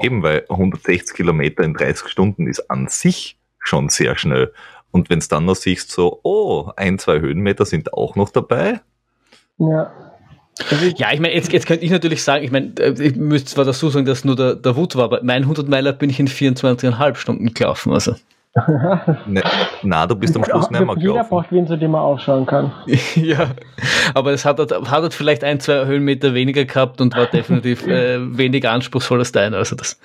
[0.01, 4.51] Eben, weil 160 Kilometer in 30 Stunden ist an sich schon sehr schnell.
[4.93, 8.79] Und wenn es dann noch siehst, so, oh, ein, zwei Höhenmeter sind auch noch dabei.
[9.57, 9.91] ja.
[10.69, 13.15] Also ich, Ja, ich meine, jetzt, jetzt könnte ich natürlich sagen, ich meine, äh, ich
[13.15, 16.11] müsste zwar dazu sagen, dass nur der, der Wut war, aber mein 100 Meiler bin
[16.11, 17.91] ich in 24,5 Stunden gelaufen.
[17.91, 18.15] Also.
[19.25, 19.41] Ne,
[19.81, 21.29] na, du bist am Schluss nicht mehr jeder gelaufen.
[21.29, 22.71] braucht wen, zu dem man aufschauen kann.
[23.15, 23.47] ja,
[24.13, 28.19] aber es hat, hat halt vielleicht ein, zwei Höhenmeter weniger gehabt und war definitiv äh,
[28.37, 29.57] weniger anspruchsvoll als deiner.
[29.57, 29.99] Also das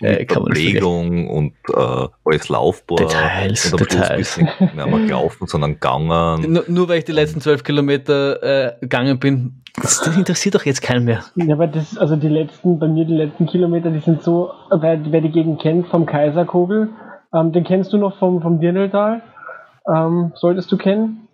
[0.00, 0.52] äh, kann man.
[0.54, 2.98] Verpflegung und äh, alles laufbar.
[2.98, 4.16] Details, und am Schluss Details.
[4.16, 6.52] bist du nicht mehr gelaufen, sondern gegangen.
[6.52, 10.64] Nur, nur weil ich die letzten zwölf Kilometer äh, gegangen bin, das, das interessiert doch
[10.64, 11.24] jetzt keinen mehr.
[11.34, 15.00] Ja, aber das, also die letzten, bei mir die letzten Kilometer, die sind so, wer,
[15.10, 16.90] wer die Gegend kennt, vom Kaiserkogel,
[17.34, 19.22] ähm, den kennst du noch vom, vom Dirndltal,
[19.92, 21.28] ähm, solltest du kennen.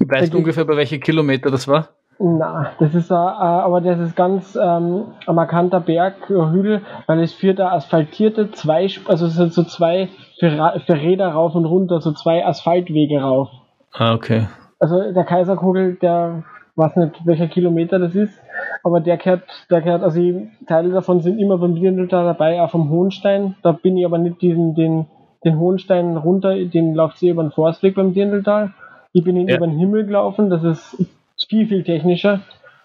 [0.00, 1.88] Weißt du ungefähr, bei welchen Kilometer das war?
[2.18, 7.20] Na, das ist, äh, aber das ist ganz ähm, ein markanter Berg, äh, Hügel, weil
[7.20, 10.48] es führt da asphaltierte zwei, also es sind so zwei für,
[10.88, 13.50] Räder rauf und runter, so zwei Asphaltwege rauf.
[13.92, 14.46] Ah, okay.
[14.78, 16.44] Also der Kaiserkogel, der
[16.76, 18.38] weiß nicht, welcher Kilometer das ist,
[18.82, 20.20] aber der gehört, der gehört, also
[20.66, 23.56] Teile davon sind immer beim Dirndltal dabei, auch vom Hohenstein.
[23.62, 25.06] Da bin ich aber nicht diesen, den,
[25.44, 28.72] den Hohenstein runter, den läuft sie über den Forstweg beim Dirndltal.
[29.12, 29.56] Ich bin ihn Ja.
[29.56, 31.06] über den Himmel gelaufen, das ist
[31.48, 32.40] viel, viel technischer.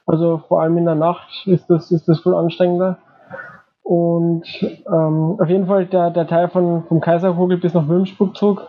[0.06, 2.98] Also vor allem in der Nacht ist das, ist das viel anstrengender.
[3.84, 4.44] Und
[4.88, 8.68] ähm, auf jeden Fall der, der Teil von, vom Kaiserkogel bis nach Würmsburg zog,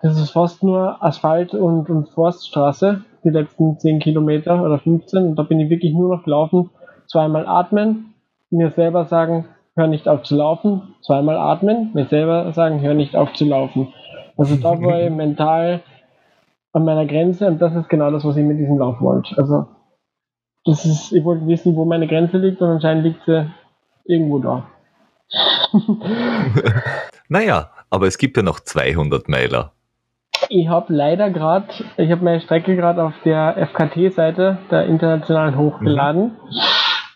[0.00, 5.26] das ist fast nur Asphalt und, und Forststraße, die letzten 10 Kilometer oder 15.
[5.28, 6.70] Und da bin ich wirklich nur noch gelaufen.
[7.06, 8.14] Zweimal atmen,
[8.50, 9.44] mir selber sagen,
[9.76, 10.94] hör nicht auf zu laufen.
[11.02, 13.92] Zweimal atmen, mir selber sagen, hör nicht auf zu laufen.
[14.36, 15.82] Also da war ich mental
[16.72, 19.36] an meiner Grenze und das ist genau das, was ich mit diesem Lauf wollte.
[19.36, 19.66] Also
[20.64, 23.50] das ist, ich wollte wissen, wo meine Grenze liegt und anscheinend liegt sie
[24.04, 24.66] irgendwo da.
[27.32, 29.72] Naja, aber es gibt ja noch 200 Meiler.
[30.50, 36.32] Ich habe leider gerade, ich habe meine Strecke gerade auf der FKT-Seite der internationalen hochgeladen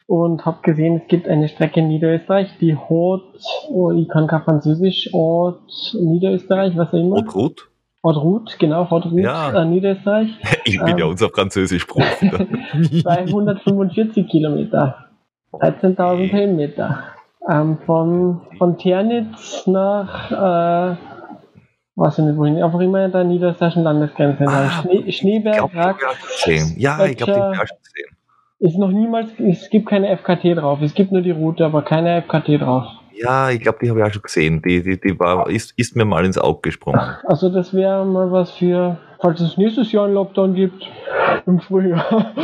[0.07, 3.25] und habe gesehen, es gibt eine Strecke in Niederösterreich, die Haute,
[3.71, 5.59] oh, ich kann kein Französisch, Haute
[6.01, 7.17] Niederösterreich, was auch immer.
[7.17, 7.69] Rot, rot.
[8.05, 9.53] Haute Route, genau, Haute Route Ja.
[9.63, 10.29] äh, Niederösterreich.
[10.65, 10.99] Ich bin Ähm.
[10.99, 12.31] ja unser Französisch-Profi.
[12.31, 12.39] da.
[13.03, 15.07] 245 Kilometer,
[15.53, 16.99] 13.000 Höhenmeter.
[17.49, 20.97] Ähm, von, von Ternitz nach, äh,
[21.95, 24.45] weiß ich nicht wohin, einfach immer in der niederösterreichischen Landesgrenze.
[24.49, 26.01] Ah, Schnee, Ich Schneeberg, Rack,
[26.77, 28.06] ja ich glaube, schon gesehen.
[28.59, 30.81] Ist noch niemals, es gibt keine FKT drauf.
[30.83, 32.87] Es gibt nur die Route, aber keine FKT drauf.
[33.13, 34.63] Ja, ich glaube, die habe ich auch schon gesehen.
[34.63, 37.01] Die, die, die war, ist, ist mir mal ins Auge gesprungen.
[37.25, 40.87] Also das wäre mal was für, falls es nächstes Jahr einen Lockdown gibt,
[41.47, 42.35] im Frühjahr.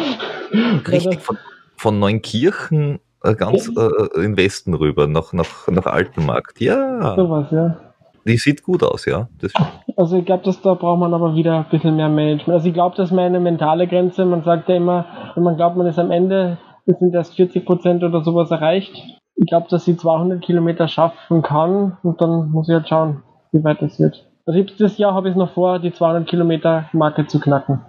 [0.89, 1.37] Richtig, von,
[1.77, 6.61] von Neunkirchen äh, ganz äh, in Westen rüber, nach, nach, nach Altenmarkt.
[6.61, 7.17] Ja.
[7.17, 7.92] Sowas, ja.
[8.25, 9.29] Die sieht gut aus, ja.
[9.41, 9.53] Das
[9.97, 12.55] Also ich glaube, da braucht man aber wieder ein bisschen mehr Management.
[12.55, 14.25] Also ich glaube, das ist meine mentale Grenze.
[14.25, 17.65] Man sagt ja immer, wenn man glaubt, man ist am Ende, es sind erst 40
[17.65, 18.93] Prozent oder sowas erreicht.
[19.37, 23.65] Ich glaube, dass sie 200 Kilometer schaffen kann und dann muss ich halt schauen, wie
[23.65, 24.27] weit es wird.
[24.47, 27.81] Also dieses Jahr habe ich es noch vor, die 200 Kilometer Marke zu knacken.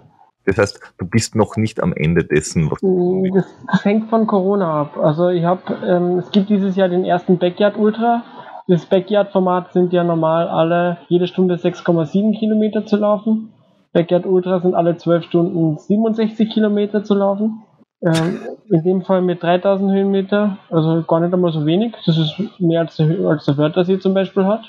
[0.46, 4.26] das heißt, du bist noch nicht am Ende dessen, was du Das, das hängt von
[4.26, 4.96] Corona ab.
[4.96, 8.22] Also ich habe, ähm, es gibt dieses Jahr den ersten Backyard Ultra.
[8.66, 13.52] Das Backyard-Format sind ja normal alle jede Stunde 6,7 Kilometer zu laufen.
[13.92, 17.62] Backyard Ultra sind alle 12 Stunden 67 Kilometer zu laufen.
[18.02, 18.40] Ähm,
[18.70, 21.94] in dem Fall mit 3000 Höhenmeter, also gar nicht einmal so wenig.
[22.06, 24.62] Das ist mehr als der, als der Wörthersee zum Beispiel hat.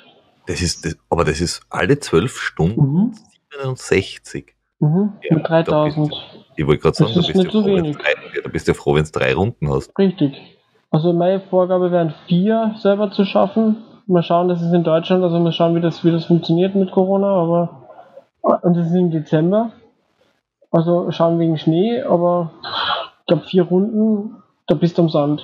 [0.48, 3.14] Das ist, das, aber das ist alle zwölf Stunden Mhm.
[3.52, 4.54] 67.
[4.80, 6.14] Mhm, Ja, mit 3000.
[6.58, 7.78] Ich wollte gerade sagen, du ist bist, ja so froh,
[8.44, 9.98] du bist ja froh, wenn es drei Runden hast.
[9.98, 10.55] Richtig.
[10.96, 13.84] Also meine Vorgabe wären vier selber zu schaffen.
[14.08, 16.92] Mal schauen, das ist in Deutschland, also mal schauen, wie das, wie das funktioniert mit
[16.92, 17.82] Corona, aber
[18.40, 19.72] und das ist im Dezember.
[20.72, 22.52] Also schauen wegen Schnee, aber
[23.20, 24.38] ich glaube vier Runden,
[24.68, 25.44] da bist du am Sand.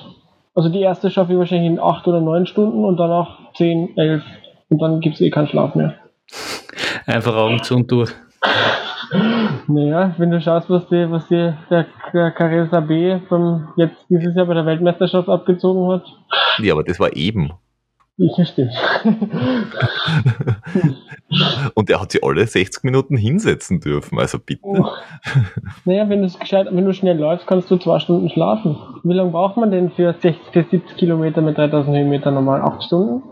[0.56, 4.24] Also die erste schaffe ich wahrscheinlich in acht oder neun Stunden und danach zehn, elf.
[4.70, 5.96] Und dann gibt es eh keinen Schlaf mehr.
[7.08, 8.16] Einfach Augen zu und durch.
[9.68, 14.36] Naja, wenn du schaust, was die, was die, der, der Karel Sabé beim, jetzt dieses
[14.36, 16.04] Jahr bei der Weltmeisterschaft abgezogen hat,
[16.60, 17.52] Ja, aber das war eben.
[18.18, 18.70] ich verstehe.
[21.76, 24.62] Und er hat sie alle 60 Minuten hinsetzen dürfen, also bitte.
[24.64, 24.86] Oh.
[25.86, 28.78] Naja, wenn, gescheit, wenn du schnell läufst, kannst du zwei Stunden schlafen.
[29.04, 32.62] Wie lange braucht man denn für 60 bis 70 Kilometer mit 3000 Höhenmeter normal?
[32.62, 33.24] Acht Stunden?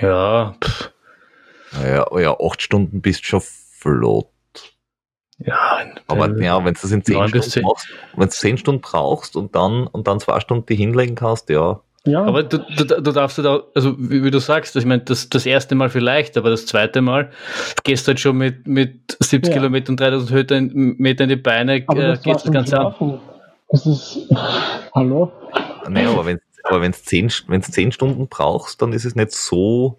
[0.00, 0.90] Ja, pff,
[1.72, 4.26] Naja, ja, acht Stunden bist schon flott.
[5.46, 5.86] Ja.
[6.06, 7.62] Aber äh, ja, wenn du das in zehn Stunden zehn.
[7.62, 11.48] machst, wenn du zehn Stunden brauchst und dann, und dann zwei Stunden die hinlegen kannst,
[11.48, 11.80] ja.
[12.04, 12.24] Ja.
[12.24, 15.28] Aber du, du, du darfst halt auch, also wie, wie du sagst, ich meine, das,
[15.28, 17.30] das erste Mal vielleicht, aber das zweite Mal
[17.84, 19.60] gehst du halt schon mit, mit 70 Ja.
[19.60, 22.76] Kilometern und 3000 Höhe in, Meter in die Beine, aber äh, das geht das Ganze.
[22.76, 23.20] Schlafen.
[23.70, 24.18] Das ist.
[24.94, 25.30] Hallo?
[25.88, 29.98] Naja, aber wenn aber wenn's zehn, wenn's zehn Stunden brauchst, dann ist es nicht so,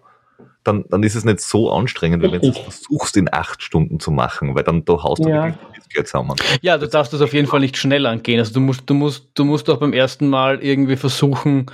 [0.64, 4.00] dann, dann ist es nicht so anstrengend, wie wenn du es versuchst, in acht Stunden
[4.00, 5.44] zu machen, weil dann da haust du Ja.
[5.44, 6.36] wirklich zusammen.
[6.62, 8.38] Ja, du darfst das auf jeden Fall nicht schnell angehen.
[8.38, 11.66] Also du musst, du musst, du musst auch beim ersten Mal irgendwie versuchen,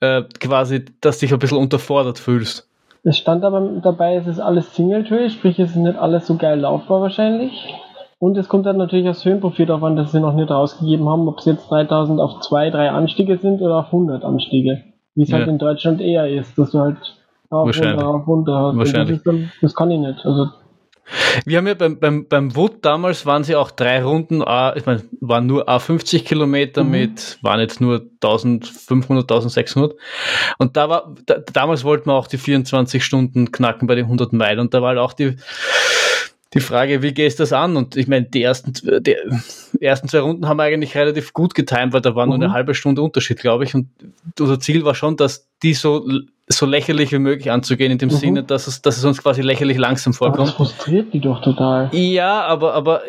[0.00, 2.68] äh, quasi, dass du dich ein bisschen unterfordert fühlst.
[3.02, 6.60] Es stand aber dabei, es ist alles Single-Trail, sprich, es ist nicht alles so geil
[6.60, 7.52] laufbar wahrscheinlich.
[8.18, 11.28] Und es kommt dann natürlich aufs Höhenprofil darauf an, dass sie noch nicht rausgegeben haben,
[11.28, 14.82] ob es jetzt 3000 auf zwei, drei Anstiege sind oder auf 100 Anstiege.
[15.14, 15.52] Wie es halt Ja.
[15.52, 16.96] in Deutschland eher ist, dass du halt
[17.50, 17.94] auf, Wahrscheinlich.
[18.04, 18.68] runter, auf, runter.
[18.70, 19.08] Und Wahrscheinlich.
[19.10, 20.24] Das, ist dann, das kann ich nicht.
[20.24, 20.48] Also,
[21.44, 24.86] Wir haben ja beim, beim, beim Wood damals waren sie auch drei Runden, A, ich
[24.86, 26.90] meine, waren nur A50 Kilometer Mhm.
[26.90, 29.94] mit, waren jetzt nur 1500, 1600.
[30.58, 34.32] Und da war, da, damals wollten wir auch die 24 Stunden knacken bei den 100
[34.32, 34.60] Meilen.
[34.60, 35.36] Und da war halt auch die,
[36.54, 37.76] die Frage, wie gehst du das an?
[37.76, 38.72] Und ich meine, die ersten,
[39.02, 39.16] die
[39.80, 42.44] ersten zwei Runden haben wir eigentlich relativ gut getimt, weil da war nur Mhm.
[42.44, 43.74] eine halbe Stunde Unterschied, glaube ich.
[43.74, 43.88] Und
[44.40, 46.08] unser Ziel war schon, dass die so,
[46.46, 48.14] so lächerlich wie möglich anzugehen, in dem Mhm.
[48.14, 50.56] Sinne, dass es, dass es uns quasi lächerlich langsam aber das vorkommt.
[50.56, 51.88] frustriert die doch total.
[51.92, 53.02] Ja, aber, aber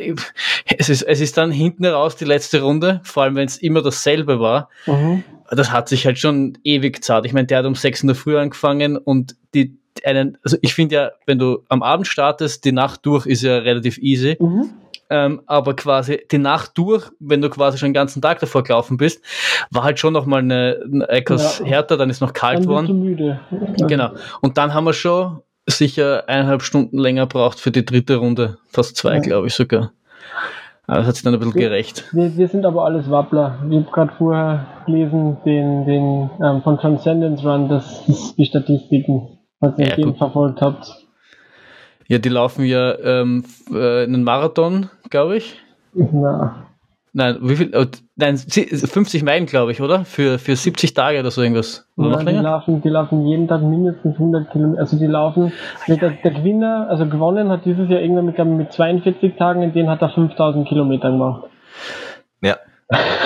[0.78, 3.82] es ist, es ist dann hinten raus die letzte Runde, vor allem wenn es immer
[3.82, 4.70] dasselbe war.
[4.86, 5.24] Mhm.
[5.52, 7.26] Das hat sich halt schon ewig zart.
[7.26, 10.74] Ich meine, der hat um sechs in der Früh angefangen und die einen, also ich
[10.74, 14.38] finde ja, wenn du am Abend startest, die Nacht durch ist ja relativ easy.
[14.40, 14.70] Mhm.
[15.10, 18.98] Ähm, aber quasi die Nacht durch, wenn du quasi schon den ganzen Tag davor gelaufen
[18.98, 19.24] bist,
[19.70, 21.66] war halt schon nochmal eine, eine etwas Ja.
[21.66, 23.00] härter, dann ist noch kalt Dann worden.
[23.04, 23.40] müde.
[23.88, 24.10] Genau.
[24.42, 28.58] Und dann haben wir schon sicher eineinhalb Stunden länger braucht für die dritte Runde.
[28.70, 29.20] Fast zwei, Ja.
[29.20, 29.92] glaube ich sogar.
[30.88, 31.68] Aber das hat sich dann ein bisschen Ja.
[31.70, 32.04] gerecht.
[32.12, 33.60] Wir, wir sind aber alles Wappler.
[33.70, 39.40] Ich habe gerade vorher gelesen, den, den ähm, von Transcendence Run, das ist die Statistiken,
[39.60, 41.05] falls ihr Ja, den verfolgt habt.
[42.08, 45.58] Ja, die laufen ja ähm, äh, einen Marathon, glaube ich.
[45.94, 46.66] Na,
[47.18, 47.72] Nein, wie viel?
[47.74, 47.86] Oh,
[48.18, 50.04] nein, sie- 50 Meilen, glaube ich, oder?
[50.04, 51.88] Für, für 70 Tage oder so irgendwas.
[51.96, 52.42] Oder noch na, die, länger?
[52.42, 54.82] laufen, die laufen jeden Tag mindestens 100 Kilometer.
[54.82, 55.54] Also die laufen,
[55.88, 59.90] der, der Gewinner, also gewonnen hat dieses Jahr irgendwann mit, mit 42 Tagen, in denen
[59.90, 61.44] hat er 5000 Kilometer gemacht.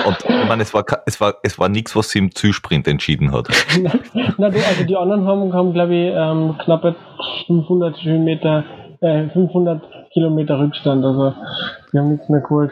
[0.06, 3.32] Und ich meine, es war, es war, es war nichts, was sie im Zielsprint entschieden
[3.34, 3.50] hat.
[4.38, 6.96] Na, du, also die anderen haben, haben glaube ich, ähm, knappe
[7.48, 8.64] 500 Höhenmeter,
[9.02, 9.82] äh, 500
[10.14, 11.04] Kilometer Rückstand.
[11.04, 11.34] Also
[11.92, 12.72] die haben nichts mehr geholt.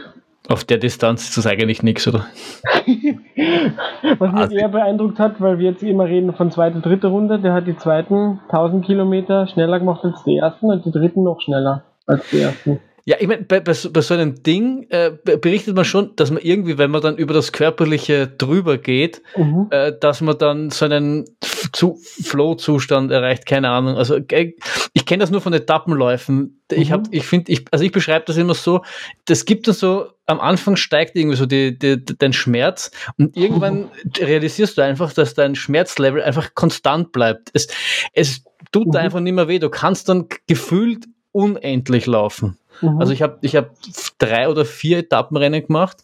[0.50, 2.26] Auf der Distanz ist das eigentlich nichts, oder?
[4.18, 7.38] Was mich Also- eher beeindruckt hat, weil wir jetzt immer reden von zweite, dritte Runde,
[7.40, 11.42] der hat die zweiten 1000 Kilometer schneller gemacht als die ersten und die dritten noch
[11.42, 12.80] schneller als die ersten.
[13.08, 16.30] Ja, ich meine, bei, bei, so, bei so einem Ding äh, berichtet man schon, dass
[16.30, 19.68] man irgendwie, wenn man dann über das Körperliche drüber geht, mhm.
[19.72, 23.96] äh, dass man dann so einen Flow-Zustand erreicht, keine Ahnung.
[23.96, 24.56] Also äh,
[24.92, 26.62] ich kenne das nur von Etappenläufen.
[26.70, 27.14] Ich habe, mhm.
[27.14, 28.82] ich finde, ich, also ich beschreibe das immer so,
[29.24, 33.38] das gibt dann so, am Anfang steigt irgendwie so die, die, die dein Schmerz und
[33.38, 33.90] irgendwann mhm.
[34.20, 37.52] realisierst du einfach, dass dein Schmerzlevel einfach konstant bleibt.
[37.54, 37.70] Es,
[38.12, 38.44] es
[38.74, 38.96] tut mhm.
[38.98, 39.60] einfach nicht mehr weh.
[39.60, 42.58] Du kannst dann gefühlt unendlich laufen.
[42.82, 43.00] Mhm.
[43.00, 43.72] Also ich habe ich hab
[44.18, 46.04] drei oder vier Etappenrennen gemacht.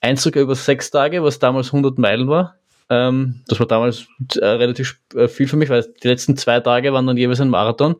[0.00, 2.56] Eins sogar über sechs Tage, was damals 100 Meilen war.
[2.90, 4.06] Ähm, das war damals
[4.36, 7.48] äh, relativ äh, viel für mich, weil die letzten zwei Tage waren dann jeweils ein
[7.48, 7.96] Marathon.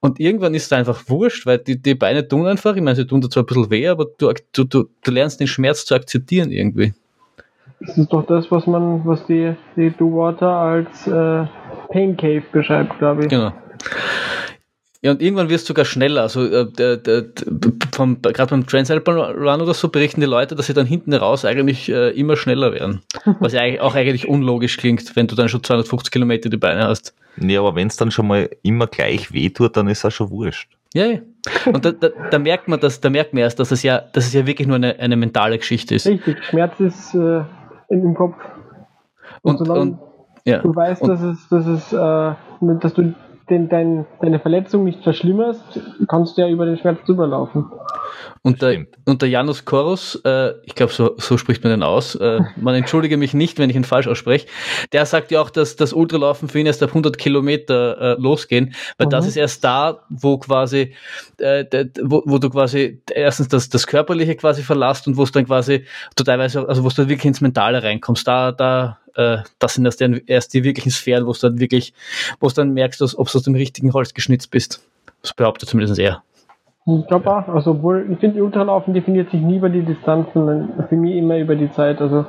[0.00, 3.06] Und irgendwann ist es einfach wurscht, weil die, die Beine tun einfach, ich meine, sie
[3.06, 5.94] tun da zwar ein bisschen weh, aber du, du, du, du lernst den Schmerz zu
[5.94, 6.94] akzeptieren irgendwie.
[7.80, 11.46] Das ist doch das, was man, was die, die Do Water als äh,
[11.90, 13.28] Pain Cave beschreibt, glaube ich.
[13.28, 13.52] Genau.
[15.00, 16.22] Ja, und irgendwann wirst du sogar schneller.
[16.22, 21.14] Also äh, gerade beim Transalpine Run oder so berichten die Leute, dass sie dann hinten
[21.14, 23.02] raus eigentlich äh, immer schneller werden.
[23.40, 27.14] Was ja auch eigentlich unlogisch klingt, wenn du dann schon 250 Kilometer die Beine hast.
[27.36, 30.68] Nee, aber wenn es dann schon mal immer gleich wehtut, dann ist das schon wurscht.
[30.94, 31.18] Ja, ja.
[31.66, 34.26] Und da, da, da, merkt man das, da merkt man erst, dass es ja, dass
[34.26, 36.06] es ja wirklich nur eine, eine mentale Geschichte ist.
[36.06, 37.42] Richtig, Schmerz ist äh,
[37.90, 38.36] im Kopf.
[39.42, 39.98] Und, und, und
[40.44, 40.58] ja.
[40.58, 42.34] du weißt, und, dass es, dass es, äh,
[42.80, 43.14] dass du
[43.50, 47.66] den, dein, deine Verletzung nicht verschlimmerst, kannst du ja über den Schmerz drüber laufen.
[48.42, 52.14] Und der, und der Janus Korus, äh, ich glaube, so, so spricht man den aus,
[52.14, 54.46] äh, man entschuldige mich nicht, wenn ich ihn falsch ausspreche,
[54.92, 58.74] der sagt ja auch, dass das Ultralaufen für ihn erst ab 100 Kilometer äh, losgehen,
[58.96, 59.10] weil mhm.
[59.10, 60.94] das ist erst da, wo quasi,
[61.38, 61.64] äh,
[62.02, 65.84] wo, wo du quasi erstens das, das Körperliche quasi verlasst und wo es dann quasi,
[66.16, 70.00] du teilweise, also wo du wirklich ins Mentale reinkommst, da, da äh, das sind erst,
[70.00, 71.92] die, erst die wirklichen Sphären, wo du dann wirklich,
[72.40, 74.82] wo du dann merkst, dass, ob du aus dem richtigen Holz geschnitzt bist.
[75.22, 76.22] Das behauptet zumindest er.
[76.86, 80.86] Ich glaube auch, also obwohl, ich finde, Ultralaufen definiert sich nie über die Distanz, sondern
[80.88, 82.00] für mich immer über die Zeit.
[82.00, 82.24] Also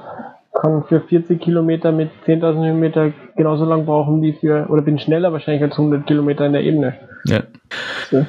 [0.53, 5.31] kann für 40 Kilometer mit 10.000 Höhenmeter genauso lang brauchen wie für, oder bin schneller
[5.31, 6.95] wahrscheinlich als 100 Kilometer in der Ebene.
[7.25, 7.43] Ja.
[8.11, 8.25] So.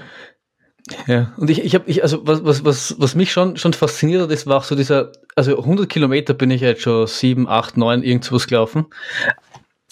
[1.06, 4.22] Ja, und ich, ich habe, ich, also was, was, was, was mich schon, schon fasziniert
[4.22, 7.76] hat, das war auch so dieser, also 100 Kilometer bin ich jetzt schon 7, 8,
[7.76, 8.86] 9 irgendwas gelaufen.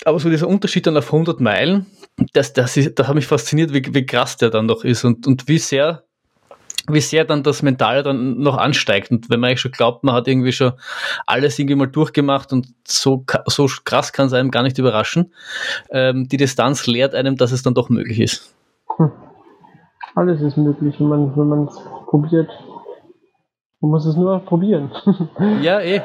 [0.04, 1.86] Aber so dieser Unterschied dann auf 100 Meilen,
[2.32, 5.26] das, das, ist, das hat mich fasziniert, wie, wie krass der dann doch ist und,
[5.26, 6.04] und wie sehr,
[6.88, 9.10] wie sehr dann das Mentale dann noch ansteigt.
[9.10, 10.72] Und wenn man eigentlich schon glaubt, man hat irgendwie schon
[11.26, 15.32] alles irgendwie mal durchgemacht und so, so krass kann es einem gar nicht überraschen,
[15.90, 18.54] ähm, die Distanz lehrt einem, dass es dann doch möglich ist.
[18.96, 19.10] Hm.
[20.18, 22.50] Alles ist möglich, wenn man es probiert.
[23.80, 24.90] Man muss es nur probieren.
[25.62, 26.02] ja, eh.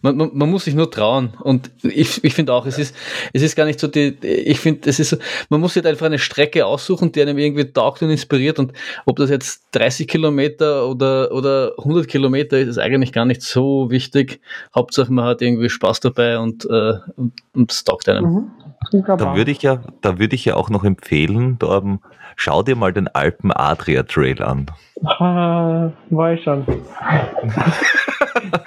[0.00, 1.34] Man, man, man, muss sich nur trauen.
[1.40, 2.96] Und ich, ich finde auch, es ist,
[3.32, 5.16] es ist gar nicht so die, ich finde, es ist so,
[5.48, 8.58] man muss sich halt einfach eine Strecke aussuchen, die einem irgendwie taugt und inspiriert.
[8.58, 8.72] Und
[9.06, 13.88] ob das jetzt 30 Kilometer oder, oder 100 Kilometer ist, ist eigentlich gar nicht so
[13.92, 14.40] wichtig.
[14.74, 18.24] Hauptsache man hat irgendwie Spaß dabei und, äh, und, und es taugt einem.
[18.24, 18.50] Mhm.
[18.92, 22.00] Da würde ich ja, da würde ich ja auch noch empfehlen, Torben,
[22.36, 24.66] schau dir mal den Alpen Adria Trail an.
[25.04, 26.64] Ah, war ich schon.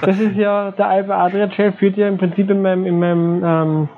[0.01, 3.43] das ist ja, der Alpen Adria Trail führt ja im Prinzip in meinem, in meinem
[3.43, 3.89] ähm,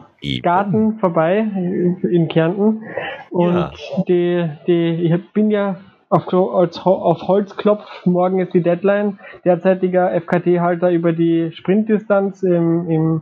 [0.42, 2.84] Garten vorbei, in Kärnten.
[3.30, 3.72] Und ja.
[4.08, 5.78] die, die, ich bin ja
[6.10, 13.22] auf, auf Holzklopf, morgen ist die Deadline, derzeitiger FKT-Halter über die Sprintdistanz im, im,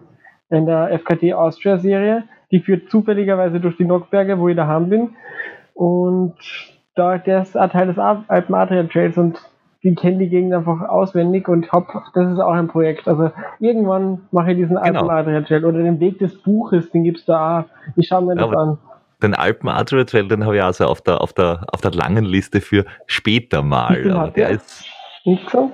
[0.50, 2.24] in der FKT Austria Serie.
[2.56, 5.10] Die führt zufälligerweise durch die Nockberge, wo ich daheim bin.
[5.74, 6.36] Und
[6.96, 9.38] da, der ist Teil des Alpen Adria Trails und
[9.84, 13.10] die kennen die Gegend einfach auswendig und hopp, das ist auch ein Projekt.
[13.10, 13.30] Also
[13.60, 15.02] irgendwann mache ich diesen genau.
[15.02, 17.66] Alpen Adria Trail oder den Weg des Buches, den gibt es da auch.
[17.98, 18.78] Ich schaue mir das ja, an.
[19.22, 22.24] Den Alpen Adria Trail, den habe ich also auf der, auf der, auf der langen
[22.24, 24.10] Liste für später mal.
[24.12, 24.86] Aber der, der ist
[25.26, 25.74] nicht so?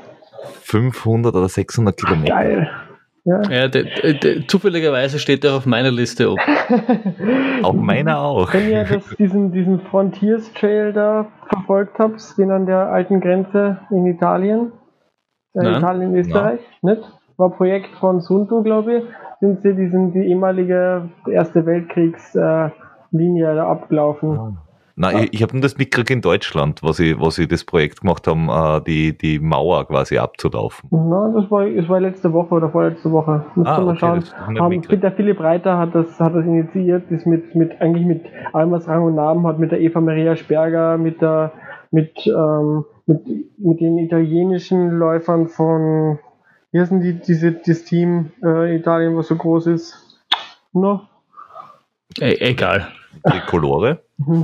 [0.63, 2.33] 500 oder 600 Kilometer.
[2.33, 2.71] Geil.
[3.23, 3.41] Ja.
[3.49, 6.41] ja de, de, de, zufälligerweise steht er auf meiner Liste oben.
[7.63, 8.53] auf meiner auch.
[8.53, 13.79] Wenn ihr das, diesen, diesen Frontiers Trail da verfolgt habt, den an der alten Grenze
[13.91, 14.71] in Italien,
[15.53, 15.77] äh.
[15.77, 16.95] Italien, Österreich, Nein.
[16.95, 17.11] nicht?
[17.37, 19.03] War Projekt von Sunto, glaube ich,
[19.39, 24.33] sind sie diesen, die ehemalige Erste Weltkriegslinie äh, da abgelaufen.
[24.33, 24.53] Ja.
[24.95, 28.01] Nein, ich, ich habe nur das mitgekriegt in Deutschland, was sie, was sie das Projekt
[28.01, 30.89] gemacht haben, äh, die, die Mauer quasi abzulaufen.
[30.91, 33.45] Nein, das war, das war letzte Woche oder vorletzte Woche.
[33.55, 34.59] Muss ah, mal okay, schauen.
[34.59, 38.71] Haben, der Philipp Reiter hat das, hat das initiiert, das mit, mit, eigentlich mit allem,
[38.71, 41.53] was Rang und Namen hat, mit der Eva Maria Sperger, mit der,
[41.91, 43.27] mit, ähm, mit,
[43.57, 46.19] mit den italienischen Läufern von,
[46.71, 50.19] wie heißen die, diese, das Team, äh, Italien, was so groß ist?
[50.73, 51.01] No?
[52.19, 52.87] E egal.
[53.23, 53.99] Trikolore?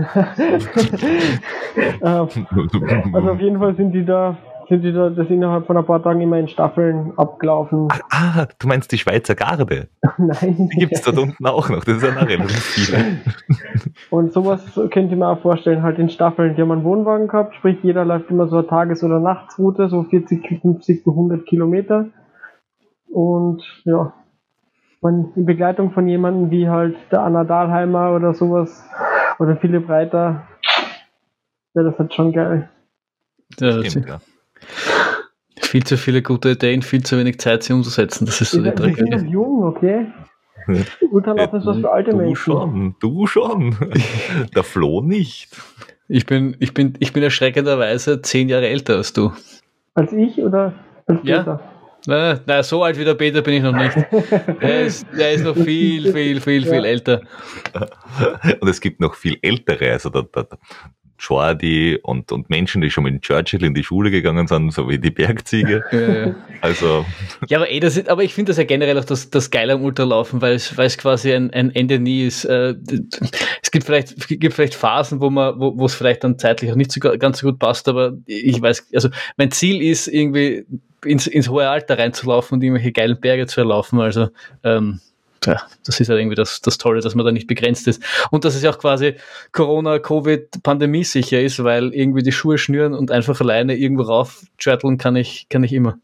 [3.14, 4.38] Also auf jeden Fall sind die da
[4.68, 7.88] sind die da, das innerhalb von ein paar Tagen immer in Staffeln abgelaufen.
[7.90, 9.88] Ah, ah du meinst die Schweizer Garde?
[10.18, 10.70] Nein.
[10.74, 11.84] Die gibt es dort unten auch noch.
[11.84, 13.18] Das ist ja relativ viele.
[14.10, 16.56] Und sowas könnt ihr mir auch vorstellen, halt in Staffeln.
[16.56, 20.04] Die haben einen Wohnwagen gehabt, sprich jeder läuft immer so eine Tages- oder Nachtsroute, so
[20.04, 22.08] 40, 50, 100 Kilometer.
[23.10, 24.14] Und ja,
[25.02, 28.84] man, in Begleitung von jemandem wie halt der Anna Dahlheimer oder sowas
[29.40, 30.48] oder Philipp Reiter,
[31.74, 32.69] ja, das hat schon geil.
[33.60, 34.19] Ja, Stimmt, ja.
[35.61, 38.26] Viel zu viele gute Ideen, viel zu wenig Zeit, sie umzusetzen.
[38.26, 39.03] Das ist so die Tragödie.
[39.03, 40.07] Ich bin jung, okay?
[41.11, 42.36] Ultralaufen ist was für alte du Menschen.
[42.36, 43.76] Schon, du schon.
[44.56, 45.49] Der Flo nicht.
[46.07, 49.32] Ich bin, ich, bin, ich bin erschreckenderweise zehn Jahre älter als du.
[49.94, 50.74] Als ich oder
[51.06, 51.60] als ja.
[52.06, 53.98] Na, na, so alt wie der Peter bin ich noch nicht.
[54.61, 56.84] er, ist, er ist noch viel, viel, viel, viel ja.
[56.84, 57.22] älter.
[58.60, 59.91] Und es gibt noch viel ältere.
[59.91, 60.48] Also der, der,
[61.19, 64.99] Jordi und, und Menschen, die schon mit Churchill in die Schule gegangen sind, so wie
[64.99, 65.84] die Bergziege.
[65.91, 66.36] Ja, ja.
[66.61, 67.06] Also.
[67.48, 69.74] Ja, aber, eh, das ist, aber ich finde das ja generell auch das, das Geile
[69.74, 72.45] am Ultralaufen, weil es, weil es quasi ein, ein Ende nie ist.
[72.45, 72.76] Äh,
[73.61, 76.76] es gibt vielleicht, gibt vielleicht Phasen, wo man, wo, wo es vielleicht dann zeitlich auch
[76.76, 80.65] nicht so ganz so gut passt, aber ich weiß, also mein Ziel ist irgendwie
[81.06, 83.99] ins, ins hohe Alter reinzulaufen und irgendwelche geilen Berge zu erlaufen.
[83.99, 84.30] Also
[84.64, 84.99] ähm,
[85.45, 88.03] ja, das ist halt irgendwie das, das Tolle, dass man da nicht begrenzt ist.
[88.32, 89.15] Und dass es ja auch quasi
[89.52, 94.44] Corona, Covid, Pandemie sicher ist, weil irgendwie die Schuhe schnüren und einfach alleine irgendwo rauf
[94.98, 95.98] kann ich, kann ich immer.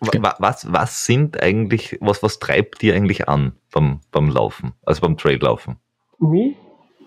[0.00, 5.16] Was, was sind eigentlich, was, was treibt dir eigentlich an beim, beim Laufen, also beim
[5.16, 5.76] Traillaufen?
[6.18, 6.54] Mich?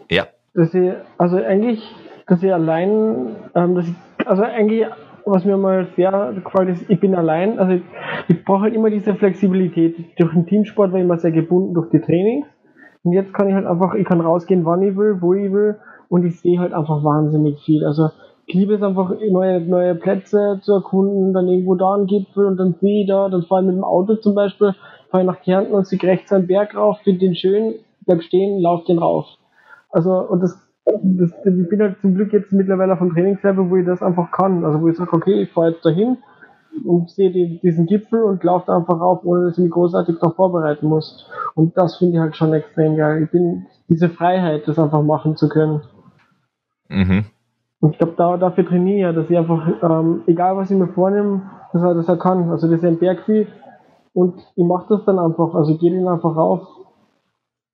[0.10, 0.28] Ja.
[0.54, 1.82] Dass ich, also eigentlich,
[2.28, 4.86] dass ich allein, ähm, dass ich, also eigentlich
[5.26, 7.82] was mir mal sehr gefällt, ist, ich bin allein, also ich,
[8.28, 9.96] ich brauche halt immer diese Flexibilität.
[10.20, 12.48] Durch den Teamsport war ich immer sehr gebunden durch die Trainings.
[13.04, 15.78] Und jetzt kann ich halt einfach, ich kann rausgehen, wann ich will, wo ich will
[16.10, 17.86] und ich sehe halt einfach wahnsinnig viel.
[17.86, 18.10] Also
[18.46, 22.58] ich liebe es einfach, neue, neue Plätze zu erkunden, dann irgendwo da einen Gipfel und
[22.58, 24.76] dann sehe ich da, dann fahre ich mit dem Auto zum Beispiel,
[25.10, 27.76] fahre ich nach Kärnten und sehe rechts einen Berg rauf, finde den schön,
[28.06, 29.26] bleib stehen, lauf den rauf.
[29.90, 33.76] Also, und das das, ich bin halt zum Glück jetzt mittlerweile auf einem Trainingslevel, wo
[33.78, 34.66] ich das einfach kann.
[34.66, 36.18] Also wo ich sage, okay, ich fahre jetzt dahin
[36.86, 40.18] und sehe die, diesen Gipfel und laufe da einfach rauf, ohne dass ich mich großartig
[40.20, 41.30] darauf vorbereiten muss.
[41.56, 43.24] Und das finde ich halt schon extrem geil.
[43.24, 45.82] Ich bin diese Freiheit, das einfach machen zu können.
[46.90, 47.26] Mhm.
[47.80, 50.88] Und ich glaube, da, dafür trainiere ich, dass ich einfach, ähm, egal was ich mir
[50.88, 51.42] vornehme,
[51.74, 52.50] dass er das er kann.
[52.50, 53.48] Also das ist ein Bergvieh
[54.14, 55.54] und ich mache das dann einfach.
[55.56, 56.68] Also ich gehe den einfach rauf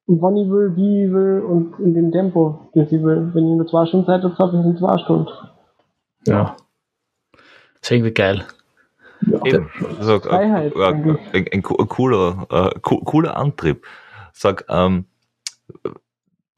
[0.08, 3.30] wann ich will, wie ich will und in dem Tempo, das ich will.
[3.34, 5.30] Wenn ich nur zwei Stunden Zeit habe, schaffe ich es in zwei Stunden.
[6.26, 6.56] Ja.
[7.32, 7.42] Das
[7.84, 8.46] ist irgendwie geil.
[9.26, 9.46] Ja.
[9.46, 9.70] Eben,
[10.00, 13.86] also, Freiheit, äh, ein, ein, ein, cooler, äh, cooler Antrieb.
[14.32, 15.06] Sag, ähm,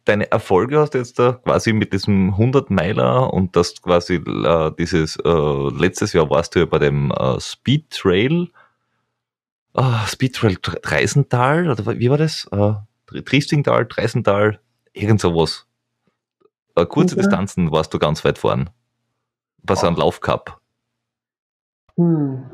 [0.06, 4.72] deine Erfolge hast du jetzt da quasi mit diesem 100 Meiler und das quasi äh,
[4.78, 8.50] dieses, äh, letztes Jahr warst du ja bei dem äh, Speed Trail,
[9.76, 12.48] äh, Speed Trail Dreisental, oder wie war das?
[13.12, 14.60] Triestingtal, Dreisental,
[14.94, 15.68] irgend sowas.
[16.76, 17.24] Äh, kurze okay.
[17.24, 18.70] Distanzen warst du ganz weit vorn.
[19.64, 20.60] Was ein Laufcup.
[21.98, 22.46] Hm.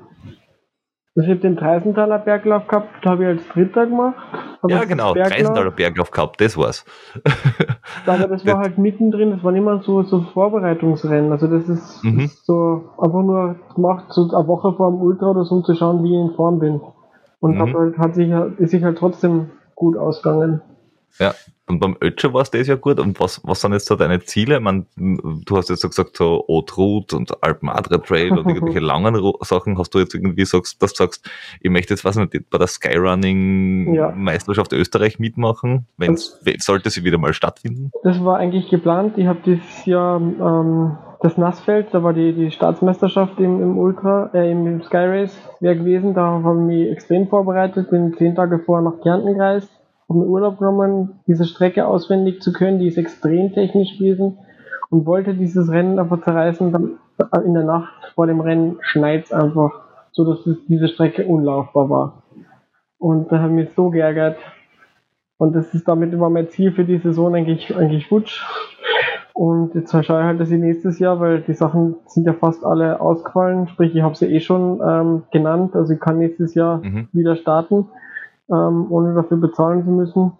[1.18, 4.18] Also ich habe den Dreisenthaler Berglauf gehabt, habe ich als Dritter gemacht.
[4.68, 6.84] Ja, genau, Dreisenthaler Berglauf gehabt, das war's.
[8.06, 11.32] Aber das war halt mittendrin, das waren immer so, so Vorbereitungsrennen.
[11.32, 12.20] Also das ist, mhm.
[12.20, 15.74] ist so einfach nur gemacht, so eine Woche vor dem Ultra oder so, um zu
[15.76, 16.82] schauen, wie ich in Form bin.
[17.40, 17.74] Und mhm.
[17.74, 20.62] halt, hat sich, ist sich halt trotzdem gut ausgegangen.
[21.20, 21.36] Ja,
[21.68, 23.00] und beim Ötscher war es das ja gut.
[23.00, 24.60] Und was, was sind jetzt so deine Ziele?
[24.60, 29.78] Man, du hast jetzt so gesagt, so Otrut und Alpmadra Trail und irgendwelche langen Sachen.
[29.80, 31.28] Hast du jetzt irgendwie sagst, dass du sagst,
[31.60, 34.12] ich möchte jetzt, was nicht, bei der Skyrunning ja.
[34.12, 35.88] Meisterschaft Österreich mitmachen?
[35.98, 37.92] Wenn's, sollte sie wieder mal stattfinden?
[38.04, 39.18] Das war eigentlich geplant.
[39.18, 44.30] Ich habe dieses Jahr ähm, das Nassfeld, da war die, die Staatsmeisterschaft im, im Ultra,
[44.36, 46.14] äh, im Sky Race wäre gewesen.
[46.14, 49.72] Da haben wir mich extrem vorbereitet, bin zehn Tage vorher nach Kärnten gereist,
[50.14, 54.38] mir Urlaub genommen, diese Strecke auswendig zu können, die ist extrem technisch gewesen
[54.90, 56.72] und wollte dieses Rennen einfach zerreißen.
[56.72, 57.00] Dann
[57.44, 59.72] in der Nacht vor dem Rennen schneit es einfach,
[60.12, 62.24] so dass diese Strecke unlaufbar war.
[62.98, 64.38] Und da haben wir so geärgert.
[65.38, 68.42] Und das ist damit war mein Ziel für die Saison eigentlich, eigentlich futsch.
[69.34, 72.66] Und jetzt schaue ich halt, dass ich nächstes Jahr, weil die Sachen sind ja fast
[72.66, 76.78] alle ausgefallen, sprich, ich habe sie eh schon ähm, genannt, also ich kann nächstes Jahr
[76.78, 77.10] mhm.
[77.12, 77.90] wieder starten,
[78.50, 80.34] ähm, ohne dafür bezahlen zu müssen.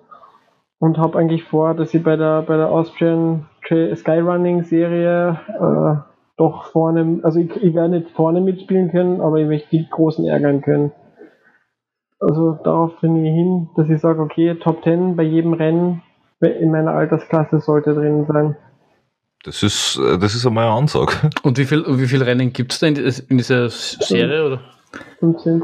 [0.80, 6.66] Und habe eigentlich vor, dass ich bei der, bei der Austrian Skyrunning Serie äh, doch
[6.66, 10.62] vorne, also ich, ich werde nicht vorne mitspielen können, aber ich möchte die Großen ärgern
[10.62, 10.92] können.
[12.20, 16.02] Also darauf trainiere ich hin, dass ich sage, okay, Top 10 bei jedem Rennen
[16.42, 18.56] in meiner Altersklasse sollte drin sein.
[19.44, 21.14] Das ist, äh, das ist einmal eine Ansage.
[21.44, 24.46] Und wie viele wie viel Rennen gibt es denn in, in, dieser Serie?
[24.46, 24.62] Oder?
[25.20, 25.64] 15.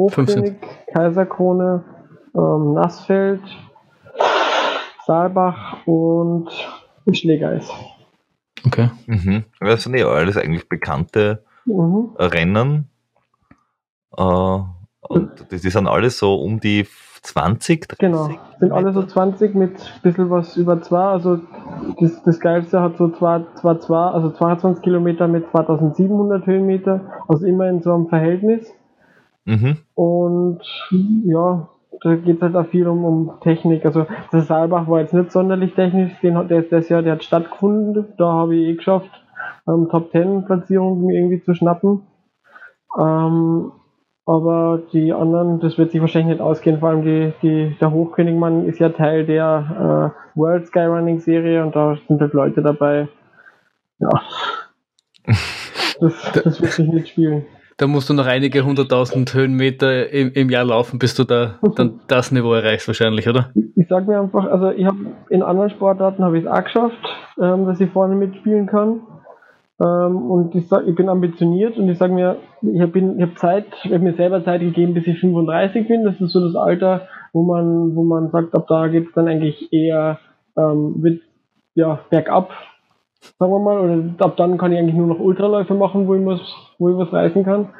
[0.00, 0.54] Hochkönig,
[0.92, 1.84] Kaiserkrone,
[2.34, 3.42] ähm, Nassfeld,
[5.06, 6.48] Saalbach und
[7.12, 7.70] Schneegeis.
[8.66, 8.90] Okay.
[9.06, 9.44] Mhm.
[9.60, 12.10] Das sind ja alles eigentlich bekannte mhm.
[12.16, 12.88] Rennen.
[14.16, 16.86] Äh, und die, die sind alles so um die
[17.22, 17.98] 20, 30.
[17.98, 20.98] Genau, sind alle so 20 mit ein bisschen was über 2.
[20.98, 21.40] Also
[22.00, 27.00] das, das Geilste hat so 2, 2, 2, also 22 Kilometer mit 2700 Höhenmeter.
[27.28, 28.72] Also immer in so einem Verhältnis.
[29.50, 29.78] Mhm.
[29.94, 30.60] Und
[31.24, 31.68] ja,
[32.02, 33.84] da geht es halt auch viel um, um Technik.
[33.84, 37.14] Also der Saalbach war jetzt nicht sonderlich technisch, den hat, der ist das Jahr, der
[37.14, 38.06] hat stattgefunden.
[38.16, 39.10] Da habe ich eh geschafft,
[39.66, 42.02] ähm, Top 10 Platzierung irgendwie zu schnappen.
[42.96, 43.72] Ähm,
[44.24, 46.78] aber die anderen, das wird sich wahrscheinlich nicht ausgehen.
[46.78, 51.74] Vor allem die, die, der Hochkönigmann ist ja Teil der äh, World Skyrunning Serie und
[51.74, 53.08] da sind halt Leute dabei.
[53.98, 54.10] Ja.
[56.00, 57.44] Das, das wird sich nicht spielen
[57.80, 62.00] da musst du noch einige hunderttausend Höhenmeter im, im Jahr laufen, bis du da dann
[62.08, 63.52] das Niveau erreichst wahrscheinlich, oder?
[63.74, 64.98] Ich sag mir einfach, also ich habe
[65.30, 66.98] in anderen Sportarten habe ich es auch geschafft,
[67.40, 69.00] ähm, dass ich vorne mitspielen kann.
[69.80, 73.64] Ähm, und ich, sag, ich bin ambitioniert und ich sage mir, ich habe hab Zeit,
[73.84, 76.04] ich habe mir selber Zeit gegeben, bis ich 35 bin.
[76.04, 79.26] Das ist so das Alter, wo man, wo man sagt, ab da geht es dann
[79.26, 80.18] eigentlich eher
[80.54, 81.22] ähm, mit,
[81.74, 82.50] ja, bergab,
[83.38, 83.78] sagen wir mal.
[83.80, 86.40] Oder ab dann kann ich eigentlich nur noch Ultraläufe machen, wo ich was,
[86.78, 87.70] wo ich was reißen kann.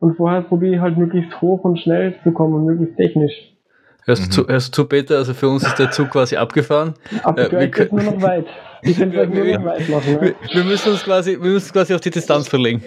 [0.00, 3.32] Und vorher probiere ich halt möglichst hoch und schnell zu kommen und möglichst technisch.
[4.04, 4.30] Hörst, mhm.
[4.32, 5.16] zu, hörst du, Peter?
[5.18, 6.94] Also für uns ist der Zug quasi abgefahren.
[7.22, 8.46] Abgehört äh, wir nur noch weit.
[8.82, 10.14] Ich kann wir, nur noch weit machen.
[10.14, 10.34] Ne?
[10.52, 12.82] Wir, müssen uns quasi, wir müssen quasi auf die Distanz verlegen.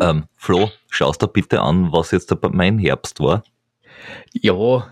[0.00, 3.42] Ähm, Flo, schaust du bitte an, was jetzt mein Herbst war?
[4.32, 4.86] Ja.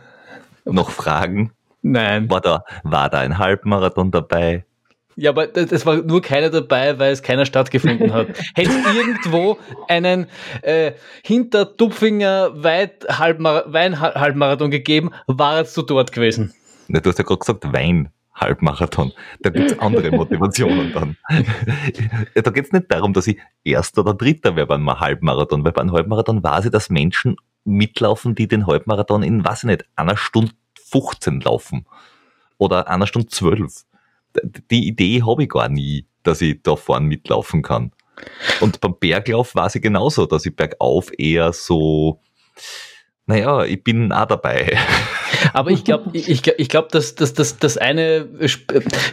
[0.65, 1.53] Noch Fragen?
[1.83, 2.29] Nein.
[2.29, 4.65] War da, war da ein Halbmarathon dabei?
[5.17, 8.29] Ja, aber es war nur keiner dabei, weil es keiner stattgefunden hat.
[8.55, 9.59] Hätte es irgendwo
[9.89, 10.27] einen
[10.63, 10.93] äh,
[11.25, 12.63] -Halbmar
[13.73, 16.55] Wein-Halbmarathon gegeben, warst du dort gewesen.
[16.89, 18.11] Ja, du hast ja gerade gesagt Wein.
[18.35, 19.13] Halbmarathon.
[19.41, 21.17] Da gibt's andere Motivationen dann.
[22.35, 26.43] da geht's nicht darum, dass ich Erster oder Dritter wäre beim Halbmarathon, weil beim Halbmarathon
[26.43, 30.53] weiß ich, dass Menschen mitlaufen, die den Halbmarathon in, weiß ich nicht, einer Stunde
[30.91, 31.87] 15 laufen.
[32.59, 33.85] Oder einer Stunde 12
[34.71, 37.93] die Idee habe ich gar nie, dass ich da vorne mitlaufen kann.
[38.61, 42.21] Und beim Berglauf war sie genauso, dass ich bergauf eher so,
[43.27, 44.77] naja, ich bin auch dabei.
[45.55, 48.29] Aber ich glaube, ich, ich glaube, dass, dass, dass das eine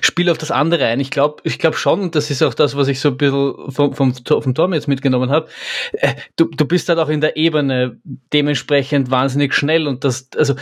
[0.02, 1.00] spielt auf das andere ein.
[1.00, 3.72] Ich glaube ich glaub schon, und das ist auch das, was ich so ein bisschen
[3.72, 5.48] vom, vom, vom Turm jetzt mitgenommen habe,
[5.94, 8.00] äh, du, du bist halt auch in der Ebene
[8.34, 10.56] dementsprechend wahnsinnig schnell und das, also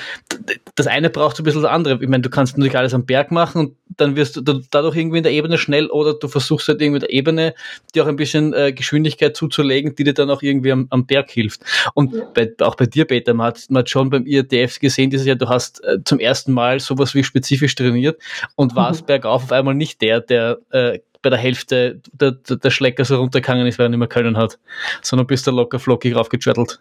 [0.75, 1.99] das eine braucht ein bisschen das andere.
[2.01, 5.17] Ich meine, du kannst natürlich alles am Berg machen und dann wirst du dadurch irgendwie
[5.17, 7.53] in der Ebene schnell oder du versuchst halt irgendwie in der Ebene
[7.93, 11.31] dir auch ein bisschen äh, Geschwindigkeit zuzulegen, die dir dann auch irgendwie am, am Berg
[11.31, 11.61] hilft.
[11.93, 15.25] Und bei, auch bei dir, Peter, man hat, man hat schon beim IRTF gesehen dieses
[15.25, 18.21] Jahr, du hast äh, zum ersten Mal sowas wie spezifisch trainiert
[18.55, 19.07] und warst mhm.
[19.07, 23.17] bergauf auf einmal nicht der, der äh, bei der Hälfte der, der, der Schlecker so
[23.17, 24.59] runtergegangen ist, weil er nicht mehr können hat,
[25.01, 26.79] sondern bist da locker flockig raufgetrattelt.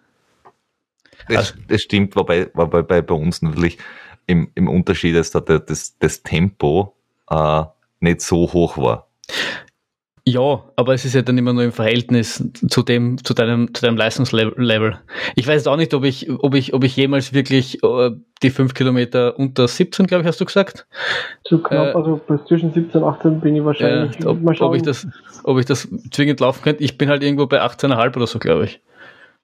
[1.28, 3.78] Das, also das stimmt, wobei, wobei bei, bei uns natürlich
[4.26, 6.95] im, im Unterschied ist, dass das, das Tempo
[7.30, 7.64] äh,
[8.00, 9.06] nicht so hoch war.
[10.28, 13.82] Ja, aber es ist ja dann immer nur im Verhältnis zu dem, zu deinem, zu
[13.82, 14.98] deinem Leistungslevel.
[15.36, 18.10] Ich weiß auch nicht, ob ich, ob ich, ob ich jemals wirklich äh,
[18.42, 20.88] die fünf Kilometer unter 17, glaube ich, hast du gesagt?
[21.44, 24.18] Zu knapp, äh, also bis zwischen 17 und 18 bin ich wahrscheinlich.
[24.18, 25.06] Äh, ob, ob, ich das,
[25.44, 26.82] ob ich das zwingend laufen könnte.
[26.82, 28.80] Ich bin halt irgendwo bei 18,5 oder so, glaube ich.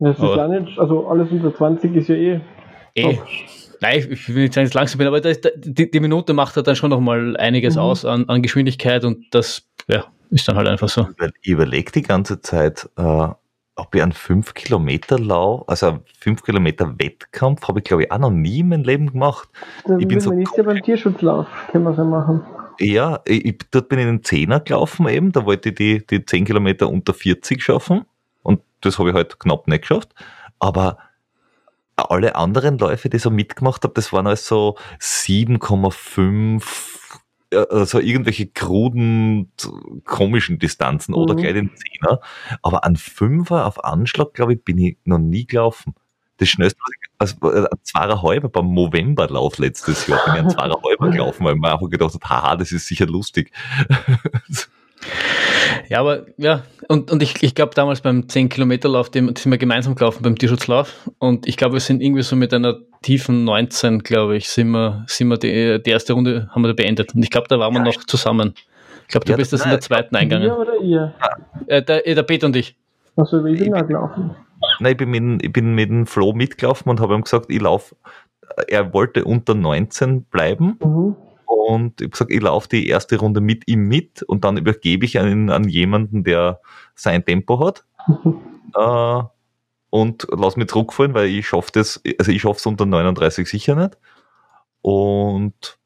[0.00, 2.40] Das ist aber, ja nicht, also alles unter 20 ist ja eh.
[2.96, 3.18] Eh.
[3.82, 6.54] Nein, ich will nicht sagen, dass ich langsam bin, aber das, die, die, Minute macht
[6.54, 7.80] halt dann schon nochmal einiges mhm.
[7.82, 11.09] aus an, an Geschwindigkeit und das, ja, ist dann halt einfach so.
[11.42, 13.28] Ich überlege die ganze Zeit, äh,
[13.74, 18.18] ob ich einen 5 Kilometer Lau, also 5 Kilometer Wettkampf, habe ich glaube ich auch
[18.18, 19.48] noch nie in meinem Leben gemacht.
[19.84, 22.42] Das ich bin so nicht ja beim Tierschutzlauf, können wir so machen.
[22.78, 26.24] Ja, ich, dort bin ich in den Zehner gelaufen eben, da wollte ich die, die
[26.24, 28.04] 10 Kilometer unter 40 schaffen
[28.44, 30.14] und das habe ich halt knapp nicht geschafft.
[30.60, 30.98] Aber
[31.97, 36.62] alle anderen Läufe, die ich so mitgemacht habe, das waren also 7,5
[37.55, 39.52] also irgendwelche kruden,
[40.05, 41.19] komischen Distanzen mhm.
[41.19, 42.20] oder gleich den Zehner.
[42.62, 45.94] Aber an Fünfer auf Anschlag, glaube ich, bin ich noch nie gelaufen.
[46.39, 46.78] Das schnellste,
[47.19, 51.73] also ein zweieinhalber beim Novemberlauf letztes Jahr, bin ich ein zweieinhalber gelaufen, weil ich mir
[51.73, 53.52] einfach gedacht habe, haha, das ist sicher lustig.
[55.89, 59.95] Ja, aber ja, und, und ich, ich glaube damals beim 10-Kilometer-Lauf, den sind wir gemeinsam
[59.95, 64.37] gelaufen beim Tierschutzlauf und ich glaube, wir sind irgendwie so mit einer tiefen 19, glaube
[64.37, 67.31] ich, sind wir, sind wir die, die erste Runde haben wir da beendet und ich
[67.31, 68.55] glaube, da waren wir noch zusammen.
[69.09, 70.49] glaube, du Ja, bist das in der zweiten eingegangen.
[70.49, 71.15] Ihr oder ihr?
[71.66, 72.77] Äh, der, äh, der Peter und ich.
[73.16, 74.31] Achso, ich bin Ich da bin- gelaufen.
[74.81, 77.61] Nein, ich bin mit, ich bin mit dem Flo mitgelaufen und habe ihm gesagt, ich
[77.61, 77.97] laufe,
[78.69, 81.16] er wollte unter 19 bleiben Mhm.
[81.66, 85.05] Und ich habe gesagt, ich laufe die erste Runde mit ihm mit und dann übergebe
[85.05, 86.60] ich an, an jemanden, der
[86.94, 87.84] sein Tempo hat
[88.76, 89.22] äh,
[89.90, 93.74] und lass mich zurückfallen, weil ich schaffe das, also ich schaffe es unter 39 sicher
[93.76, 93.98] nicht.
[94.80, 95.78] Und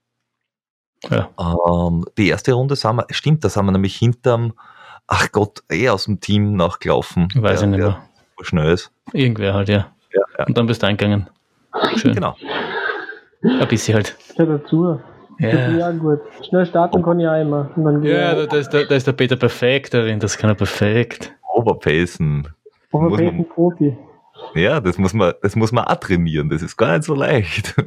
[1.11, 1.29] Ja.
[1.39, 4.55] ähm, die erste Runde sind wir, stimmt, da sind wir nämlich hinterm,
[5.07, 7.29] ach Gott, eh aus dem Team nachgelaufen.
[7.35, 8.09] Weiß der, ich nicht der mehr.
[8.43, 8.91] schnell ist.
[9.13, 9.93] Irgendwer halt, ja.
[10.15, 10.47] Ja, ja.
[10.47, 11.29] Und dann bist du eingegangen.
[11.97, 12.15] Schön.
[12.15, 12.35] Genau.
[13.43, 14.17] Ein bisschen halt.
[14.39, 14.99] Ja, dazu.
[15.39, 15.71] Ja.
[15.79, 16.21] Ja, gut.
[16.49, 17.71] Schnell starten kann ich auch immer.
[18.03, 20.19] Ja da, da, ist der, da ist der Peter perfekt darin.
[20.19, 21.33] Das kann er perfekt.
[21.55, 22.49] Overpacen.
[22.93, 23.97] Aber muss wer man- ist ein Profi?
[24.55, 26.49] Ja, das muss man, das muss man auch trainieren.
[26.49, 27.75] Das ist gar nicht so leicht.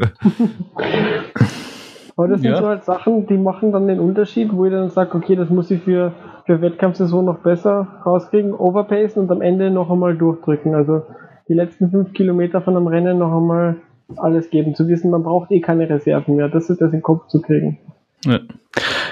[2.16, 2.58] Aber das sind Ja.
[2.58, 5.72] so halt Sachen, die machen dann den Unterschied, wo ich dann sage, okay, das muss
[5.72, 6.12] ich für,
[6.46, 10.76] für Wettkampfsaison noch besser rauskriegen, overpacen und am Ende noch einmal durchdrücken.
[10.76, 11.04] Also
[11.48, 13.78] die letzten fünf Kilometer von einem Rennen noch einmal
[14.18, 14.76] alles geben.
[14.76, 16.50] Zu wissen, man braucht eh keine Reserven mehr.
[16.50, 17.78] Das ist das in den Kopf zu kriegen.
[18.26, 18.40] Ja.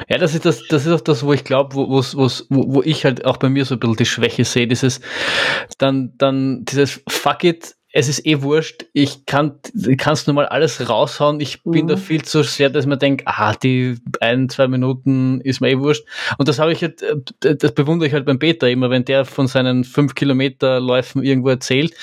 [0.10, 2.82] Ja, das ist das, das ist auch das, wo ich glaube, wo, wo's, wo, wo
[2.84, 5.02] ich halt auch bei mir so ein bisschen die Schwäche sehe, dieses,
[5.78, 9.54] dann, dann dieses Fuck it, es ist eh wurscht, ich kann,
[9.98, 11.88] kannst nur mal alles raushauen, ich bin Mhm.
[11.90, 15.80] da viel zu sehr, dass man denkt, ah, die ein, zwei Minuten ist mir eh
[15.80, 16.06] wurscht.
[16.38, 19.26] Und das habe ich halt, äh, das bewundere ich halt beim Peter immer, wenn der
[19.26, 21.96] von seinen fünf Kilometer Läufen irgendwo erzählt,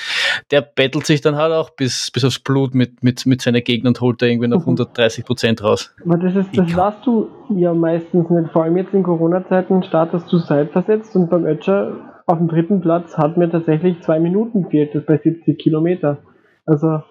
[0.51, 3.91] der bettelt sich dann halt auch bis, bis aufs Blut mit, mit, mit seiner Gegner
[3.91, 4.79] und holt da irgendwie noch Mhm.
[4.79, 5.95] 130 Prozent raus.
[6.05, 8.51] Aber das ist, das weißt du ja meistens nicht.
[8.53, 13.17] Vor allem jetzt in Corona-Zeiten startest du zeitversetzt und beim Ötscher auf dem dritten Platz
[13.19, 16.19] hat mir tatsächlich zwei Minuten fehlt, das bei 70 Kilometer.
[16.67, 17.03] Also,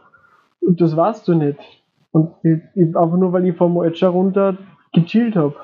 [0.61, 1.59] und das weißt du nicht.
[2.11, 4.57] Und ich, ich, einfach nur, weil ich vom Ötscher runter
[4.93, 5.55] gechillt habe.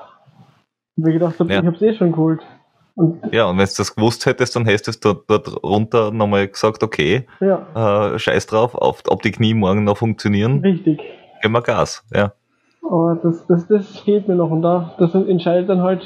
[0.96, 1.60] Und mir gedacht habe, Ja.
[1.60, 2.40] ich hab's eh schon geholt.
[2.94, 6.48] Und ja, und wenn du das gewusst hättest, dann hättest du dort, dort runter nochmal
[6.48, 11.00] gesagt, okay, ja, äh, scheiß drauf, auf, ob die Knie morgen noch funktionieren, richtig.
[11.42, 12.04] wir Gas.
[12.12, 12.32] Ja.
[12.82, 16.02] Aber das, das, das fehlt mir noch und da, das entscheidet dann halt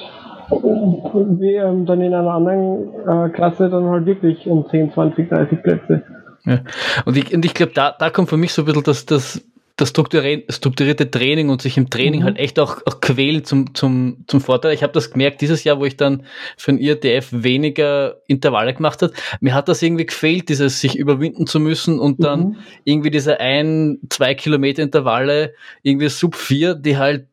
[0.50, 5.62] wie, ähm, dann in einer anderen äh, Klasse dann halt wirklich um 10, 20, 30
[5.62, 6.02] Plätze.
[6.44, 6.60] Ja.
[7.04, 9.42] Und ich, und ich glaube, da, da kommt für mich so ein bisschen das, das,
[9.76, 12.24] das strukturierte, Training und sich im Training Mhm.
[12.24, 14.72] halt echt auch, auch quälen zum, zum, zum Vorteil.
[14.74, 16.22] Ich habe das gemerkt dieses Jahr, wo ich dann
[16.56, 19.12] für ein IRTF weniger Intervalle gemacht hat.
[19.40, 22.56] Mir hat das irgendwie gefehlt, dieses sich überwinden zu müssen und dann Mhm.
[22.84, 27.26] irgendwie diese ein, zwei Kilometer Intervalle, irgendwie Sub 4, die halt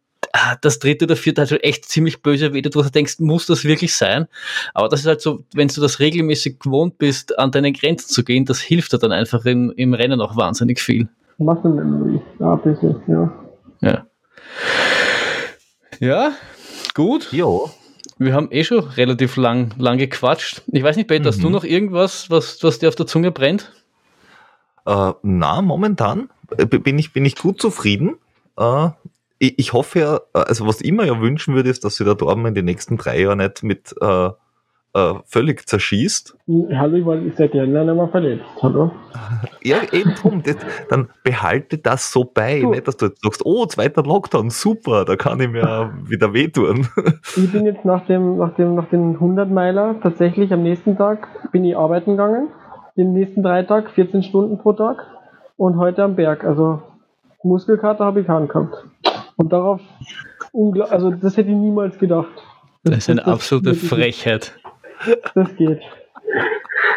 [0.61, 3.63] das dritte oder vierte halt schon echt ziemlich böse wehtut, wo du denkst, muss das
[3.65, 4.27] wirklich sein?
[4.73, 8.23] Aber das ist halt so, wenn du das regelmäßig gewohnt bist, an deine Grenzen zu
[8.23, 11.07] gehen, das hilft dir dann einfach in, im Rennen auch wahnsinnig viel.
[11.37, 12.21] Muscle Memory.
[12.39, 13.33] Ja, ein bisschen, ja.
[13.81, 14.05] Ja.
[15.99, 16.31] Ja,
[16.93, 17.31] gut.
[17.31, 17.69] Jo.
[18.17, 20.61] Wir haben eh schon relativ lang, lang gequatscht.
[20.71, 21.53] Ich weiß nicht, Peter, hast du Mhm.
[21.53, 23.71] noch irgendwas, was, was dir auf der Zunge brennt?
[24.85, 28.15] Äh, na, momentan bin ich, bin ich gut zufrieden.
[28.57, 28.89] Äh,
[29.41, 32.05] ich, ich hoffe ja, äh, also was ich mir ja wünschen würde, ist, dass sich
[32.05, 34.30] der Dortmund in den nächsten drei Jahren nicht mit äh,
[34.93, 36.38] äh, völlig zerschießt.
[36.73, 38.45] Hallo, ich war seit Jahren nicht mehr verletzt.
[38.61, 38.91] Hallo?
[39.63, 40.41] Ja, eben drum.
[40.43, 40.57] Das,
[40.89, 42.72] dann behalte das so bei, Du.
[42.72, 46.88] nicht, dass du jetzt sagst, oh, zweiter Lockdown, super, da kann ich mir wieder wehtun.
[47.35, 51.27] Ich bin jetzt nach dem, nach dem, nach den 100 Meiler tatsächlich am nächsten Tag
[51.51, 52.49] bin ich arbeiten gegangen.
[52.97, 55.05] Den nächsten drei Tag, 14 Stunden pro Tag.
[55.57, 56.43] Und heute am Berg.
[56.43, 56.81] Also
[57.43, 58.85] Muskelkater habe ich keinen gehabt.
[59.41, 59.81] Und darauf,
[60.89, 62.27] also das hätte ich niemals gedacht.
[62.84, 64.53] Das ist eine das- absolute das- Frechheit.
[65.34, 65.80] Das geht.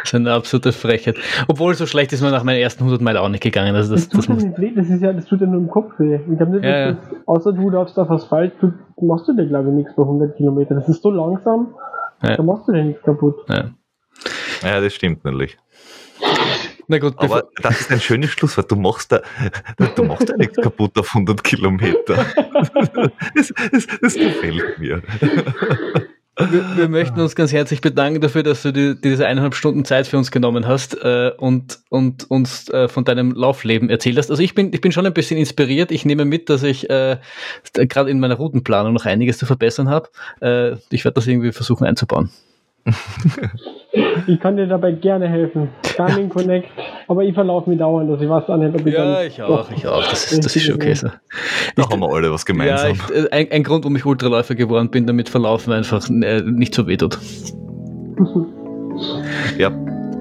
[0.02, 1.16] Das ist eine absolute Frechheit.
[1.48, 3.74] Obwohl, so schlecht ist man nach meinen ersten 100 Meilen auch nicht gegangen.
[3.74, 5.68] Also das, Das, das tut nicht weh, das ist ja, das tut ja nur im
[5.70, 6.16] Kopf weh.
[6.30, 9.70] Ich glaube nicht, Ja, das, außer du darfst auf Asphalt, du, machst du dir glaube
[9.70, 10.76] ich nichts bei 100 Kilometern.
[10.78, 11.74] Das ist so langsam,
[12.22, 12.36] Ja.
[12.36, 13.36] da machst du dir nichts kaputt.
[13.48, 13.70] ja.
[14.62, 15.56] Ja, das stimmt natürlich.
[16.88, 18.70] Na gut, Aber das ist ein schönes Schlusswort.
[18.70, 19.22] Du machst da,
[19.96, 22.26] du machst da nichts kaputt auf 100 Kilometer.
[23.34, 25.02] Das, das, das gefällt mir.
[26.36, 30.06] wir, wir möchten uns ganz herzlich bedanken dafür, dass du dir diese eineinhalb Stunden Zeit
[30.06, 34.30] für uns genommen hast äh, und, und uns äh, von deinem Laufleben erzählt hast.
[34.30, 35.90] Also ich bin, ich bin schon ein bisschen inspiriert.
[35.90, 37.18] Ich nehme mit, dass ich äh,
[37.72, 40.08] gerade in meiner Routenplanung noch einiges zu verbessern habe.
[40.40, 42.30] Äh, ich werde das irgendwie versuchen einzubauen.
[44.26, 45.68] Ich kann dir dabei gerne helfen.
[45.96, 46.68] Garmin Connect,
[47.06, 50.02] aber ich verlaufe mich dauernd, also ich nicht, ob ich dann- ich auch, ich auch.
[50.08, 51.08] Das ist, das ist schon okay so.
[51.76, 52.92] Da haben wir alle was Ja, gemeinsam.
[52.92, 56.74] ich, äh, ein, ein Grund, warum ich Ultraläufer geworden bin, damit Verlaufen einfach äh, nicht
[56.74, 57.18] so weh tut.
[59.58, 59.70] Ja,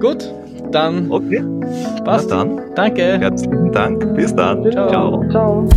[0.00, 0.32] Gut,
[0.72, 1.42] dann okay.
[2.04, 2.30] passt.
[2.30, 3.18] Na dann, Danke.
[3.18, 4.14] herzlichen Dank.
[4.14, 4.70] Bis dann.
[4.70, 4.88] Ciao.
[4.90, 5.28] Ciao.
[5.30, 5.68] Ciao.